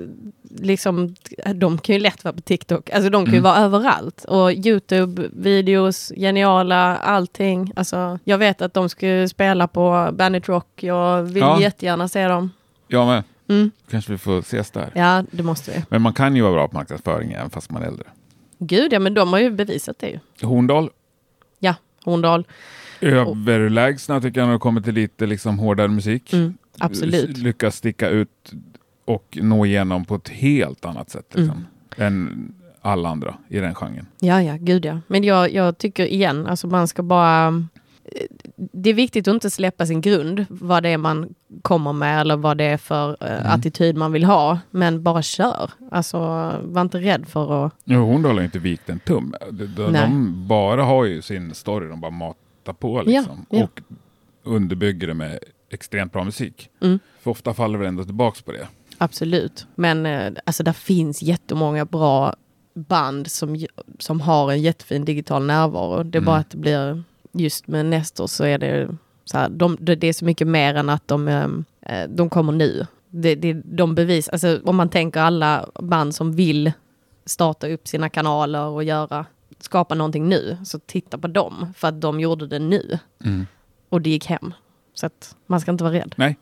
liksom, 0.59 1.15
de 1.55 1.77
kan 1.77 1.95
ju 1.95 2.01
lätt 2.01 2.23
vara 2.23 2.33
på 2.33 2.41
TikTok. 2.41 2.89
Alltså 2.89 3.09
de 3.09 3.25
kan 3.25 3.33
ju 3.33 3.39
Mm. 3.39 3.51
vara 3.51 3.57
överallt. 3.65 4.25
Och 4.27 4.51
YouTube-videos, 4.51 6.11
geniala, 6.15 6.97
allting. 6.97 7.71
Alltså, 7.75 8.19
jag 8.23 8.37
vet 8.37 8.61
att 8.61 8.73
de 8.73 8.89
skulle 8.89 9.29
spela 9.29 9.67
på 9.67 10.09
Bandit 10.13 10.49
Rock. 10.49 10.67
Jag 10.83 11.21
vill 11.23 11.41
Ja. 11.41 11.61
jättegärna 11.61 12.07
se 12.07 12.27
dem. 12.27 12.51
Jag 12.87 13.07
med. 13.07 13.23
Mm. 13.51 13.71
Kanske 13.89 14.11
vi 14.11 14.17
får 14.17 14.39
ses 14.39 14.71
där. 14.71 14.89
Ja, 14.95 15.23
det 15.31 15.43
måste 15.43 15.71
vi. 15.71 15.83
Men 15.89 16.01
man 16.01 16.13
kan 16.13 16.35
ju 16.35 16.41
vara 16.41 16.53
bra 16.53 16.67
på 16.67 16.77
marknadsföring 16.77 17.31
även 17.31 17.49
fast 17.49 17.71
man 17.71 17.83
är 17.83 17.87
äldre. 17.87 18.05
Gud, 18.59 18.93
ja, 18.93 18.99
men 18.99 19.13
de 19.13 19.33
har 19.33 19.39
ju 19.39 19.51
bevisat 19.51 19.99
det 19.99 20.07
ju. 20.09 20.19
Horndal, 20.47 20.89
Ja, 21.59 21.75
Horndal. 22.03 22.47
överlägsna 23.01 24.21
tycker 24.21 24.39
jag 24.39 24.47
när 24.47 24.53
det 24.53 24.59
kommer 24.59 24.81
till 24.81 24.93
lite 24.93 25.25
liksom 25.25 25.59
hårdare 25.59 25.87
musik. 25.87 26.33
Mm, 26.33 26.53
absolut. 26.77 27.37
Lyckas 27.37 27.75
sticka 27.75 28.09
ut 28.09 28.51
och 29.05 29.37
nå 29.41 29.65
igenom 29.65 30.05
på 30.05 30.15
ett 30.15 30.29
helt 30.29 30.85
annat 30.85 31.09
sätt 31.09 31.25
liksom, 31.35 31.65
än 31.97 32.53
alla 32.81 33.09
andra 33.09 33.35
i 33.49 33.57
den 33.59 33.75
genren. 33.75 34.07
Ja, 34.19 34.41
ja, 34.41 34.55
gud 34.59 34.85
ja. 34.85 34.99
Men 35.07 35.23
jag, 35.23 35.53
jag 35.53 35.77
tycker 35.77 36.05
igen, 36.05 36.47
alltså 36.47 36.67
man 36.67 36.87
ska 36.87 37.03
bara... 37.03 37.67
Det 38.71 38.89
är 38.89 38.93
viktigt 38.93 39.27
att 39.27 39.33
inte 39.33 39.49
släppa 39.49 39.85
sin 39.85 40.01
grund, 40.01 40.45
vad 40.49 40.83
det 40.83 40.89
är 40.89 40.97
man 40.97 41.33
kommer 41.61 41.93
med 41.93 42.21
eller 42.21 42.35
vad 42.37 42.57
det 42.57 42.63
är 42.63 42.77
för 42.77 43.17
eh, 43.19 43.53
attityd 43.53 43.97
man 43.97 44.11
vill 44.11 44.23
ha. 44.23 44.59
Men 44.71 45.03
bara 45.03 45.21
kör. 45.21 45.71
Alltså, 45.91 46.17
var 46.63 46.81
inte 46.81 46.99
rädd 46.99 47.27
för 47.27 47.65
att... 47.65 47.73
Jo, 47.83 48.17
har 48.17 48.33
ju 48.33 48.43
inte 48.43 48.59
vikt 48.59 48.89
en 48.89 48.99
tum. 48.99 49.35
De, 49.51 49.65
de, 49.65 49.93
de 49.93 50.47
bara 50.47 50.83
har 50.83 51.05
ju 51.05 51.21
sin 51.21 51.53
story, 51.53 51.87
de 51.87 52.01
bara 52.01 52.11
matar 52.11 52.73
på 52.73 53.01
liksom. 53.01 53.45
Ja, 53.49 53.57
ja. 53.57 53.63
Och 53.63 53.81
underbygger 54.43 55.07
det 55.07 55.13
med 55.13 55.39
extremt 55.69 56.13
bra 56.13 56.23
musik. 56.23 56.69
Mm. 56.81 56.99
För 57.21 57.31
ofta 57.31 57.53
faller 57.53 57.79
vi 57.79 57.87
ändå 57.87 58.03
tillbaks 58.03 58.41
på 58.41 58.51
det. 58.51 58.67
Absolut. 58.97 59.67
Men 59.75 60.05
eh, 60.05 60.33
alltså, 60.45 60.63
där 60.63 60.73
finns 60.73 61.21
jättemånga 61.21 61.85
bra 61.85 62.35
band 62.73 63.31
som, 63.31 63.65
som 63.99 64.21
har 64.21 64.51
en 64.51 64.61
jättefin 64.61 65.05
digital 65.05 65.45
närvaro. 65.45 66.03
Det 66.03 66.17
är 66.17 66.21
bara 66.21 66.37
att 66.37 66.49
det 66.49 66.57
blir, 66.57 67.03
just 67.31 67.67
med 67.67 67.85
Nestor 67.85 68.27
så 68.27 68.43
är 68.43 68.57
det 68.57 68.89
så 69.25 69.37
här, 69.37 69.49
de, 69.49 69.77
det, 69.79 69.95
det 69.95 70.07
är 70.07 70.13
så 70.13 70.25
mycket 70.25 70.47
mer 70.47 70.75
än 70.75 70.89
att 70.89 71.07
de, 71.07 71.27
eh, 71.81 72.07
de 72.09 72.29
kommer 72.29 72.53
nu. 72.53 72.85
Det, 73.09 73.35
det, 73.35 73.53
de 73.53 73.95
bevis, 73.95 74.29
alltså, 74.29 74.61
om 74.63 74.75
man 74.75 74.89
tänker 74.89 75.19
alla 75.19 75.69
band 75.79 76.15
som 76.15 76.31
vill 76.31 76.71
starta 77.25 77.67
upp 77.67 77.87
sina 77.87 78.09
kanaler 78.09 78.65
och 78.65 78.83
göra, 78.83 79.25
skapa 79.59 79.95
någonting 79.95 80.29
nu, 80.29 80.57
så 80.65 80.79
titta 80.79 81.17
på 81.17 81.27
dem. 81.27 81.73
För 81.75 81.87
att 81.87 82.01
de 82.01 82.19
gjorde 82.19 82.47
det 82.47 82.59
nu. 82.59 82.99
Och 83.89 84.01
det 84.01 84.09
gick 84.09 84.25
hem. 84.25 84.53
Så 84.93 85.05
att 85.05 85.35
man 85.47 85.61
ska 85.61 85.71
inte 85.71 85.83
vara 85.83 85.93
rädd. 85.93 86.15
Nej. 86.17 86.37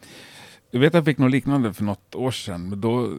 Jag 0.71 0.79
vet 0.79 0.87
att 0.87 0.93
jag 0.93 1.05
fick 1.05 1.17
något 1.17 1.31
liknande 1.31 1.73
för 1.73 1.83
något 1.83 2.15
år 2.15 2.31
sedan. 2.31 2.69
Men 2.69 2.81
då 2.81 3.13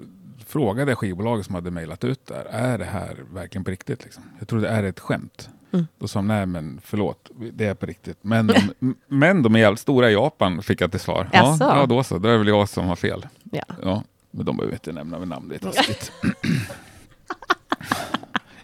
frågade 0.47 0.91
jag 0.91 0.99
skivbolaget 0.99 1.47
som 1.47 1.55
hade 1.55 1.71
mejlat 1.71 2.05
ut 2.05 2.27
där. 2.27 2.45
Är 2.45 2.79
det 2.79 2.85
här 2.85 3.17
verkligen 3.33 3.65
på 3.65 3.71
riktigt? 3.71 4.05
Liksom? 4.05 4.23
Jag 4.39 4.49
tror 4.49 4.61
det 4.61 4.69
är 4.69 4.83
ett 4.83 5.01
skämt. 5.01 5.51
Mm. 5.73 5.87
Då 5.99 6.09
sa 6.09 6.19
de, 6.19 6.27
nej 6.27 6.47
men 6.47 6.81
förlåt, 6.85 7.31
det 7.53 7.67
är 7.67 7.75
på 7.75 7.87
riktigt. 7.87 8.19
Men 8.23 8.53
men 9.07 9.43
de 9.43 9.55
är 9.55 9.59
jävligt 9.59 9.81
stora 9.81 10.11
i 10.11 10.13
Japan, 10.13 10.63
fick 10.63 10.81
jag 10.81 10.91
till 10.91 11.01
svar. 11.01 11.31
Ja, 11.33 11.39
Jaså? 11.39 11.65
ja, 11.65 11.87
då 11.87 12.03
så. 12.03 12.19
Då 12.19 12.29
är 12.29 12.33
det 12.33 12.39
väl 12.39 12.49
jag 12.49 12.69
som 12.69 12.87
har 12.87 12.97
fel. 12.97 13.27
Ja. 13.53 13.65
Ja, 13.83 14.03
men 14.31 14.47
de 14.47 14.57
behöver 14.57 14.75
inte 14.75 14.93
nämna 14.93 15.19
med 15.19 15.29
namn, 15.29 15.49
det 15.49 15.55
är 15.55 15.59
taskigt. 15.59 16.13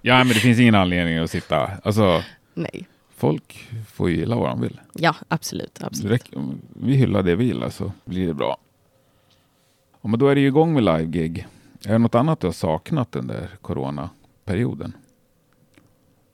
ja, 0.02 0.18
men 0.18 0.28
det 0.28 0.34
finns 0.34 0.58
ingen 0.58 0.74
anledning 0.74 1.18
att 1.18 1.30
sitta... 1.30 1.70
Alltså, 1.82 2.22
Nej. 2.54 2.88
folk 3.16 3.68
får 3.92 4.10
ju 4.10 4.16
gilla 4.16 4.36
vad 4.36 4.50
de 4.50 4.60
vill. 4.60 4.80
Ja, 4.92 5.14
absolut. 5.28 5.74
Det 5.74 5.86
absolut. 5.86 6.12
räcker, 6.12 6.38
om 6.38 6.60
vi 6.68 6.94
hyllar 6.94 7.22
det 7.22 7.36
vi 7.36 7.44
gillar 7.44 7.70
så 7.70 7.92
blir 8.04 8.26
det 8.26 8.34
bra. 8.34 8.56
Ja, 10.02 10.08
men 10.08 10.18
då 10.18 10.28
är 10.28 10.34
det 10.34 10.40
ju 10.40 10.46
igång 10.46 10.74
med 10.74 10.84
live-gig. 10.84 11.46
Är 11.86 11.92
det 11.92 11.98
något 11.98 12.14
annat 12.14 12.40
du 12.40 12.46
har 12.46 12.52
saknat 12.52 13.16
under 13.16 13.48
coronaperioden? 13.62 14.92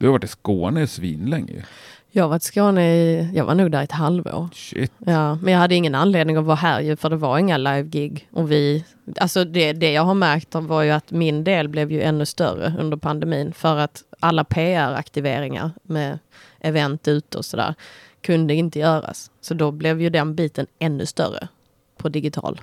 Du 0.03 0.09
har 0.09 0.13
varit 0.13 0.25
i 0.25 0.29
Skåne 0.29 0.87
svinlänge. 0.87 1.65
Jag 2.11 2.25
har 2.25 2.29
varit 2.29 2.43
i 2.43 2.47
Skåne 2.47 2.95
i, 2.97 3.31
jag 3.35 3.45
var 3.45 3.55
nog 3.55 3.71
där 3.71 3.83
ett 3.83 3.93
halvår. 3.93 4.49
Shit. 4.55 4.93
Ja, 4.99 5.35
men 5.35 5.53
jag 5.53 5.61
hade 5.61 5.75
ingen 5.75 5.95
anledning 5.95 6.37
att 6.37 6.45
vara 6.45 6.57
här 6.57 6.81
ju, 6.81 6.97
för 6.97 7.11
det 7.11 7.17
var 7.17 7.39
inga 7.39 7.57
live-gig. 7.57 8.29
Och 8.33 8.51
vi, 8.51 8.85
alltså 9.17 9.45
det, 9.45 9.73
det 9.73 9.93
jag 9.93 10.03
har 10.03 10.15
märkt 10.15 10.55
var 10.55 10.83
ju 10.83 10.91
att 10.91 11.11
min 11.11 11.45
del 11.45 11.69
blev 11.69 11.93
ju 11.93 12.03
ännu 12.03 12.27
större 12.27 12.75
under 12.79 12.97
pandemin. 12.97 13.53
För 13.53 13.77
att 13.77 14.03
alla 14.21 14.45
PR-aktiveringar 14.45 15.71
med 15.83 16.19
event 16.61 17.09
ute 17.09 17.39
och 17.39 17.45
sådär 17.45 17.75
kunde 18.21 18.55
inte 18.55 18.79
göras. 18.79 19.31
Så 19.41 19.55
då 19.55 19.71
blev 19.71 20.01
ju 20.01 20.11
den 20.11 20.35
biten 20.35 20.67
ännu 20.79 21.07
större 21.07 21.49
på 21.97 22.09
digital. 22.09 22.61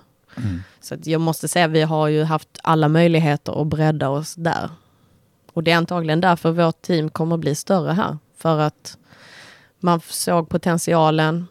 Så 0.82 0.96
att 0.96 1.08
jag 1.08 1.22
måste 1.22 1.48
säga, 1.48 1.68
vi 1.68 1.82
har 1.82 2.08
ju 2.08 2.24
haft 2.24 2.60
alla 2.64 2.88
möjligheter 2.88 3.62
att 3.62 3.68
bredda 3.68 4.10
oss 4.10 4.36
där. 4.36 4.70
Och 5.60 5.64
det 5.64 5.72
är 5.72 5.78
antagligen 5.78 6.22
därför 6.22 6.52
vårt 6.52 6.82
team 6.82 7.10
kommer 7.10 7.36
att 7.36 7.40
bli 7.40 7.56
större 7.56 7.92
här. 7.92 8.18
För 8.38 8.60
att 8.60 8.98
man 9.80 10.00
såg 10.00 10.50
potentialen, 10.50 11.48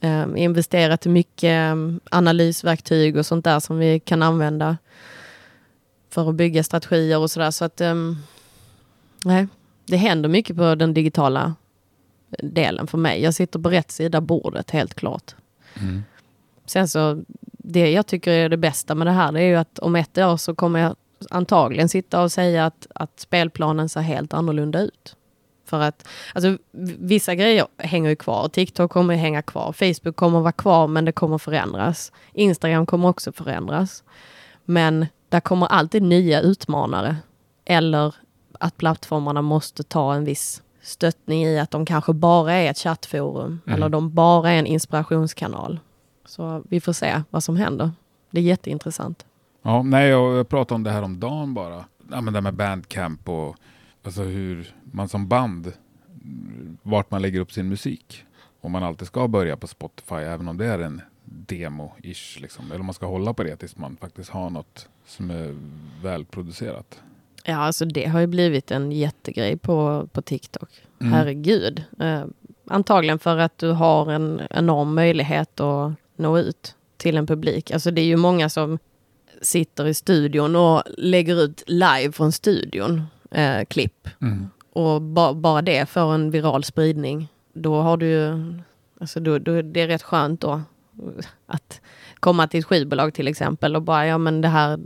eh, 0.00 0.26
investerat 0.36 1.06
i 1.06 1.08
mycket 1.08 1.72
eh, 1.72 1.74
analysverktyg 2.10 3.16
och 3.16 3.26
sånt 3.26 3.44
där 3.44 3.60
som 3.60 3.78
vi 3.78 4.00
kan 4.00 4.22
använda 4.22 4.76
för 6.10 6.28
att 6.28 6.34
bygga 6.34 6.62
strategier 6.62 7.18
och 7.18 7.30
sådär. 7.30 7.50
Så 7.50 7.64
att 7.64 7.80
ehm, 7.80 8.16
nej, 9.24 9.46
det 9.86 9.96
händer 9.96 10.28
mycket 10.28 10.56
på 10.56 10.74
den 10.74 10.94
digitala 10.94 11.54
delen 12.42 12.86
för 12.86 12.98
mig. 12.98 13.22
Jag 13.22 13.34
sitter 13.34 13.58
på 13.58 13.70
rätt 13.70 13.90
sida 13.90 14.20
bordet, 14.20 14.70
helt 14.70 14.94
klart. 14.94 15.34
Sen 16.66 16.88
så, 16.88 17.22
det 17.52 17.90
jag 17.90 18.06
tycker 18.06 18.30
är 18.30 18.48
det 18.48 18.56
bästa 18.56 18.94
med 18.94 19.06
det 19.06 19.12
här, 19.12 19.32
det 19.32 19.40
är 19.40 19.48
ju 19.48 19.56
att 19.56 19.78
om 19.78 19.96
ett 19.96 20.18
år 20.18 20.36
så 20.36 20.54
kommer 20.54 20.80
jag 20.80 20.96
antagligen 21.30 21.88
sitta 21.88 22.22
och 22.22 22.32
säga 22.32 22.66
att, 22.66 22.86
att 22.94 23.20
spelplanen 23.20 23.88
ser 23.88 24.00
helt 24.00 24.34
annorlunda 24.34 24.80
ut. 24.80 25.16
För 25.64 25.80
att 25.80 26.08
alltså, 26.34 26.58
vissa 26.98 27.34
grejer 27.34 27.66
hänger 27.78 28.10
ju 28.10 28.16
kvar. 28.16 28.48
TikTok 28.48 28.90
kommer 28.90 29.14
ju 29.14 29.20
hänga 29.20 29.42
kvar. 29.42 29.72
Facebook 29.72 30.16
kommer 30.16 30.40
vara 30.40 30.52
kvar, 30.52 30.86
men 30.86 31.04
det 31.04 31.12
kommer 31.12 31.38
förändras. 31.38 32.12
Instagram 32.32 32.86
kommer 32.86 33.08
också 33.08 33.32
förändras. 33.32 34.04
Men 34.64 35.06
där 35.28 35.40
kommer 35.40 35.66
alltid 35.66 36.02
nya 36.02 36.40
utmanare. 36.40 37.16
Eller 37.64 38.14
att 38.60 38.76
plattformarna 38.76 39.42
måste 39.42 39.82
ta 39.82 40.14
en 40.14 40.24
viss 40.24 40.62
stöttning 40.82 41.44
i 41.44 41.58
att 41.58 41.70
de 41.70 41.86
kanske 41.86 42.12
bara 42.12 42.52
är 42.52 42.70
ett 42.70 42.78
chattforum. 42.78 43.60
Eller 43.66 43.88
de 43.88 44.14
bara 44.14 44.50
är 44.50 44.58
en 44.58 44.66
inspirationskanal. 44.66 45.80
Så 46.24 46.62
vi 46.68 46.80
får 46.80 46.92
se 46.92 47.22
vad 47.30 47.44
som 47.44 47.56
händer. 47.56 47.90
Det 48.30 48.40
är 48.40 48.44
jätteintressant. 48.44 49.26
Ja, 49.66 49.82
nej, 49.82 50.08
jag 50.08 50.48
pratade 50.48 50.74
om 50.74 50.82
det 50.82 50.90
här 50.90 51.02
om 51.02 51.20
dagen 51.20 51.54
bara. 51.54 51.84
Ja, 52.10 52.20
men 52.20 52.24
det 52.24 52.36
här 52.36 52.42
med 52.42 52.54
bandcamp 52.54 53.28
och 53.28 53.56
alltså 54.02 54.22
hur 54.22 54.74
man 54.82 55.08
som 55.08 55.28
band, 55.28 55.72
vart 56.82 57.10
man 57.10 57.22
lägger 57.22 57.40
upp 57.40 57.52
sin 57.52 57.68
musik. 57.68 58.24
Om 58.60 58.72
man 58.72 58.82
alltid 58.82 59.06
ska 59.06 59.28
börja 59.28 59.56
på 59.56 59.66
Spotify, 59.66 60.14
även 60.14 60.48
om 60.48 60.56
det 60.56 60.66
är 60.66 60.78
en 60.78 61.00
demo-ish. 61.24 62.40
Liksom. 62.40 62.64
Eller 62.66 62.80
om 62.80 62.86
man 62.86 62.94
ska 62.94 63.06
hålla 63.06 63.34
på 63.34 63.42
det 63.42 63.56
tills 63.56 63.76
man 63.76 63.96
faktiskt 63.96 64.30
har 64.30 64.50
något 64.50 64.88
som 65.06 65.30
är 65.30 65.56
välproducerat. 66.02 67.00
Ja, 67.44 67.56
alltså 67.56 67.84
det 67.84 68.06
har 68.06 68.20
ju 68.20 68.26
blivit 68.26 68.70
en 68.70 68.92
jättegrej 68.92 69.56
på, 69.56 70.08
på 70.12 70.22
TikTok. 70.22 70.68
Mm. 71.00 71.12
Herregud. 71.12 71.84
Eh, 72.00 72.24
antagligen 72.66 73.18
för 73.18 73.38
att 73.38 73.58
du 73.58 73.70
har 73.70 74.12
en 74.12 74.40
enorm 74.50 74.94
möjlighet 74.94 75.60
att 75.60 75.92
nå 76.16 76.38
ut 76.38 76.74
till 76.96 77.16
en 77.16 77.26
publik. 77.26 77.70
Alltså 77.70 77.90
det 77.90 78.00
är 78.00 78.06
ju 78.06 78.16
många 78.16 78.48
som 78.48 78.78
sitter 79.42 79.86
i 79.86 79.94
studion 79.94 80.56
och 80.56 80.82
lägger 80.98 81.42
ut 81.42 81.62
live 81.66 82.12
från 82.12 82.32
studion, 82.32 83.02
eh, 83.30 83.64
klipp. 83.64 84.08
Mm. 84.20 84.48
Och 84.72 85.02
ba, 85.02 85.34
bara 85.34 85.62
det 85.62 85.88
får 85.88 86.14
en 86.14 86.30
viral 86.30 86.64
spridning. 86.64 87.28
Då 87.52 87.80
har 87.80 87.96
du 87.96 88.06
ju, 88.06 88.54
alltså 89.00 89.20
då, 89.20 89.38
då, 89.38 89.62
det 89.62 89.80
är 89.80 89.86
rätt 89.86 90.02
skönt 90.02 90.40
då 90.40 90.62
att 91.46 91.80
komma 92.20 92.46
till 92.46 92.60
ett 92.60 92.66
skivbolag 92.66 93.14
till 93.14 93.28
exempel 93.28 93.76
och 93.76 93.82
bara, 93.82 94.06
ja 94.06 94.18
men 94.18 94.40
det 94.40 94.48
här, 94.48 94.78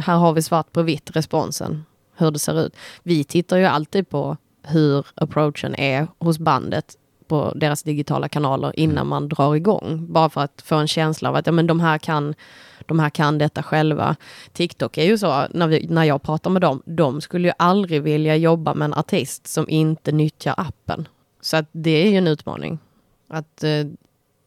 här 0.00 0.16
har 0.16 0.32
vi 0.32 0.42
svart 0.42 0.72
på 0.72 0.82
vitt 0.82 1.16
responsen, 1.16 1.84
hur 2.16 2.30
det 2.30 2.38
ser 2.38 2.66
ut. 2.66 2.76
Vi 3.02 3.24
tittar 3.24 3.56
ju 3.56 3.64
alltid 3.64 4.08
på 4.08 4.36
hur 4.62 5.06
approachen 5.14 5.74
är 5.74 6.08
hos 6.18 6.38
bandet 6.38 6.97
på 7.28 7.52
deras 7.56 7.82
digitala 7.82 8.28
kanaler 8.28 8.72
innan 8.78 9.06
man 9.06 9.28
drar 9.28 9.54
igång. 9.54 10.06
Bara 10.12 10.28
för 10.28 10.40
att 10.40 10.62
få 10.64 10.76
en 10.76 10.88
känsla 10.88 11.28
av 11.28 11.36
att 11.36 11.46
ja, 11.46 11.52
men 11.52 11.66
de, 11.66 11.80
här 11.80 11.98
kan, 11.98 12.34
de 12.86 12.98
här 12.98 13.10
kan 13.10 13.38
detta 13.38 13.62
själva. 13.62 14.16
TikTok 14.52 14.98
är 14.98 15.04
ju 15.04 15.18
så, 15.18 15.46
när, 15.50 15.66
vi, 15.66 15.86
när 15.90 16.04
jag 16.04 16.22
pratar 16.22 16.50
med 16.50 16.62
dem, 16.62 16.82
de 16.86 17.20
skulle 17.20 17.48
ju 17.48 17.54
aldrig 17.56 18.02
vilja 18.02 18.36
jobba 18.36 18.74
med 18.74 18.86
en 18.86 18.94
artist 18.94 19.46
som 19.46 19.68
inte 19.68 20.12
nyttjar 20.12 20.54
appen. 20.56 21.08
Så 21.40 21.56
att 21.56 21.68
det 21.72 21.90
är 22.06 22.10
ju 22.10 22.16
en 22.16 22.28
utmaning. 22.28 22.78
Att 23.28 23.64
eh, 23.64 23.86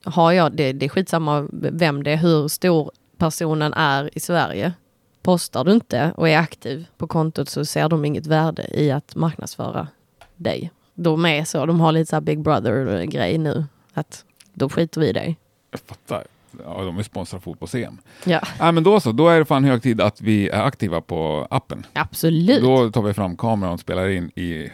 har 0.03 0.32
jag, 0.32 0.55
det, 0.55 0.73
det 0.73 0.86
är 0.86 0.89
skitsamma 0.89 1.47
vem 1.51 2.03
det 2.03 2.11
är, 2.11 2.17
hur 2.17 2.47
stor 2.47 2.91
personen 3.17 3.73
är 3.73 4.17
i 4.17 4.19
Sverige. 4.19 4.73
Postar 5.21 5.63
du 5.63 5.71
inte 5.71 6.13
och 6.17 6.29
är 6.29 6.38
aktiv 6.38 6.86
på 6.97 7.07
kontot 7.07 7.49
så 7.49 7.65
ser 7.65 7.89
de 7.89 8.05
inget 8.05 8.27
värde 8.27 8.67
i 8.73 8.91
att 8.91 9.15
marknadsföra 9.15 9.88
dig. 10.36 10.71
De 10.95 11.25
är 11.25 11.43
så, 11.43 11.65
de 11.65 11.79
har 11.79 11.91
lite 11.91 12.09
så 12.09 12.21
Big 12.21 12.39
Brother-grej 12.41 13.37
nu. 13.37 13.65
Att 13.93 14.25
då 14.53 14.69
skiter 14.69 15.01
vi 15.01 15.07
i 15.07 15.13
dig. 15.13 15.37
Jag 15.71 15.79
fattar. 15.79 16.23
Ja, 16.65 16.83
de 16.83 16.97
är 16.97 17.03
sponsrade 17.03 17.41
fotbolls-EM. 17.43 17.97
Ja, 18.25 18.41
Ja, 18.59 18.71
men 18.71 18.83
då 18.83 18.99
så, 18.99 19.11
då 19.11 19.29
är 19.29 19.39
det 19.39 19.45
fan 19.45 19.63
hög 19.63 19.83
tid 19.83 20.01
att 20.01 20.21
vi 20.21 20.49
är 20.49 20.61
aktiva 20.63 21.01
på 21.01 21.47
appen. 21.49 21.85
absolut. 21.93 22.61
Då 22.61 22.91
tar 22.91 23.01
vi 23.01 23.13
fram 23.13 23.37
kameran 23.37 23.73
och 23.73 23.79
spelar 23.79 24.09
in 24.09 24.31
i, 24.35 24.71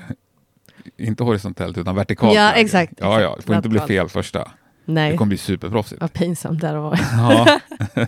inte 0.97 1.23
horisontellt 1.23 1.77
utan 1.77 1.95
vertikalt. 1.95 2.35
Ja, 2.35 2.49
läge. 2.49 2.59
exakt, 2.61 2.93
Ja, 2.97 3.21
ja, 3.21 3.33
det 3.37 3.41
får 3.43 3.55
inte 3.55 3.69
bli 3.69 3.79
fel 3.79 4.09
första. 4.09 4.51
Nej, 4.85 5.11
Det 5.11 5.17
kommer 5.17 5.29
bli 5.29 5.37
superproffsigt. 5.37 6.01
vad 6.01 6.13
pinsamt 6.13 6.61
det 6.61 6.67
hade 6.67 6.79
varit. 6.79 7.01
Ja. 7.11 7.59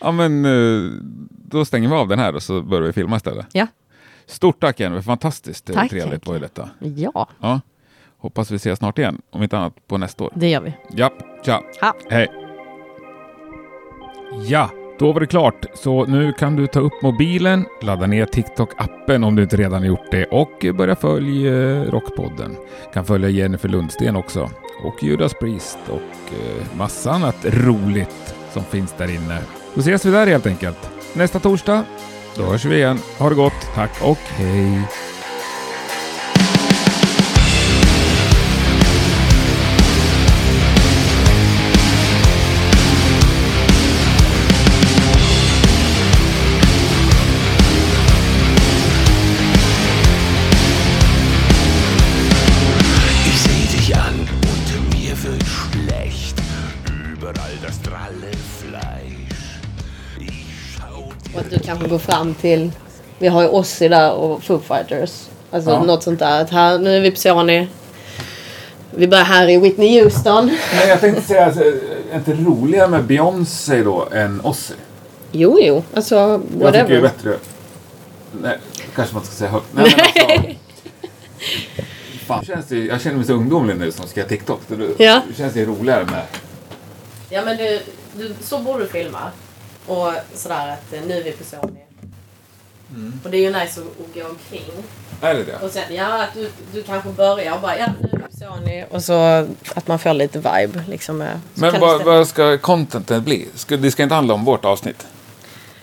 Ja, 0.00 0.12
men 0.12 0.44
eh, 0.44 0.90
då 1.30 1.64
stänger 1.64 1.88
vi 1.88 1.94
av 1.94 2.08
den 2.08 2.18
här 2.18 2.34
och 2.34 2.42
så 2.42 2.62
börjar 2.62 2.86
vi 2.86 2.92
filma 2.92 3.16
istället. 3.16 3.46
Ja. 3.52 3.66
Stort 4.26 4.60
tack 4.60 4.80
Jennifer, 4.80 5.02
fantastiskt 5.02 5.72
Tack, 5.74 5.90
trevligt 5.90 6.26
var 6.26 6.34
ju 6.34 6.40
detta. 6.40 6.68
Ja, 6.78 7.28
Ja. 7.40 7.60
Hoppas 8.18 8.50
vi 8.50 8.56
ses 8.56 8.78
snart 8.78 8.98
igen, 8.98 9.20
om 9.30 9.42
inte 9.42 9.58
annat 9.58 9.86
på 9.88 9.98
nästa 9.98 10.24
år. 10.24 10.32
det 10.34 10.48
gör 10.50 10.60
vi. 10.60 10.72
Ja, 10.90 11.10
tja, 11.44 11.62
Ha. 11.80 11.94
hej. 12.10 12.28
Ja, 14.48 14.70
då 14.98 15.12
var 15.12 15.20
det 15.20 15.26
klart. 15.26 15.66
Så 15.74 16.04
nu 16.06 16.32
kan 16.32 16.56
du 16.56 16.66
ta 16.66 16.80
upp 16.80 16.92
mobilen, 17.02 17.64
ladda 17.82 18.06
ner 18.06 18.26
TikTok-appen 18.26 19.24
om 19.26 19.36
du 19.36 19.42
inte 19.42 19.56
redan 19.56 19.80
har 19.80 19.86
gjort 19.86 20.10
det 20.10 20.24
och 20.26 20.66
börja 20.74 20.96
följa 20.96 21.52
eh, 21.52 21.82
Rockpodden. 21.90 22.56
Kan 22.94 23.04
följa 23.04 23.28
Jennifer 23.28 23.68
Lundsten 23.68 24.16
också 24.16 24.50
och 24.84 25.02
Judas 25.02 25.34
Priest 25.34 25.78
och 25.88 26.32
eh, 26.32 26.76
massa 26.76 27.12
annat 27.12 27.36
roligt 27.44 28.34
som 28.52 28.62
finns 28.64 28.92
där 28.98 29.10
inne. 29.14 29.38
Då 29.74 29.80
ses 29.80 30.06
vi 30.06 30.10
där 30.10 30.26
helt 30.26 30.46
enkelt. 30.46 30.90
Nästa 31.14 31.38
torsdag, 31.40 31.84
då 32.36 32.42
hörs 32.42 32.64
vi 32.64 32.76
igen. 32.76 32.98
Ha 33.18 33.28
det 33.28 33.34
gott, 33.34 33.68
tack 33.74 34.02
och 34.02 34.18
hej. 34.18 34.80
Kanske 61.72 61.88
går 61.88 61.98
fram 61.98 62.34
till, 62.34 62.70
vi 63.18 63.28
har 63.28 63.42
ju 63.42 63.48
Ozzy 63.48 63.88
där 63.88 64.12
och 64.12 64.42
Foo 64.42 64.58
Fighters. 64.60 65.10
Alltså 65.50 65.70
Ja. 65.70 65.82
något 65.82 66.02
sånt 66.02 66.18
där. 66.18 66.40
Att 66.42 66.50
här, 66.50 66.78
nu 66.78 66.96
är 66.96 67.00
vi 67.00 67.10
på 67.10 67.16
Sony. 67.16 67.66
Vi 68.90 69.08
börjar 69.08 69.24
här 69.24 69.48
i 69.48 69.56
Whitney 69.58 70.02
Houston. 70.02 70.50
Men 70.78 70.88
jag 70.88 71.00
tänkte 71.00 71.22
säga, 71.22 71.44
alltså, 71.46 71.60
är 72.12 72.16
inte 72.16 72.32
roligare 72.34 72.88
med 72.88 73.04
Beyoncé 73.04 73.82
då 73.82 74.08
än 74.12 74.40
Ozzy? 74.44 74.74
Jo, 75.32 75.58
jo. 75.60 75.82
Alltså, 75.94 76.14
Jag 76.14 76.40
tycker 76.50 76.70
det 76.70 76.78
är 76.78 76.82
whatever. 76.82 77.00
bättre. 77.00 77.36
Nej, 78.42 78.58
kanske 78.94 79.14
man 79.14 79.24
ska 79.24 79.34
säga 79.34 79.50
högt. 79.50 79.66
Nej, 79.72 79.84
men 79.96 80.00
alltså, 80.04 80.48
fan, 82.26 82.44
känns 82.44 82.66
det, 82.66 82.76
jag 82.78 83.00
känner 83.00 83.16
mig 83.16 83.26
så 83.26 83.32
ungdomlig 83.32 83.76
nu 83.76 83.92
som 83.92 84.06
ska 84.08 84.20
göra 84.20 84.28
TikTok. 84.28 84.60
Det, 84.66 85.04
Ja. 85.04 85.20
det 85.28 85.34
känns 85.34 85.54
det 85.54 85.64
roligare 85.64 86.04
med... 86.04 86.22
Ja, 87.30 87.42
men 87.44 87.56
du, 87.56 87.80
du, 88.16 88.34
så 88.42 88.58
borde 88.58 88.80
du 88.84 88.88
filma. 88.88 89.18
Och 89.86 90.12
sådär 90.34 90.68
att 90.68 90.92
eh, 90.92 91.00
nu 91.06 91.14
är 91.14 91.24
vi 91.24 91.32
på 91.32 91.44
Sony. 91.44 91.80
Mm. 92.94 93.20
Och 93.24 93.30
det 93.30 93.36
är 93.36 93.40
ju 93.40 93.50
nice 93.50 93.80
att, 93.80 93.86
att 93.86 94.14
gå 94.14 94.30
omkring. 94.30 94.72
Är 95.20 95.34
det 95.34 95.44
det? 95.44 95.56
Och 95.56 95.70
sen, 95.70 95.94
ja, 95.94 96.22
att 96.22 96.34
du, 96.34 96.50
du 96.72 96.82
kanske 96.82 97.08
börjar 97.08 97.54
och 97.54 97.60
bara, 97.60 97.78
ja, 97.78 97.86
nu 98.00 98.08
är 98.12 98.16
vi 98.16 98.22
på 98.22 98.36
Sony. 98.36 98.84
Och 98.90 99.04
så 99.04 99.48
att 99.74 99.88
man 99.88 99.98
får 99.98 100.14
lite 100.14 100.38
vibe 100.38 100.84
liksom. 100.88 101.18
så 101.54 101.60
Men 101.60 101.80
vad, 101.80 102.04
vad 102.04 102.28
ska 102.28 102.58
contentet 102.58 103.22
bli? 103.22 103.48
Ska, 103.54 103.76
det 103.76 103.90
ska 103.90 104.02
inte 104.02 104.14
handla 104.14 104.34
om 104.34 104.44
vårt 104.44 104.64
avsnitt? 104.64 105.06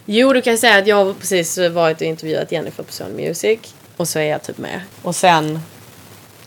Jo, 0.06 0.34
du 0.34 0.42
kan 0.42 0.58
säga 0.58 0.78
att 0.78 0.88
jag 0.88 1.06
har 1.06 1.14
precis 1.14 1.58
varit 1.58 2.02
och 2.02 2.08
intervjuat 2.08 2.52
Jennifer 2.52 2.84
på 2.84 2.92
Sony 2.92 3.28
Music. 3.28 3.60
Och 3.98 4.08
så 4.08 4.20
är 4.20 4.24
jag 4.24 4.44
typ 4.44 4.58
med. 4.58 4.82
Och 5.02 5.16
sen... 5.16 5.60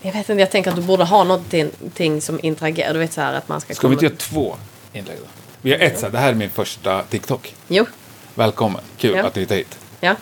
Jag 0.03 0.13
vet 0.13 0.29
inte, 0.29 0.41
jag 0.41 0.51
tänker 0.51 0.71
att 0.71 0.77
du 0.77 0.83
borde 0.83 1.05
ha 1.05 1.25
någonting 1.25 2.21
som 2.21 2.41
interagerar. 2.43 2.93
Du 2.93 2.99
vet 2.99 3.13
så 3.13 3.21
här 3.21 3.35
att 3.35 3.49
man 3.49 3.61
ska 3.61 3.75
Ska 3.75 3.89
vi 3.89 3.93
inte 3.93 4.05
göra 4.05 4.17
två 4.17 4.57
inlägg 4.93 5.17
då? 5.19 5.42
Vi 5.63 5.71
har 5.73 5.79
ett 5.79 5.99
så 5.99 6.07
här, 6.07 6.13
det 6.13 6.19
här 6.19 6.29
är 6.29 6.35
min 6.35 6.51
första 6.51 7.03
TikTok. 7.03 7.55
Jo, 7.69 7.87
Välkommen, 8.35 8.81
kul 8.97 9.17
Ja. 9.17 9.27
att 9.27 9.35
du 9.35 9.41
hittade 9.41 9.59
hit. 9.59 9.79
ja. 10.01 10.15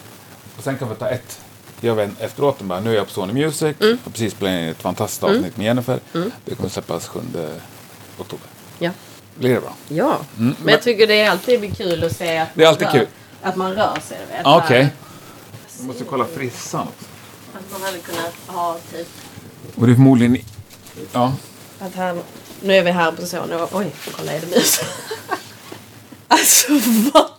Och 0.58 0.64
sen 0.64 0.78
kan 0.78 0.88
vi 0.88 0.94
ta 0.94 1.08
ett. 1.08 1.40
Gör 1.80 1.94
vi 1.94 2.02
en 2.02 2.16
efteråt. 2.20 2.60
Bara, 2.62 2.80
nu 2.80 2.90
är 2.90 2.94
jag 2.94 3.06
på 3.06 3.12
Sony 3.12 3.32
Music. 3.32 3.76
Mm. 3.80 3.98
Har 4.04 4.10
precis 4.10 4.32
spelat 4.32 4.52
in 4.52 4.68
ett 4.68 4.82
fantastiskt 4.82 5.22
avsnitt 5.22 5.56
med 5.56 5.66
Jennifer. 5.66 6.00
Det 6.44 6.54
kommer 6.54 6.68
släppas 6.68 7.08
7 7.08 7.20
oktober. 8.18 8.46
Ja. 8.78 8.90
Blir 9.34 9.54
det 9.54 9.60
bra? 9.60 9.74
Ja. 9.88 10.18
Mm, 10.38 10.54
Men 10.62 10.72
jag 10.72 10.82
tycker 10.82 11.06
det 11.06 11.20
är 11.20 11.30
alltid 11.30 11.76
kul 11.76 12.04
att 12.04 12.16
se 12.16 12.38
att 12.38 12.48
Det 12.54 12.62
är 12.62 12.66
man 12.66 12.68
alltid 12.72 12.86
rör, 12.86 12.92
kul. 12.92 13.06
Att 13.42 13.56
man 13.56 13.72
rör 13.74 13.98
sig. 14.08 14.18
Okej. 14.44 14.88
Så 15.68 15.82
Jag 15.82 15.86
måste 15.86 16.04
kolla 16.04 16.24
frissan 16.36 16.80
också. 16.88 17.04
Att 17.54 17.72
man 17.72 17.82
hade 17.82 17.98
kunnat 17.98 18.34
ha 18.46 18.76
typ... 18.92 19.08
Och 19.76 19.86
det 19.86 19.92
är 19.92 19.94
förmodligen... 19.94 20.38
Ja. 21.12 21.32
Att 21.80 21.94
han, 21.94 22.20
nu 22.62 22.74
är 22.74 22.82
vi 22.82 22.90
här 22.90 23.12
på 23.12 23.22
och... 23.56 23.80
Oj, 23.80 23.92
kolla 24.16 24.32
är 24.32 24.40
det 24.40 24.46
mus. 24.46 24.80
alltså 26.28 26.72
vad? 27.12 27.30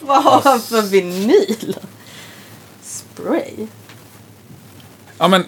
Vad 0.00 0.22
har 0.22 0.40
han 0.40 0.60
för 0.60 0.82
vinyl? 0.82 1.76
Spray? 2.82 3.66
Ja 5.18 5.28
men, 5.28 5.44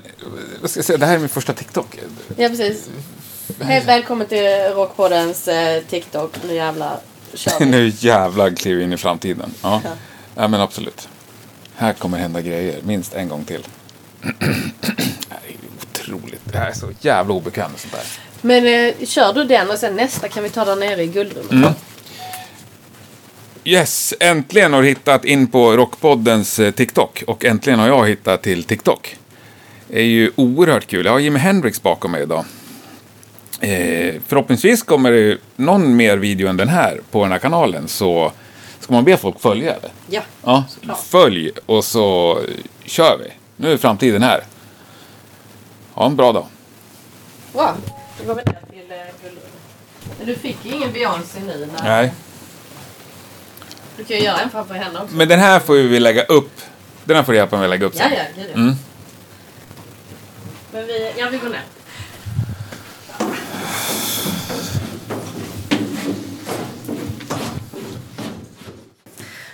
vad 0.61 0.71
ska 0.71 0.79
jag 0.79 0.85
säga? 0.85 0.99
Det 0.99 1.07
här 1.07 1.15
är 1.15 1.19
min 1.19 1.29
första 1.29 1.53
TikTok. 1.53 1.99
Ja, 2.37 2.49
precis. 2.49 2.89
Hej, 3.61 3.85
välkommen 3.87 4.27
till 4.27 4.47
Rockpoddens 4.75 5.49
eh, 5.49 5.83
TikTok. 5.83 6.33
Nu 6.47 6.55
jävlar 6.55 7.01
kör 7.35 7.59
vi. 7.59 7.67
nu 7.71 7.93
jävlar 7.99 8.51
kliver 8.51 8.79
vi 8.79 8.85
in 8.85 8.93
i 8.93 8.97
framtiden. 8.97 9.55
Ja. 9.63 9.81
Ja. 9.85 9.91
ja, 10.35 10.49
men 10.49 10.61
absolut. 10.61 11.09
Här 11.75 11.93
kommer 11.93 12.19
hända 12.19 12.41
grejer, 12.41 12.79
minst 12.83 13.15
en 13.15 13.29
gång 13.29 13.45
till. 13.45 13.67
det 14.21 14.45
här 15.29 15.41
är 15.49 15.57
otroligt. 15.83 16.41
Det 16.45 16.59
här 16.59 16.71
är 16.71 16.75
så 16.75 16.91
jävla 17.01 17.35
obekvämt 17.35 17.81
sånt 17.81 17.93
där. 17.93 18.05
Men 18.41 18.67
eh, 18.67 18.95
kör 19.07 19.33
du 19.33 19.45
den 19.45 19.71
och 19.71 19.79
sen 19.79 19.97
nästa 19.97 20.29
kan 20.29 20.43
vi 20.43 20.51
ta 20.51 20.65
där 20.65 20.77
nere 20.77 21.03
i 21.03 21.07
guldrummet. 21.07 21.53
Mm. 21.53 21.73
Yes, 23.65 24.15
äntligen 24.21 24.73
har 24.73 24.83
du 24.83 24.89
hittat 24.89 25.25
in 25.25 25.47
på 25.47 25.73
Rockpoddens 25.77 26.59
eh, 26.59 26.71
TikTok. 26.71 27.23
Och 27.27 27.45
äntligen 27.45 27.79
har 27.79 27.89
jag 27.89 28.09
hittat 28.09 28.43
till 28.43 28.65
TikTok. 28.65 29.17
Det 29.89 29.99
är 30.01 30.05
ju 30.05 30.31
oerhört 30.37 30.87
kul. 30.87 31.05
Jag 31.07 31.13
har 31.13 31.19
Jimi 31.19 31.39
Hendrix 31.39 31.83
bakom 31.83 32.11
mig 32.13 32.23
idag. 32.23 32.45
Eh, 33.61 34.15
förhoppningsvis 34.27 34.83
kommer 34.83 35.11
det 35.13 35.39
någon 35.57 35.97
mer 35.97 36.17
video 36.17 36.49
än 36.49 36.57
den 36.57 36.69
här 36.69 37.01
på 37.11 37.23
den 37.23 37.33
här 37.33 37.39
kanalen. 37.39 37.89
Så 37.89 38.33
ska 38.81 38.93
man 38.93 39.05
be 39.05 39.17
folk 39.17 39.41
följa 39.41 39.73
det. 39.73 39.91
Ja. 40.09 40.23
Ja, 40.45 40.65
Såklart. 40.69 40.99
följ 41.07 41.51
och 41.67 41.85
så 41.85 42.39
kör 42.85 43.19
vi. 43.19 43.33
Nu 43.57 43.73
är 43.73 43.77
framtiden 43.77 44.23
här. 44.23 44.45
Ha 45.93 46.07
en 46.07 46.17
bra 46.17 46.33
dag. 46.33 46.47
Wow. 47.53 47.69
Då 48.21 48.27
går 48.27 48.35
vi 48.35 48.43
ner 48.53 48.61
till 48.71 48.93
eh, 48.93 48.99
guldrummet. 49.23 49.53
Men 50.19 50.27
du 50.27 50.35
fick 50.35 50.57
ju 50.65 50.73
ingen 50.75 50.93
Beyoncé 50.93 51.41
nu. 51.47 51.69
När... 51.77 51.83
Nej. 51.85 52.13
Du 53.97 54.05
kan 54.05 54.17
ju 54.17 54.23
göra 54.23 54.39
en 54.41 54.51
framför 54.51 54.75
henne 54.75 55.01
också. 55.01 55.15
Men 55.15 55.29
den 55.29 55.41
här 55.41 55.61
får 55.61 55.75
vi 55.75 56.01
lägga 56.01 56.23
upp. 56.23 56.61
Den 57.05 57.17
här 57.17 57.23
får 57.23 57.33
du 57.33 57.39
hjälpa 57.39 57.57
mig 57.57 57.65
att 57.65 57.71
lägga 57.71 57.87
upp 57.87 57.95
Ja, 57.97 58.03
sen. 58.03 58.13
ja, 58.13 58.25
gud 58.37 58.47
ja. 58.51 58.55
Mm. 58.55 58.75
Men 60.73 60.87
vi, 60.87 61.13
ja, 61.17 61.29
vi 61.31 61.39
går 61.39 61.49
ner. 61.49 61.63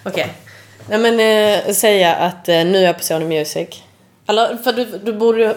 Okej. 0.04 0.32
Nej 0.88 0.98
men 0.98 1.20
eh, 1.66 1.72
säga 1.74 2.14
att 2.14 2.48
eh, 2.48 2.64
nu 2.64 2.78
är 2.78 2.82
jag 2.86 2.98
på 2.98 3.04
Sony 3.04 3.24
Music. 3.24 3.82
Eller 4.26 4.56
för 4.56 4.72
du, 4.72 4.84
du 5.04 5.12
borde 5.12 5.38
ju- 5.38 5.54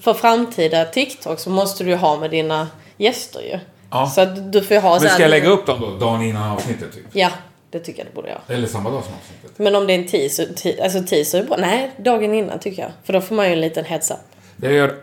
för 0.00 0.14
framtida 0.14 0.84
TikTok 0.84 1.38
så 1.38 1.50
måste 1.50 1.84
du 1.84 1.90
ju 1.90 1.96
ha 1.96 2.16
med 2.18 2.30
dina 2.30 2.68
gäster 2.96 3.40
ju. 3.40 3.58
Ja. 3.90 4.06
Så 4.06 4.20
att 4.20 4.52
du 4.52 4.62
får 4.62 4.74
ju 4.74 4.80
ha 4.80 4.90
Men 4.94 5.02
här- 5.02 5.14
ska 5.14 5.22
jag 5.22 5.30
lägga 5.30 5.48
upp 5.48 5.66
dem 5.66 5.80
då 5.80 6.06
dagen 6.06 6.22
innan 6.22 6.50
avsnittet? 6.50 6.92
Typ? 6.92 7.04
Ja, 7.12 7.30
det 7.70 7.78
tycker 7.78 7.98
jag 7.98 8.08
du 8.12 8.14
borde 8.16 8.28
göra. 8.28 8.40
Eller 8.48 8.66
samma 8.68 8.90
dag 8.90 9.04
som 9.04 9.12
avsnittet? 9.14 9.58
Men 9.58 9.74
om 9.74 9.86
det 9.86 9.92
är 9.92 9.98
en 9.98 10.06
teaser, 10.06 10.46
te, 10.56 10.82
alltså 10.82 11.02
teaser 11.02 11.40
är 11.40 11.44
bra. 11.46 11.56
Nej, 11.56 11.90
dagen 11.98 12.34
innan 12.34 12.58
tycker 12.58 12.82
jag. 12.82 12.90
För 13.04 13.12
då 13.12 13.20
får 13.20 13.34
man 13.34 13.46
ju 13.46 13.52
en 13.52 13.60
liten 13.60 13.84
heads 13.84 14.10
up. 14.10 14.16
Jag, 14.56 14.72
gör, 14.72 14.94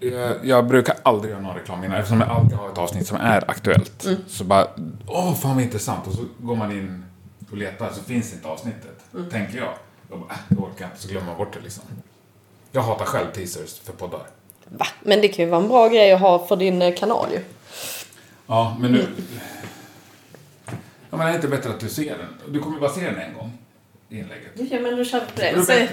jag, 0.00 0.36
jag 0.46 0.66
brukar 0.66 0.96
aldrig 1.02 1.30
göra 1.32 1.42
någon 1.42 1.56
reklam 1.56 1.84
innan 1.84 1.96
eftersom 1.98 2.20
jag 2.20 2.30
alltid 2.30 2.52
har 2.58 2.68
ett 2.68 2.78
avsnitt 2.78 3.06
som 3.06 3.16
är 3.20 3.50
aktuellt. 3.50 4.04
Mm. 4.04 4.16
Så 4.28 4.44
bara, 4.44 4.66
åh 5.06 5.34
fan 5.34 5.54
vad 5.54 5.64
intressant. 5.64 6.06
Och 6.06 6.12
så 6.12 6.22
går 6.38 6.56
man 6.56 6.72
in 6.72 7.04
och 7.50 7.56
letar 7.56 7.90
så 7.94 8.02
finns 8.02 8.32
inte 8.32 8.48
avsnittet. 8.48 8.98
Mm. 9.14 9.30
Tänker 9.30 9.58
jag. 9.58 9.70
Då 10.10 10.16
bara, 10.16 10.30
äh, 10.50 10.58
orkar 10.64 10.74
jag 10.84 10.88
inte. 10.90 11.02
Så 11.02 11.08
glömmer 11.08 11.26
man 11.26 11.36
bort 11.38 11.52
det 11.52 11.60
liksom. 11.60 11.82
Jag 12.74 12.82
hatar 12.82 13.04
själv 13.04 13.32
teasers 13.32 13.78
för 13.78 13.92
poddar. 13.92 14.20
Va? 14.68 14.86
Men 15.02 15.20
det 15.20 15.28
kan 15.28 15.44
ju 15.44 15.50
vara 15.50 15.62
en 15.62 15.68
bra 15.68 15.88
grej 15.88 16.12
att 16.12 16.20
ha 16.20 16.46
för 16.46 16.56
din 16.56 16.82
eh, 16.82 16.94
kanal 16.94 17.26
ju. 17.32 17.40
Ja, 18.46 18.76
men 18.80 18.92
nu... 18.92 19.06
Ja, 21.10 21.16
men 21.16 21.20
är 21.20 21.30
det 21.30 21.36
inte 21.36 21.48
bättre 21.48 21.70
att 21.70 21.80
du 21.80 21.88
ser 21.88 22.18
den? 22.18 22.52
Du 22.52 22.60
kommer 22.60 22.76
ju 22.76 22.80
bara 22.80 22.90
se 22.92 23.00
den 23.00 23.18
en 23.18 23.34
gång. 23.34 23.52
I 24.08 24.18
inlägget. 24.18 24.52
Ja, 24.54 24.80
men 24.80 24.96
då 24.96 25.04
kör 25.04 25.20
vi 25.20 25.26
på 25.26 25.40
det. 25.40 25.64
Säg, 25.66 25.90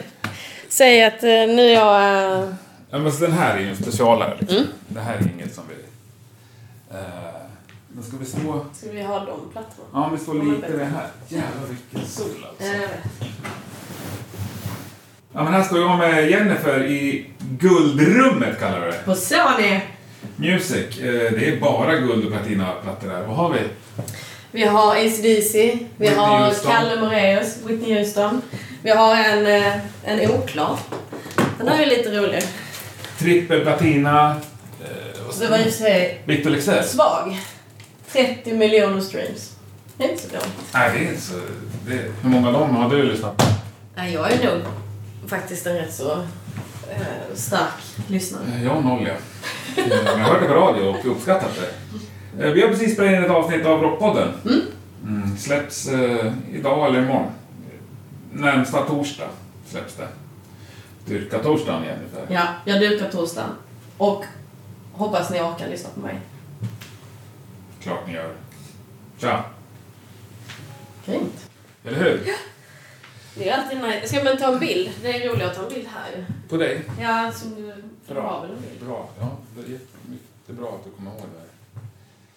säg 0.70 1.04
att 1.04 1.24
eh, 1.24 1.30
nu 1.30 1.62
är 1.62 1.74
jag... 1.74 2.34
eh, 2.44 2.54
Ja, 2.90 2.98
men 3.00 3.20
den 3.20 3.32
här 3.32 3.56
är 3.58 3.60
ju 3.60 3.70
en 3.70 3.76
specialare 3.76 4.38
liksom. 4.40 4.58
Mm. 4.58 4.70
Det 4.88 5.00
här 5.00 5.16
är 5.18 5.32
inget 5.36 5.56
som 5.56 5.64
vi... 5.70 5.76
Uh, 6.98 7.04
men 7.88 8.04
ska 8.04 8.18
vi 8.18 8.26
stå... 8.26 8.66
Ska 8.74 8.92
vi 8.92 9.02
ha 9.02 9.20
de 9.20 9.50
plattorna? 9.52 9.88
Ja, 9.94 10.10
vi 10.14 10.18
står 10.18 10.34
men 10.34 10.56
lite 10.56 10.78
det 10.78 10.86
här. 10.86 11.08
Jävlar 11.28 11.68
vilken 11.70 12.10
sol 12.10 12.46
alltså. 12.50 12.64
Eh, 12.74 12.90
Ja, 15.34 15.44
men 15.44 15.54
här 15.54 15.64
står 15.64 15.80
jag 15.80 15.98
med 16.00 16.30
Jennifer 16.30 16.84
i 16.86 17.26
guldrummet 17.40 18.60
kallar 18.60 18.80
vi 18.80 18.86
det. 18.86 18.98
på 19.06 19.16
Sony! 19.16 19.80
Music. 20.36 21.00
Eh, 21.00 21.32
det 21.32 21.46
är 21.50 21.60
bara 21.60 21.96
guld 21.96 22.26
och 22.26 22.32
platinaplattor 22.32 23.08
där. 23.08 23.22
Vad 23.28 23.36
har 23.36 23.50
vi? 23.54 23.60
Vi 24.52 24.64
har 24.66 24.96
ACDC. 24.96 25.54
Vi 25.62 25.88
Whitney 25.98 26.16
har 26.20 26.46
Houston. 26.48 26.72
Kalle 26.72 27.02
Moraeus, 27.02 27.58
Whitney 27.66 27.94
Houston. 28.00 28.42
Vi 28.84 28.90
har 28.90 29.16
en, 29.16 29.46
eh, 29.48 29.74
en 30.04 30.32
oklar. 30.32 30.78
Den 31.58 31.68
här 31.68 31.82
är 31.82 31.86
lite 31.86 32.10
rolig. 32.12 32.44
Trippelplatina. 33.20 34.36
Eh, 34.84 34.88
vad 35.28 35.40
Det 35.40 35.48
var 35.48 35.58
i 35.58 35.62
och 35.62 35.66
för 35.66 35.72
sig 35.72 36.22
Victor 36.26 36.50
Lexell? 36.50 36.84
svag. 36.84 37.40
30 38.12 38.54
miljoner 38.54 39.02
streams. 39.02 39.56
Det 39.98 40.04
är 40.04 40.10
inte 40.10 40.24
så 40.24 40.30
dåligt. 40.30 40.48
Nej, 40.74 40.92
det 40.94 41.06
är 41.06 41.10
inte 41.10 41.22
så... 41.22 41.34
Det, 41.88 41.94
hur 42.22 42.30
många 42.30 42.48
av 42.48 42.54
dem 42.54 42.76
har 42.76 42.90
du 42.90 43.04
lyssnat 43.04 43.38
på? 43.38 43.44
Nej, 43.96 44.14
jag 44.14 44.32
är 44.32 44.46
nog 44.46 44.62
faktiskt 45.28 45.68
en 45.68 45.76
rätt 45.76 45.94
så 45.94 46.12
eh, 46.90 47.36
stark 47.36 47.74
lyssnare. 48.08 48.44
Eh, 48.56 48.64
Jag 48.66 48.86
noll, 48.86 49.08
ja. 49.08 49.14
Eh, 49.84 49.90
Jag 50.06 50.18
har 50.18 50.34
hört 50.34 50.42
det 50.42 50.48
på 50.48 50.54
radio 50.54 50.82
och 50.84 51.06
uppskattat 51.12 51.52
det. 51.60 52.46
Eh, 52.46 52.52
Vi 52.52 52.62
har 52.62 52.70
precis 52.70 52.94
spelat 52.94 53.12
in 53.14 53.24
ett 53.24 53.30
avsnitt 53.32 53.66
av 53.66 53.82
Rockpodden. 53.82 54.34
Mm, 55.06 55.38
släpps 55.38 55.88
eh, 55.88 56.34
idag 56.54 56.88
eller 56.90 57.02
imorgon. 57.02 57.32
Närmsta 58.32 58.86
torsdag 58.86 59.28
släpps 59.68 59.96
det. 59.96 60.08
Dyrka 61.06 61.40
torsdagen 61.40 61.84
igen 61.84 61.98
ungefär. 62.00 62.36
Ja, 62.36 62.48
jag 62.66 62.80
dukar 62.80 63.10
torsdagen. 63.12 63.50
Och 63.98 64.26
hoppas 64.94 65.30
ni 65.30 65.42
orkar 65.42 65.68
lyssna 65.68 65.90
på 65.96 66.00
mig. 66.00 66.20
Klart 67.84 68.08
ni 68.08 68.14
gör. 68.14 68.34
Tja! 69.18 69.44
Grymt. 71.06 71.50
Eller 71.86 71.98
hur? 71.98 72.22
Det 73.36 73.50
är 73.50 73.58
alltid 73.58 73.82
nice. 73.82 74.08
Ska 74.08 74.24
man 74.24 74.38
ta 74.38 74.54
en 74.54 74.60
bild? 74.60 74.90
Det 75.02 75.10
är 75.12 75.30
roligt 75.30 75.44
att 75.44 75.56
ta 75.56 75.64
en 75.64 75.74
bild 75.74 75.88
här. 75.88 76.26
På 76.50 76.58
dig. 76.58 76.82
Ja, 77.02 77.32
som 77.32 77.56
du... 77.56 77.74
Bra. 78.14 78.42
väl 78.42 78.52
en 78.52 78.62
bild? 78.62 78.86
Bra. 78.86 79.10
Ja, 79.20 79.38
det 79.56 79.62
är 79.62 79.70
jättebra 79.72 80.70
att 80.70 80.84
du 80.84 80.92
kommer 80.92 81.12
ihåg 81.12 81.22
det. 81.22 81.41